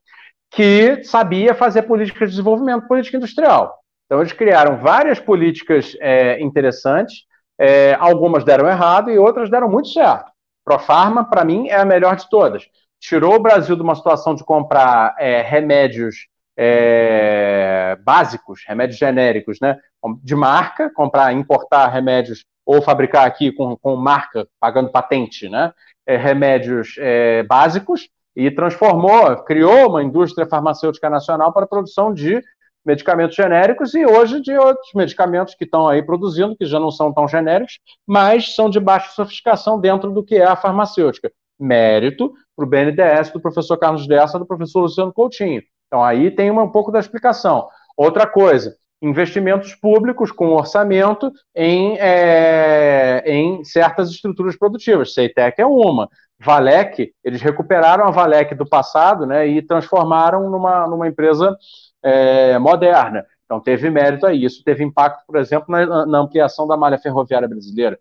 [0.51, 3.77] que sabia fazer política de desenvolvimento, política industrial.
[4.05, 7.25] Então, eles criaram várias políticas é, interessantes,
[7.59, 10.31] é, algumas deram errado e outras deram muito certo.
[10.63, 12.63] Profarma, para mim, é a melhor de todas.
[12.99, 16.27] Tirou o Brasil de uma situação de comprar é, remédios
[16.57, 19.77] é, básicos, remédios genéricos, né,
[20.23, 25.71] de marca, comprar, importar remédios ou fabricar aqui com, com marca, pagando patente, né?
[26.05, 32.41] É, remédios é, básicos e transformou, criou uma indústria farmacêutica nacional para a produção de
[32.85, 37.13] medicamentos genéricos e hoje de outros medicamentos que estão aí produzindo, que já não são
[37.13, 41.31] tão genéricos, mas são de baixa sofisticação dentro do que é a farmacêutica.
[41.59, 45.61] Mérito para o BNDES do professor Carlos Dessa, do professor Luciano Coutinho.
[45.87, 47.67] Então aí tem uma, um pouco da explicação.
[47.95, 55.13] Outra coisa, investimentos públicos com orçamento em, é, em certas estruturas produtivas.
[55.13, 56.09] Ceitec é uma.
[56.39, 61.57] Valec, eles recuperaram a Valec do passado né, e transformaram numa, numa empresa
[62.03, 63.25] é, moderna.
[63.45, 64.43] Então teve mérito aí.
[64.43, 67.97] Isso teve impacto, por exemplo, na, na ampliação da malha ferroviária brasileira.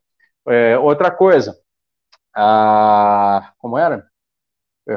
[0.49, 1.57] É, outra coisa,
[2.35, 4.07] a, como era?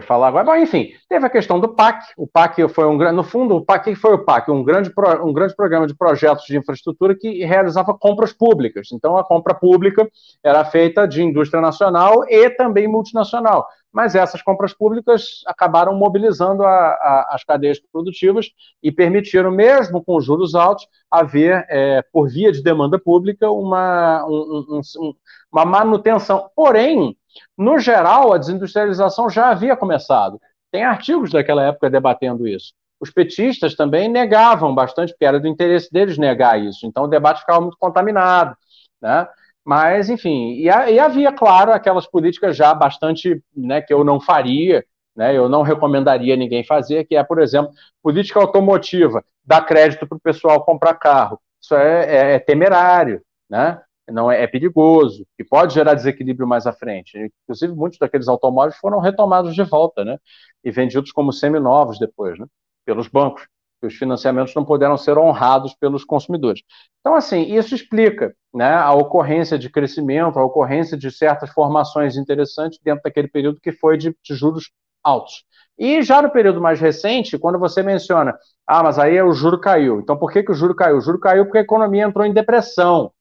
[0.04, 2.14] Falar agora, enfim, teve a questão do PAC.
[2.16, 5.26] O PAC foi um grande, no fundo, o PAC foi o PAC, um grande, pro,
[5.26, 8.90] um grande programa de projetos de infraestrutura que realizava compras públicas.
[8.94, 10.08] Então, a compra pública
[10.44, 13.68] era feita de indústria nacional e também multinacional.
[13.92, 18.52] Mas essas compras públicas acabaram mobilizando a, a, as cadeias produtivas
[18.84, 24.82] e permitiram, mesmo com juros altos, haver, é, por via de demanda pública, uma, um,
[25.00, 25.14] um,
[25.52, 26.48] uma manutenção.
[26.56, 27.18] Porém,
[27.58, 30.40] no geral, a desindustrialização já havia começado.
[30.72, 32.74] Tem artigos daquela época debatendo isso.
[33.00, 36.86] Os petistas também negavam bastante, porque era do interesse deles negar isso.
[36.86, 38.56] Então o debate ficava muito contaminado.
[39.02, 39.28] Né?
[39.64, 44.84] Mas, enfim, e, e havia, claro, aquelas políticas já bastante né, que eu não faria,
[45.16, 50.18] né, eu não recomendaria ninguém fazer, que é, por exemplo, política automotiva, dar crédito para
[50.18, 51.40] o pessoal comprar carro.
[51.62, 53.22] Isso é, é, é temerário.
[53.50, 53.80] Né?
[54.12, 57.18] Não é, é, perigoso, e pode gerar desequilíbrio mais à frente.
[57.44, 60.18] Inclusive, muitos daqueles automóveis foram retomados de volta, né?
[60.64, 62.46] E vendidos como seminovos depois, né?
[62.86, 63.48] Pelos bancos.
[63.82, 66.62] Os financiamentos não puderam ser honrados pelos consumidores.
[67.00, 72.78] Então, assim, isso explica né, a ocorrência de crescimento, a ocorrência de certas formações interessantes
[72.84, 74.70] dentro daquele período que foi de, de juros
[75.02, 75.46] altos.
[75.78, 78.38] E já no período mais recente, quando você menciona,
[78.68, 80.02] ah, mas aí o juro caiu.
[80.02, 80.98] Então, por que, que o juro caiu?
[80.98, 83.14] O juro caiu porque a economia entrou em depressão.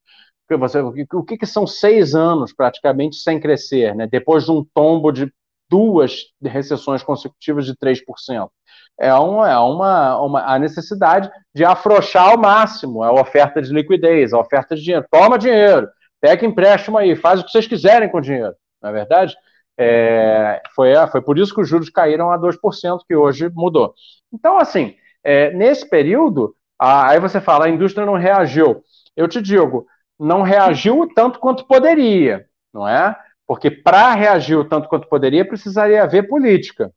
[0.57, 4.07] Você, o que, que, são seis anos praticamente sem crescer, né?
[4.07, 5.31] depois de um tombo de
[5.69, 8.49] duas recessões consecutivas de 3%?
[8.99, 14.33] É, um, é uma, uma, a necessidade de afrouxar ao máximo a oferta de liquidez,
[14.33, 15.05] a oferta de dinheiro.
[15.09, 15.87] Toma dinheiro,
[16.19, 19.35] pega empréstimo aí, faz o que vocês quiserem com o dinheiro, não é verdade?
[19.77, 23.93] É, foi, foi por isso que os juros caíram a 2%, que hoje mudou.
[24.33, 28.83] Então, assim, é, nesse período, a, aí você fala, a indústria não reagiu.
[29.15, 29.87] Eu te digo,
[30.19, 33.15] não reagiu tanto quanto poderia, não é?
[33.47, 36.91] Porque para reagir o tanto quanto poderia, precisaria haver política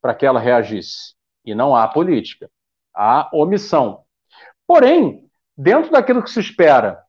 [0.00, 1.14] para que ela reagisse.
[1.44, 2.48] E não há política.
[2.94, 4.02] Há omissão.
[4.66, 7.02] Porém, dentro daquilo que se espera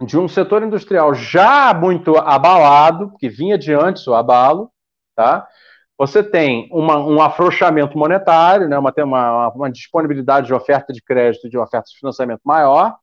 [0.00, 4.70] de um setor industrial já muito abalado, que vinha de antes o abalo,
[5.14, 5.46] tá?
[5.96, 8.76] Você tem uma, um afrouxamento monetário, né?
[8.76, 12.96] uma, uma, uma disponibilidade de oferta de crédito, de oferta de financiamento maior,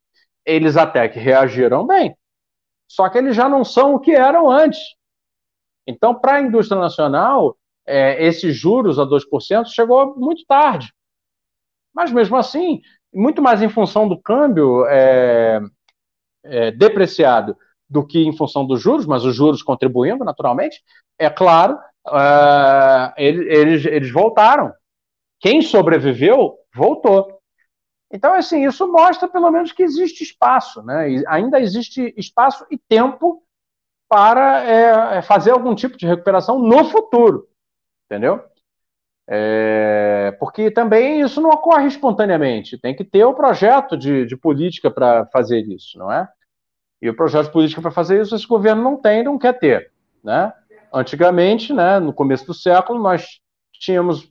[0.46, 2.16] eles até que reagiram bem.
[2.88, 4.80] Só que eles já não são o que eram antes.
[5.88, 10.94] Então, para a indústria nacional, é, esses juros a 2% chegou muito tarde.
[11.94, 12.82] Mas mesmo assim,
[13.14, 15.60] muito mais em função do câmbio é,
[16.44, 17.58] é, depreciado
[17.90, 20.82] do que em função dos juros, mas os juros contribuindo naturalmente,
[21.20, 21.78] é claro,
[22.08, 24.72] uh, eles, eles voltaram.
[25.42, 27.41] Quem sobreviveu, voltou.
[28.14, 31.10] Então, assim, isso mostra pelo menos que existe espaço, né?
[31.10, 33.44] E ainda existe espaço e tempo
[34.10, 37.48] para é, é, fazer algum tipo de recuperação no futuro,
[38.06, 38.44] entendeu?
[39.30, 44.36] É, porque também isso não ocorre espontaneamente, tem que ter o um projeto de, de
[44.36, 46.28] política para fazer isso, não é?
[47.02, 49.94] E o projeto de política para fazer isso esse governo não tem, não quer ter,
[50.22, 50.52] né?
[50.94, 53.40] Antigamente, né, no começo do século, nós
[53.72, 54.30] tínhamos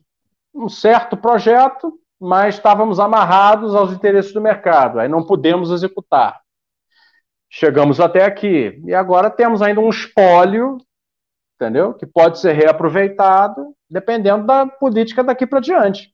[0.53, 6.39] um certo projeto, mas estávamos amarrados aos interesses do mercado, aí não pudemos executar.
[7.49, 10.77] Chegamos até aqui, e agora temos ainda um espólio,
[11.55, 11.93] entendeu?
[11.93, 16.13] Que pode ser reaproveitado, dependendo da política daqui para diante.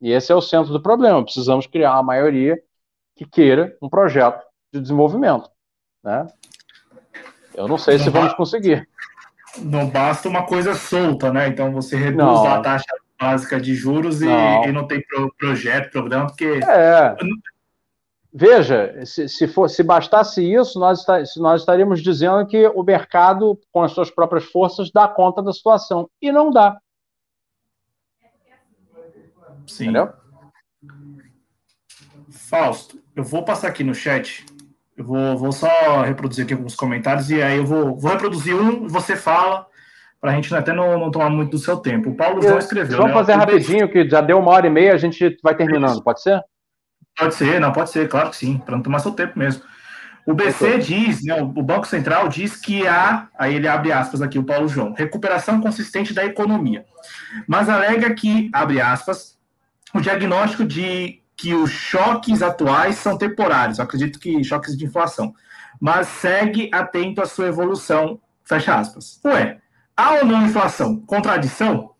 [0.00, 1.22] E esse é o centro do problema.
[1.22, 2.56] Precisamos criar uma maioria
[3.16, 4.42] que queira um projeto
[4.72, 5.50] de desenvolvimento.
[6.02, 6.26] Né?
[7.54, 8.88] Eu não sei não se vamos conseguir
[9.58, 11.48] não basta uma coisa solta, né?
[11.48, 12.46] Então você reduz não.
[12.46, 12.86] a taxa
[13.18, 16.60] básica de juros e não, e não tem pro, projeto, programa, porque.
[16.66, 17.16] É.
[18.36, 21.04] Veja, se, se, for, se bastasse isso, nós,
[21.36, 26.10] nós estaríamos dizendo que o mercado, com as suas próprias forças, dá conta da situação.
[26.20, 26.76] E não dá.
[29.68, 29.84] Sim.
[29.84, 30.12] Entendeu?
[32.30, 34.44] Fausto, eu vou passar aqui no chat
[34.96, 38.86] eu vou, vou só reproduzir aqui alguns comentários e aí eu vou, vou reproduzir um,
[38.86, 39.66] você fala,
[40.24, 42.08] para a gente até não, não, tomar muito do seu tempo.
[42.08, 42.96] O Paulo João escreveu.
[42.96, 43.18] Vamos né?
[43.18, 46.42] fazer rapidinho, que já deu uma hora e meia, a gente vai terminando, pode ser?
[47.14, 49.62] Pode ser, não, pode ser, claro que sim, para não tomar seu tempo mesmo.
[50.26, 54.38] O BC diz, né, o Banco Central diz que há, aí ele abre aspas aqui,
[54.38, 56.86] o Paulo João, recuperação consistente da economia,
[57.46, 59.38] mas alega que, abre aspas,
[59.92, 65.34] o diagnóstico de que os choques atuais são temporários, acredito que choques de inflação,
[65.78, 69.20] mas segue atento à sua evolução, fecha aspas.
[69.26, 69.60] Ué,
[69.96, 71.00] há ou não inflação?
[71.06, 71.90] Contradição?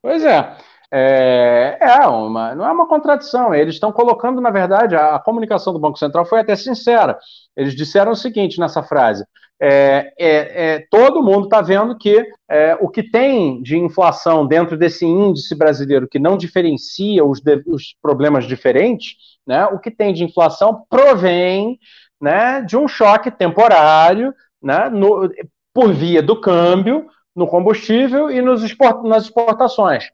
[0.00, 0.56] Pois é.
[0.94, 3.54] É, é uma, não é uma contradição.
[3.54, 7.18] Eles estão colocando, na verdade, a, a, comunicação do Banco Central foi até sincera.
[7.56, 9.24] Eles disseram o seguinte nessa frase:
[9.64, 14.76] é, é, é, todo mundo está vendo que é, o que tem de inflação dentro
[14.76, 19.14] desse índice brasileiro que não diferencia os, de, os problemas diferentes,
[19.46, 21.78] né, o que tem de inflação provém
[22.20, 25.30] né, de um choque temporário né, no,
[25.72, 30.10] por via do câmbio, no combustível e nos export, nas exportações.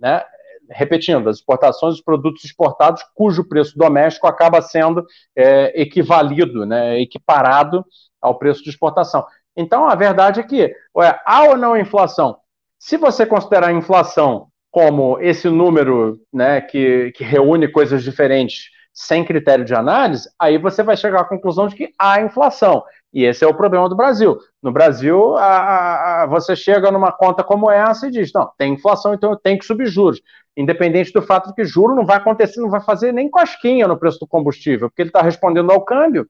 [0.00, 0.22] Né?
[0.70, 5.04] repetindo, as exportações dos produtos exportados cujo preço doméstico acaba sendo
[5.34, 7.84] é, equivalido, né, equiparado
[8.20, 9.24] ao preço de exportação.
[9.56, 12.36] Então, a verdade é que, ué, há ou não inflação?
[12.78, 19.24] Se você considerar a inflação como esse número né, que, que reúne coisas diferentes sem
[19.24, 22.82] critério de análise, aí você vai chegar à conclusão de que há inflação.
[23.16, 24.38] E esse é o problema do Brasil.
[24.62, 29.14] No Brasil, a, a, você chega numa conta como essa e diz: não, tem inflação,
[29.14, 30.20] então eu tenho que subir juros.
[30.54, 33.98] Independente do fato de que juro não vai acontecer, não vai fazer nem cosquinha no
[33.98, 36.28] preço do combustível, porque ele está respondendo ao câmbio.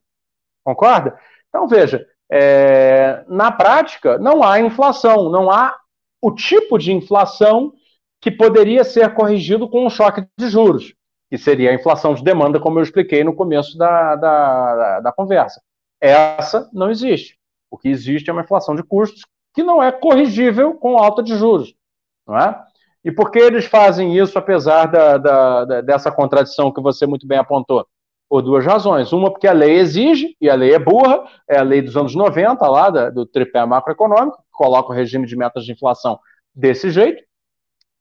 [0.62, 1.18] Concorda?
[1.48, 5.74] Então, veja, é, na prática, não há inflação, não há
[6.22, 7.72] o tipo de inflação
[8.20, 10.94] que poderia ser corrigido com um choque de juros,
[11.28, 15.60] que seria a inflação de demanda, como eu expliquei no começo da, da, da conversa.
[16.00, 17.38] Essa não existe.
[17.70, 19.22] O que existe é uma inflação de custos
[19.54, 21.74] que não é corrigível com alta de juros.
[22.26, 22.62] Não é?
[23.04, 27.26] E por que eles fazem isso, apesar da, da, da, dessa contradição que você muito
[27.26, 27.86] bem apontou?
[28.28, 29.12] Por duas razões.
[29.12, 32.14] Uma, porque a lei exige, e a lei é burra, é a lei dos anos
[32.16, 36.18] 90, lá do tripé macroeconômico, que coloca o regime de metas de inflação
[36.52, 37.22] desse jeito.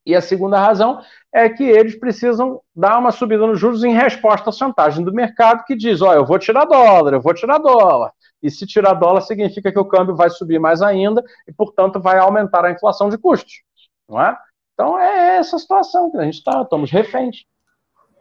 [0.06, 1.00] E a segunda razão
[1.34, 5.64] é que eles precisam dar uma subida nos juros em resposta à chantagem do mercado
[5.64, 8.12] que diz: ó, eu vou tirar dólar, eu vou tirar dólar.
[8.40, 12.18] E se tirar dólar, significa que o câmbio vai subir mais ainda e, portanto, vai
[12.18, 13.62] aumentar a inflação de custos.
[14.08, 14.38] Não é?
[14.74, 17.44] Então é essa situação que a gente está, estamos reféns.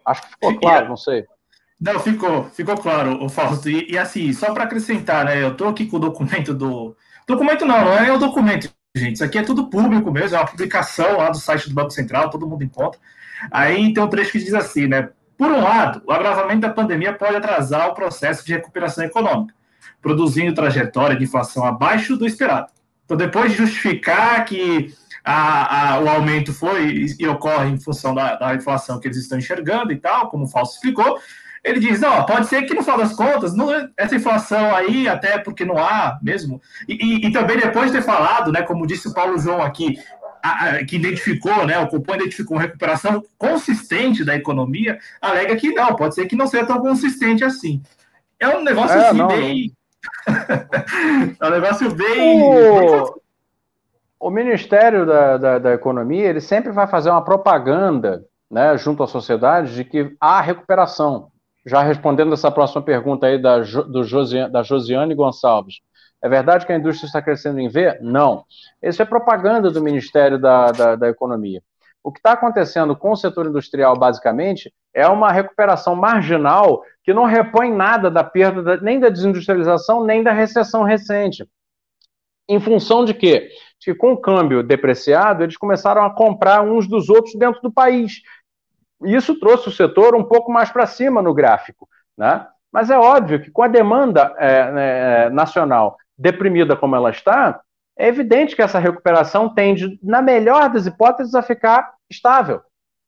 [0.04, 1.26] Acho que ficou claro, não sei.
[1.80, 3.70] Não, ficou, ficou claro, o Fausto.
[3.70, 5.44] E, e assim, só para acrescentar, né?
[5.44, 6.96] Eu estou aqui com o documento do.
[7.28, 9.16] Documento não, não é o documento, gente.
[9.16, 12.30] Isso aqui é tudo público mesmo, é uma publicação lá do site do Banco Central,
[12.30, 13.00] todo mundo encontra.
[13.52, 15.10] Aí tem um trecho que diz assim, né?
[15.38, 19.54] Por um lado, o agravamento da pandemia pode atrasar o processo de recuperação econômica,
[20.02, 22.72] produzindo trajetória de inflação abaixo do esperado.
[23.04, 24.94] Então, depois de justificar que
[25.24, 29.38] a, a, o aumento foi e ocorre em função da, da inflação que eles estão
[29.38, 31.20] enxergando e tal, como o Fausto explicou,
[31.66, 35.40] ele diz, não, pode ser que no final das contas, não, essa inflação aí, até
[35.40, 39.08] porque não há mesmo, e, e, e, também depois de ter falado, né, como disse
[39.08, 39.98] o Paulo João aqui,
[40.44, 45.74] a, a, que identificou, né, o Copom identificou uma recuperação consistente da economia, alega que
[45.74, 47.82] não, pode ser que não seja tão consistente assim.
[48.40, 49.74] É um negócio é, assim não, bem...
[51.42, 52.44] é um negócio bem...
[52.44, 53.22] O,
[54.20, 59.08] o Ministério da, da, da Economia, ele sempre vai fazer uma propaganda, né, junto à
[59.08, 61.32] sociedade, de que há recuperação
[61.66, 65.82] já respondendo essa próxima pergunta aí da, do Josiane, da Josiane Gonçalves.
[66.22, 68.00] É verdade que a indústria está crescendo em V?
[68.02, 68.46] Não.
[68.82, 71.62] Isso é propaganda do Ministério da, da, da Economia.
[72.04, 77.26] O que está acontecendo com o setor industrial, basicamente, é uma recuperação marginal que não
[77.26, 81.48] repõe nada da perda da, nem da desindustrialização, nem da recessão recente.
[82.48, 83.50] Em função de quê?
[83.80, 88.22] Que com o câmbio depreciado, eles começaram a comprar uns dos outros dentro do país.
[89.04, 91.88] Isso trouxe o setor um pouco mais para cima no gráfico.
[92.18, 92.46] Né?
[92.72, 97.62] Mas é óbvio que com a demanda é, né, é, nacional deprimida como ela está,
[97.98, 102.62] é evidente que essa recuperação tende, na melhor das hipóteses, a ficar estável,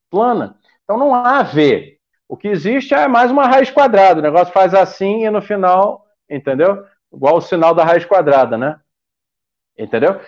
[0.10, 0.56] plana.
[0.84, 1.98] Então não há V.
[2.28, 4.20] O que existe é mais uma raiz quadrada.
[4.20, 6.86] O negócio faz assim e no final, entendeu?
[7.14, 8.80] Igual o sinal da raiz quadrada, né?
[9.78, 10.20] Entendeu?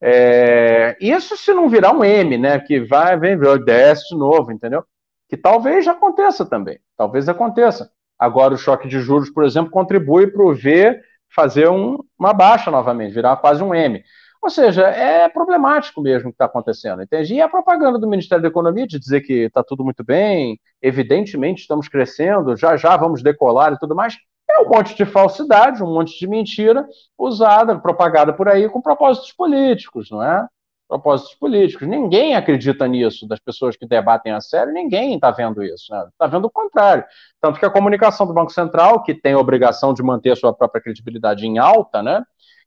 [0.00, 2.58] É, isso se não virar um M, né?
[2.60, 4.84] Que vai, vem, desce de novo, entendeu?
[5.28, 7.90] Que talvez aconteça também, talvez aconteça.
[8.18, 11.00] Agora, o choque de juros, por exemplo, contribui para o V
[11.34, 14.02] fazer um, uma baixa novamente, virar quase um M.
[14.42, 17.34] Ou seja, é problemático mesmo o que está acontecendo, entende?
[17.34, 21.62] E a propaganda do Ministério da Economia de dizer que está tudo muito bem, evidentemente
[21.62, 24.16] estamos crescendo, já já vamos decolar e tudo mais,
[24.50, 26.86] é um monte de falsidade, um monte de mentira
[27.18, 30.46] usada, propagada por aí com propósitos políticos, não é?
[30.88, 31.86] Propósitos políticos.
[31.86, 36.10] Ninguém acredita nisso, das pessoas que debatem a sério, ninguém está vendo isso, está né?
[36.18, 37.04] Tá vendo o contrário.
[37.40, 40.52] Tanto que a comunicação do Banco Central, que tem a obrigação de manter a sua
[40.52, 42.22] própria credibilidade em alta, né,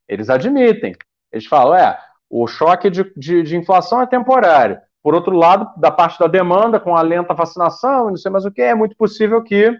[0.07, 0.93] eles admitem.
[1.31, 1.97] Eles falam, é,
[2.29, 4.79] o choque de, de, de inflação é temporário.
[5.01, 8.45] Por outro lado, da parte da demanda, com a lenta vacinação e não sei mais
[8.45, 9.75] o que, é muito possível que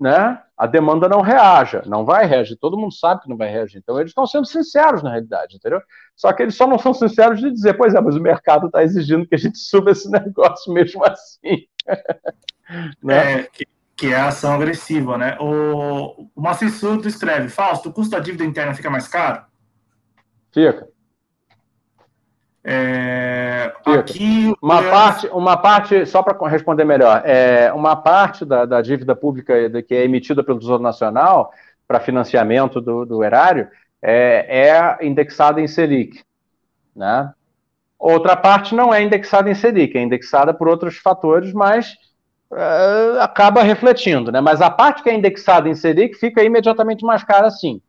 [0.00, 3.78] né, a demanda não reaja, não vai reagir, todo mundo sabe que não vai reagir,
[3.78, 5.80] então eles estão sendo sinceros na realidade, entendeu?
[6.14, 8.82] Só que eles só não são sinceros de dizer, pois é, mas o mercado está
[8.82, 11.66] exigindo que a gente suba esse negócio mesmo assim.
[13.02, 13.40] né?
[13.40, 13.66] É, que,
[13.96, 15.36] que, é a ação agressiva, né?
[15.40, 19.44] O, o Macissuto escreve, Fausto, o custo da dívida interna fica mais caro?
[20.52, 20.88] Fica.
[22.66, 28.80] É, aqui uma parte, uma parte só para responder melhor, é, uma parte da, da
[28.80, 31.52] dívida pública que é emitida pelo Tesouro Nacional
[31.86, 33.68] para financiamento do, do erário
[34.00, 36.22] é, é, indexada em Selic,
[36.96, 37.32] né?
[37.98, 41.94] Outra parte não é indexada em Selic, é indexada por outros fatores, mas
[42.52, 44.40] é, acaba refletindo, né?
[44.40, 47.80] Mas a parte que é indexada em Selic fica imediatamente mais cara, sim.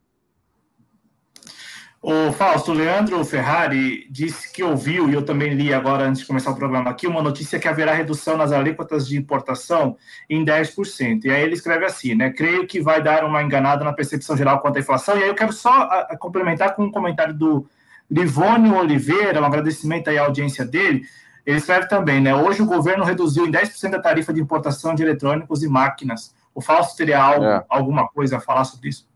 [2.08, 6.52] O Fausto, Leandro Ferrari disse que ouviu, e eu também li agora antes de começar
[6.52, 9.98] o programa aqui, uma notícia que haverá redução nas alíquotas de importação
[10.30, 11.26] em 10%.
[11.26, 12.30] E aí ele escreve assim, né?
[12.30, 15.18] Creio que vai dar uma enganada na percepção geral quanto à inflação.
[15.18, 17.68] E aí eu quero só a, a complementar com um comentário do
[18.08, 21.02] Livônio Oliveira, um agradecimento aí à audiência dele.
[21.44, 22.36] Ele escreve também, né?
[22.36, 26.36] Hoje o governo reduziu em 10% a tarifa de importação de eletrônicos e máquinas.
[26.54, 27.66] O Fausto teria algo, é.
[27.68, 29.10] alguma coisa a falar sobre isso?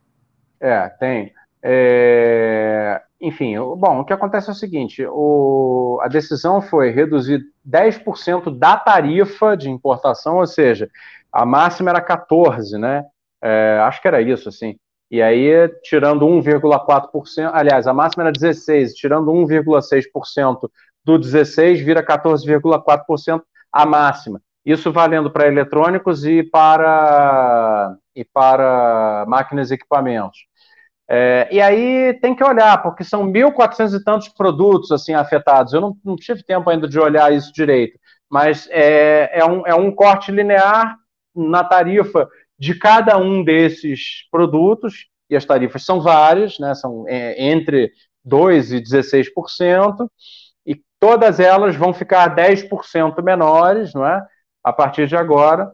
[0.60, 1.34] É, tem.
[1.62, 8.58] É, enfim, bom, o que acontece é o seguinte: o, a decisão foi reduzir 10%
[8.58, 10.90] da tarifa de importação, ou seja,
[11.32, 13.06] a máxima era 14%, né?
[13.42, 14.78] É, acho que era isso, assim.
[15.12, 20.70] E aí, tirando 1,4%, aliás, a máxima era 16%, tirando 1,6%
[21.04, 23.42] do 16%, vira 14,4%
[23.72, 24.42] a máxima.
[24.66, 30.49] Isso valendo para eletrônicos e para, e para máquinas e equipamentos.
[31.12, 35.74] É, e aí tem que olhar, porque são 1.400 e tantos produtos assim afetados.
[35.74, 37.98] Eu não, não, tive tempo ainda de olhar isso direito,
[38.30, 40.96] mas é, é, um, é um corte linear
[41.36, 42.30] na tarifa
[42.60, 47.92] de cada um desses produtos, e as tarifas são várias, né, são é, entre
[48.28, 50.08] 2% e 16%,
[50.66, 54.22] e todas elas vão ficar 10% menores, não é?
[54.64, 55.72] a partir de agora.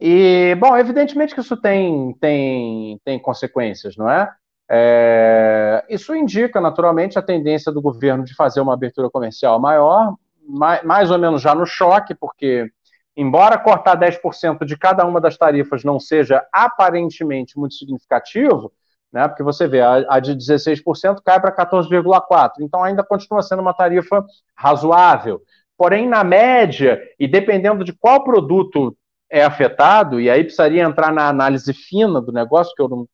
[0.00, 4.30] E, bom, evidentemente que isso tem, tem, tem consequências, não é?
[4.70, 5.84] É?
[5.88, 10.14] Isso indica, naturalmente, a tendência do governo de fazer uma abertura comercial maior,
[10.46, 12.70] mais, mais ou menos já no choque, porque,
[13.16, 18.72] embora cortar 10% de cada uma das tarifas não seja aparentemente muito significativo,
[19.12, 23.62] né, porque você vê, a, a de 16% cai para 14,4%, então ainda continua sendo
[23.62, 24.24] uma tarifa
[24.56, 25.40] razoável.
[25.76, 28.96] Porém, na média, e dependendo de qual produto
[29.30, 33.08] é afetado, e aí precisaria entrar na análise fina do negócio, que eu não,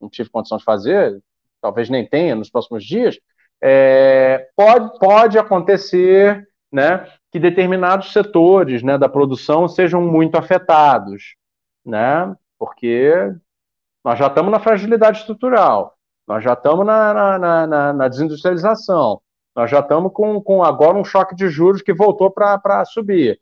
[0.00, 1.20] não tive condição de fazer,
[1.60, 3.18] talvez nem tenha nos próximos dias,
[3.60, 11.34] é, pode, pode acontecer né, que determinados setores né, da produção sejam muito afetados,
[11.84, 13.12] né, porque
[14.04, 15.96] nós já estamos na fragilidade estrutural,
[16.26, 19.20] nós já estamos na, na, na, na desindustrialização,
[19.56, 23.40] nós já estamos com, com agora um choque de juros que voltou para subir.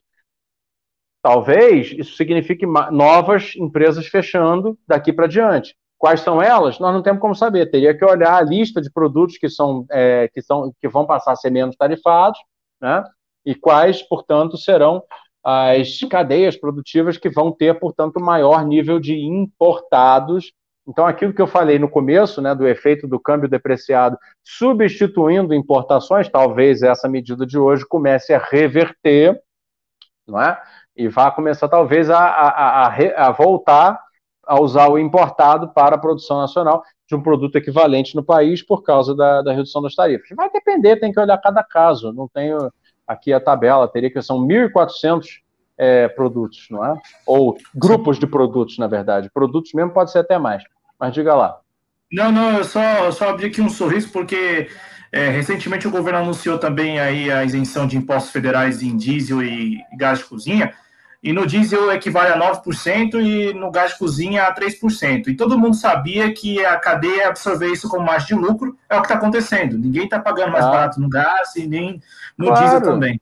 [1.21, 5.77] Talvez isso signifique novas empresas fechando daqui para diante.
[5.99, 6.79] Quais são elas?
[6.79, 7.71] Nós não temos como saber.
[7.71, 11.33] Teria que olhar a lista de produtos que são, é, que, são que vão passar
[11.33, 12.39] a ser menos tarifados,
[12.81, 13.03] né?
[13.45, 15.03] E quais, portanto, serão
[15.43, 20.53] as cadeias produtivas que vão ter, portanto, maior nível de importados
[20.89, 26.29] então, aquilo que eu falei no começo, né, do efeito do câmbio depreciado substituindo importações,
[26.29, 29.41] talvez essa medida de hoje comece a reverter,
[30.27, 30.61] não é?
[30.97, 34.01] E vá começar, talvez, a, a, a, a voltar
[34.47, 38.83] a usar o importado para a produção nacional de um produto equivalente no país por
[38.83, 40.29] causa da, da redução das tarifas.
[40.37, 42.13] Vai depender, tem que olhar cada caso.
[42.13, 42.73] Não tenho
[43.07, 45.41] aqui a tabela, teria que são 1.400
[45.79, 46.95] é, produtos, não é?
[47.27, 49.31] Ou grupos de produtos, na verdade.
[49.31, 50.63] Produtos mesmo pode ser até mais.
[50.99, 51.61] Mas diga lá.
[52.11, 54.69] Não, não, eu só, eu só abri aqui um sorriso porque
[55.13, 59.79] é, recentemente o governo anunciou também aí a isenção de impostos federais em diesel e
[59.97, 60.73] gás de cozinha.
[61.27, 65.27] E no diesel equivale a 9% e no gás de cozinha a 3%.
[65.27, 68.79] E todo mundo sabia que a cadeia absorver isso como margem de lucro.
[68.89, 69.77] É o que está acontecendo.
[69.77, 70.71] Ninguém está pagando mais ah.
[70.71, 72.01] barato no gás e nem
[72.39, 72.63] no claro.
[72.63, 73.21] diesel também.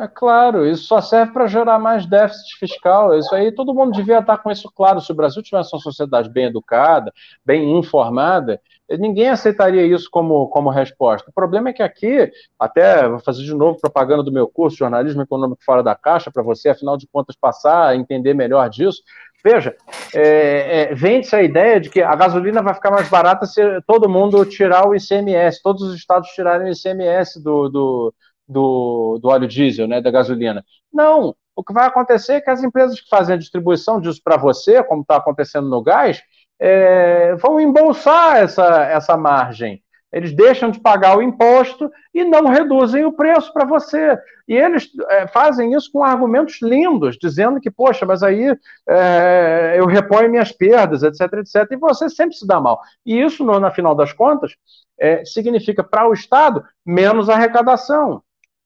[0.00, 3.18] É claro, isso só serve para gerar mais déficit fiscal.
[3.18, 5.00] Isso aí todo mundo devia estar com isso claro.
[5.00, 7.12] Se o Brasil tivesse uma sociedade bem educada,
[7.44, 8.60] bem informada,
[8.96, 11.28] ninguém aceitaria isso como, como resposta.
[11.28, 15.22] O problema é que aqui, até vou fazer de novo propaganda do meu curso, Jornalismo
[15.22, 19.02] Econômico Fora da Caixa, para você, afinal de contas, passar a entender melhor disso.
[19.42, 19.74] Veja,
[20.14, 24.08] é, é, vende-se a ideia de que a gasolina vai ficar mais barata se todo
[24.08, 28.14] mundo tirar o ICMS, todos os estados tirarem o ICMS do, do
[28.48, 30.64] do, do óleo diesel, né, da gasolina.
[30.92, 34.36] Não, o que vai acontecer é que as empresas que fazem a distribuição disso para
[34.36, 36.22] você, como está acontecendo no gás,
[36.60, 39.82] é, vão embolsar essa, essa margem.
[40.10, 44.18] Eles deixam de pagar o imposto e não reduzem o preço para você.
[44.46, 48.56] E eles é, fazem isso com argumentos lindos, dizendo que, poxa, mas aí
[48.88, 51.70] é, eu reponho minhas perdas, etc, etc.
[51.72, 52.80] E você sempre se dá mal.
[53.04, 54.56] E isso, no, na final das contas,
[54.98, 58.22] é, significa para o Estado menos arrecadação.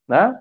[0.08, 0.34] Né?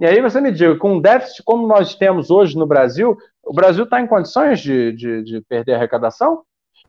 [0.00, 3.54] E aí você me diga, com um déficit como nós temos hoje no Brasil, o
[3.54, 6.42] Brasil está em condições de, de, de perder arrecadação?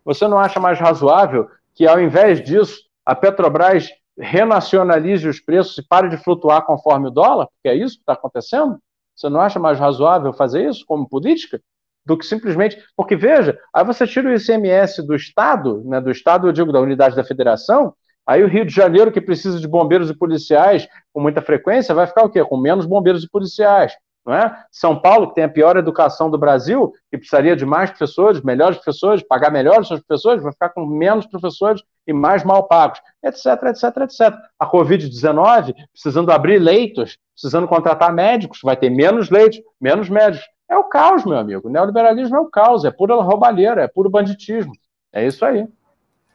[0.03, 5.87] Você não acha mais razoável que, ao invés disso, a Petrobras renacionalize os preços e
[5.87, 7.47] pare de flutuar conforme o dólar?
[7.47, 8.79] Porque é isso que está acontecendo?
[9.15, 11.61] Você não acha mais razoável fazer isso como política?
[12.05, 12.77] Do que simplesmente.
[12.95, 16.79] Porque, veja, aí você tira o ICMS do Estado, né, do Estado, eu digo, da
[16.79, 17.93] unidade da federação,
[18.27, 22.07] Aí o Rio de Janeiro, que precisa de bombeiros e policiais com muita frequência, vai
[22.07, 22.43] ficar o quê?
[22.43, 23.93] Com menos bombeiros e policiais.
[24.25, 24.57] Não é?
[24.71, 28.77] São Paulo, que tem a pior educação do Brasil, que precisaria de mais professores, melhores
[28.77, 33.45] professores, pagar melhores seus professores, vai ficar com menos professores e mais mal pagos, etc,
[33.65, 34.35] etc, etc.
[34.59, 40.47] A Covid-19, precisando abrir leitos, precisando contratar médicos, vai ter menos leitos, menos médicos.
[40.67, 41.67] É o caos, meu amigo.
[41.67, 44.73] O neoliberalismo é o caos, é pura roubalheira, é puro banditismo.
[45.13, 45.67] É isso aí.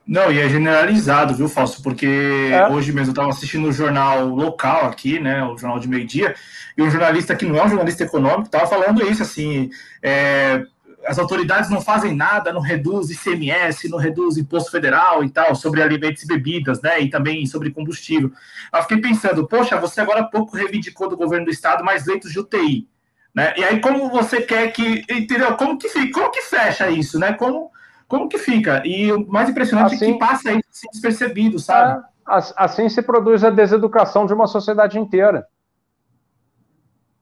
[0.07, 1.83] Não, e é generalizado, viu, Fausto?
[1.83, 2.69] Porque é.
[2.69, 5.45] hoje mesmo eu estava assistindo o um jornal local aqui, né?
[5.45, 6.35] O jornal de meio-dia,
[6.77, 9.71] e um jornalista que não é um jornalista econômico estava falando isso, assim.
[10.03, 10.65] É,
[11.07, 15.83] as autoridades não fazem nada, não reduz ICMS, não reduz imposto federal e tal, sobre
[15.83, 17.01] alimentos e bebidas, né?
[17.01, 18.33] E também sobre combustível.
[18.73, 22.33] Eu fiquei pensando, poxa, você agora há pouco reivindicou do governo do estado mais leitos
[22.33, 22.89] de UTI.
[23.35, 23.55] Né?
[23.57, 25.05] E aí, como você quer que.
[25.09, 25.55] Entendeu?
[25.57, 26.13] Como que fica?
[26.13, 27.33] Como que fecha isso, né?
[27.33, 27.71] Como
[28.11, 28.83] como que fica?
[28.85, 32.03] E o mais impressionante assim, é que assim- passa isso assim despercebido, sabe?
[32.29, 35.47] É, assim se produz a deseducação de uma sociedade inteira.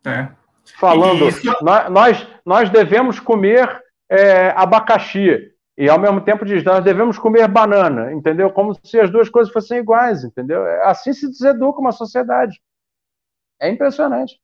[0.07, 0.29] É.
[0.81, 1.43] Falando, isso...
[1.91, 5.53] nós, nós devemos comer é, abacaxi.
[5.77, 8.51] E ao mesmo tempo diz, nós devemos comer banana, entendeu?
[8.51, 10.65] Como se as duas coisas fossem iguais, entendeu?
[10.85, 12.61] Assim se deseduca uma sociedade.
[13.61, 14.41] É impressionante.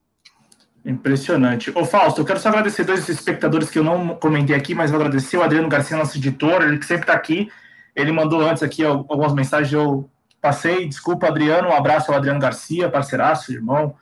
[0.85, 1.73] Impressionante.
[1.75, 5.01] Ô, Fausto, eu quero só agradecer dois espectadores que eu não comentei aqui, mas vou
[5.01, 7.51] agradecer o Adriano Garcia, nosso editor, ele que sempre está aqui.
[7.97, 10.87] Ele mandou antes aqui algumas mensagens, eu passei.
[10.87, 11.69] Desculpa, Adriano.
[11.69, 13.97] Um abraço ao Adriano Garcia, parceiraço, irmão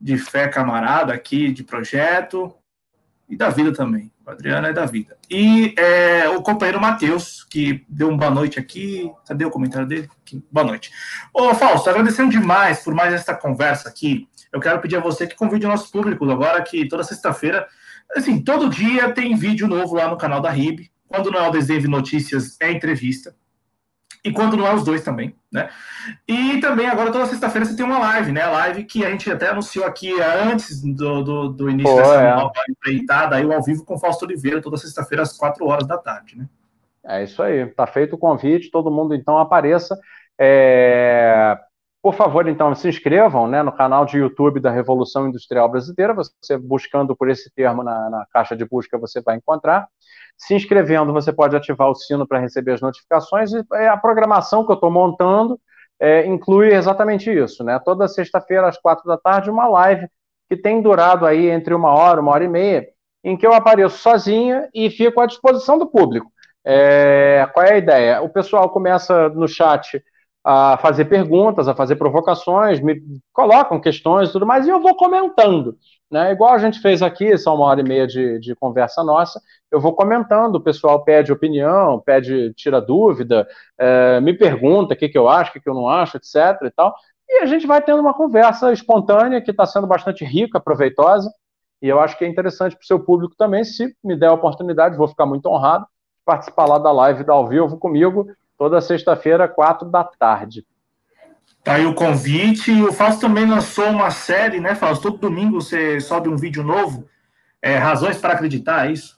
[0.00, 2.54] de fé, camarada aqui, de projeto
[3.28, 4.12] e da vida também.
[4.26, 5.16] O Adriano é da vida.
[5.30, 9.10] E é, o companheiro Matheus, que deu uma boa noite aqui.
[9.26, 10.08] Cadê o comentário dele?
[10.52, 10.90] Boa noite.
[11.32, 14.28] Ô, Fausto, agradecendo demais por mais esta conversa aqui.
[14.54, 17.66] Eu quero pedir a você que convide o nosso público agora que toda sexta-feira,
[18.16, 20.90] assim, todo dia tem vídeo novo lá no canal da RIB.
[21.06, 23.34] Quando não é o Desenho Notícias, é entrevista
[24.24, 25.68] e quando não é os dois também, né?
[26.26, 28.40] E também agora toda sexta-feira você tem uma live, né?
[28.40, 32.22] A live que a gente até anunciou aqui antes do, do, do início Pô, dessa
[32.24, 32.70] é.
[32.70, 35.98] empreitada, aí o ao vivo com o Fausto Oliveira, toda sexta-feira às quatro horas da
[35.98, 36.48] tarde, né?
[37.06, 39.94] É isso aí, tá feito o convite, todo mundo então apareça.
[40.38, 41.58] É...
[42.04, 46.12] Por favor, então, se inscrevam né, no canal de YouTube da Revolução Industrial Brasileira.
[46.12, 49.88] Você buscando por esse termo na, na caixa de busca, você vai encontrar.
[50.36, 54.66] Se inscrevendo, você pode ativar o sino para receber as notificações e é, a programação
[54.66, 55.58] que eu estou montando
[55.98, 57.80] é, inclui exatamente isso, né?
[57.82, 60.06] Toda sexta-feira às quatro da tarde uma live
[60.46, 62.86] que tem durado aí entre uma hora, uma hora e meia,
[63.24, 66.30] em que eu apareço sozinha e fico à disposição do público.
[66.66, 68.20] É, qual é a ideia?
[68.20, 70.04] O pessoal começa no chat
[70.44, 73.00] a fazer perguntas, a fazer provocações, me
[73.32, 75.78] colocam questões e tudo mais, e eu vou comentando.
[76.10, 76.32] Né?
[76.32, 79.40] Igual a gente fez aqui, são uma hora e meia de, de conversa nossa,
[79.70, 83.48] eu vou comentando, o pessoal pede opinião, pede, tira dúvida,
[83.78, 86.36] é, me pergunta o que, que eu acho, o que, que eu não acho, etc.
[86.64, 86.94] e tal.
[87.26, 91.32] E a gente vai tendo uma conversa espontânea que está sendo bastante rica, proveitosa,
[91.80, 93.64] e eu acho que é interessante para o seu público também.
[93.64, 95.86] Se me der a oportunidade, vou ficar muito honrado
[96.24, 98.26] participar lá da live da ao vivo comigo,
[98.56, 100.66] toda sexta-feira, quatro da tarde.
[101.62, 102.70] Tá aí o convite.
[102.82, 105.10] O Fausto também lançou uma série, né, Fausto?
[105.10, 107.08] Todo domingo você sobe um vídeo novo.
[107.62, 109.16] É, Razões para acreditar, é isso?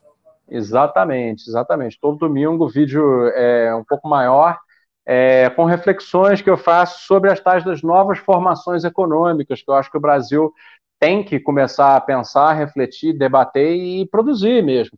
[0.49, 1.99] Exatamente, exatamente.
[2.01, 4.57] Todo domingo o vídeo é um pouco maior,
[5.05, 9.75] é, com reflexões que eu faço sobre as tais das novas formações econômicas, que eu
[9.75, 10.53] acho que o Brasil
[11.01, 14.97] tem que começar a pensar, refletir, debater e produzir mesmo.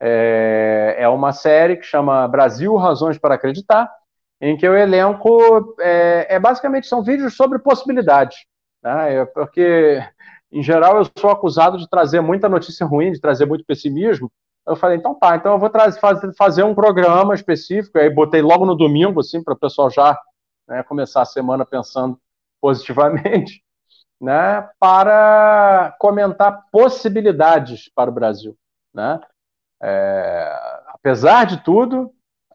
[0.00, 3.90] É, é uma série que chama Brasil Razões para Acreditar,
[4.40, 8.38] em que o elenco é, é basicamente são vídeos sobre possibilidades,
[8.82, 9.16] né?
[9.16, 10.02] É porque
[10.50, 14.32] em geral eu sou acusado de trazer muita notícia ruim, de trazer muito pessimismo.
[14.66, 16.00] Eu falei, então tá, então eu vou trazer,
[16.36, 20.18] fazer um programa específico, aí botei logo no domingo, assim, para o pessoal já
[20.68, 22.18] né, começar a semana pensando
[22.60, 23.62] positivamente,
[24.20, 28.56] né, para comentar possibilidades para o Brasil,
[28.94, 29.20] né?
[29.82, 32.10] É, apesar de tudo,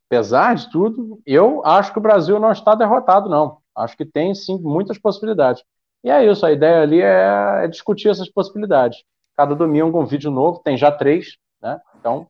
[0.05, 3.57] apesar de tudo, eu acho que o Brasil não está derrotado, não.
[3.75, 5.63] Acho que tem, sim, muitas possibilidades.
[6.03, 9.03] E é isso, a ideia ali é, é discutir essas possibilidades.
[9.35, 11.79] Cada domingo um vídeo novo, tem já três, né?
[11.99, 12.27] Então,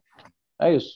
[0.60, 0.96] é isso.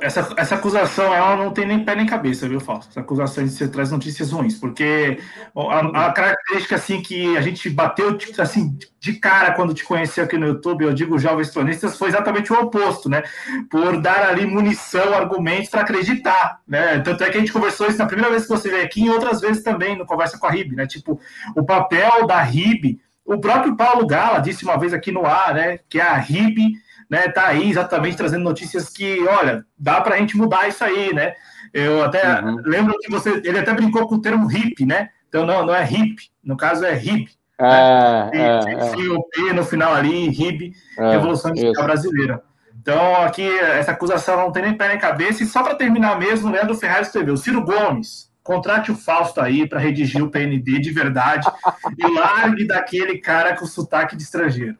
[0.00, 2.90] Essa, essa acusação ela não tem nem pé nem cabeça, viu, Fausto?
[2.90, 5.20] Essa acusação de você traz notícias ruins, porque
[5.54, 10.36] a, a, característica assim que a gente bateu assim de cara quando te conheceu aqui
[10.36, 13.22] no YouTube, eu digo jovens tronistas, foi exatamente o oposto, né?
[13.70, 16.98] Por dar ali munição, argumentos para acreditar, né?
[17.00, 19.10] Tanto é que a gente conversou isso na primeira vez que você veio aqui e
[19.10, 20.86] outras vezes também no conversa com a RIB, né?
[20.86, 21.20] Tipo,
[21.54, 25.78] o papel da RIB, o próprio Paulo Gala disse uma vez aqui no ar, né?
[25.88, 26.72] Que a RIB
[27.10, 31.12] né, tá aí exatamente trazendo notícias que, olha, dá para a gente mudar isso aí,
[31.12, 31.34] né?
[31.74, 32.62] Eu até uhum.
[32.64, 35.10] lembro que você, ele até brincou com o termo hip, né?
[35.28, 37.30] Então não, não é hip, no caso é hip.
[37.58, 38.30] É, né?
[38.32, 39.52] é, é.
[39.52, 42.42] no final ali, RIB, é, Revolução Industrial Brasileira.
[42.80, 45.42] Então, aqui, essa acusação não tem nem pé nem cabeça.
[45.42, 49.68] E só para terminar mesmo, o Leandro Ferraz escreveu: Ciro Gomes, contrate o Fausto aí
[49.68, 51.46] para redigir o PND de verdade
[51.98, 54.78] e largue daquele cara com sotaque de estrangeiro.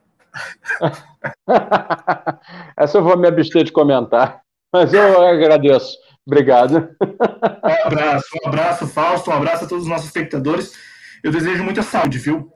[2.77, 4.41] Essa eu vou me abster de comentar,
[4.73, 5.99] mas eu agradeço.
[6.27, 6.97] Obrigado.
[7.03, 10.73] Um abraço, um abraço, Fausto, um abraço a todos os nossos espectadores.
[11.23, 12.53] Eu desejo muita saúde, viu?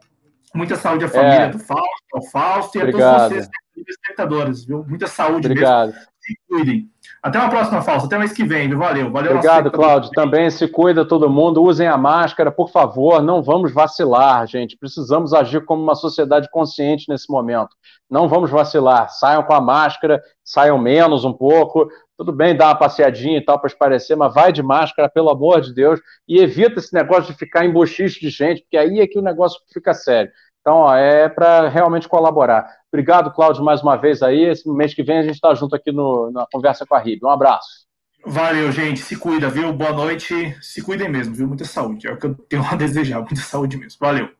[0.54, 1.48] Muita saúde à família é.
[1.48, 3.14] do Fausto, ao Fausto e Obrigado.
[3.14, 3.48] a todos vocês,
[3.88, 4.84] espectadores, viu?
[4.86, 5.88] Muita saúde Obrigado.
[5.88, 6.00] mesmo.
[6.20, 6.93] Se cuidem.
[7.24, 8.04] Até uma próxima, Fausto.
[8.04, 8.68] Até mês que vem.
[8.74, 9.10] Valeu.
[9.10, 9.32] Valeu.
[9.32, 10.10] Obrigado, Cláudio.
[10.10, 11.62] Também se cuida todo mundo.
[11.62, 13.22] Usem a máscara, por favor.
[13.22, 14.76] Não vamos vacilar, gente.
[14.76, 17.70] Precisamos agir como uma sociedade consciente nesse momento.
[18.10, 19.08] Não vamos vacilar.
[19.08, 21.88] Saiam com a máscara, saiam menos um pouco.
[22.14, 25.62] Tudo bem dar uma passeadinha e tal para esparecer, mas vai de máscara, pelo amor
[25.62, 25.98] de Deus,
[26.28, 29.22] e evita esse negócio de ficar em bochiche de gente, porque aí é que o
[29.22, 30.30] negócio fica sério.
[30.64, 32.66] Então, ó, é para realmente colaborar.
[32.90, 34.44] Obrigado, Cláudio, mais uma vez aí.
[34.44, 37.22] Esse mês que vem a gente está junto aqui no, na conversa com a RIB.
[37.22, 37.84] Um abraço.
[38.24, 39.00] Valeu, gente.
[39.00, 39.70] Se cuida, viu?
[39.74, 40.56] Boa noite.
[40.62, 41.46] Se cuidem mesmo, viu?
[41.46, 42.08] Muita saúde.
[42.08, 43.18] É o que eu tenho a desejar.
[43.18, 43.98] Muita saúde mesmo.
[44.00, 44.30] Valeu.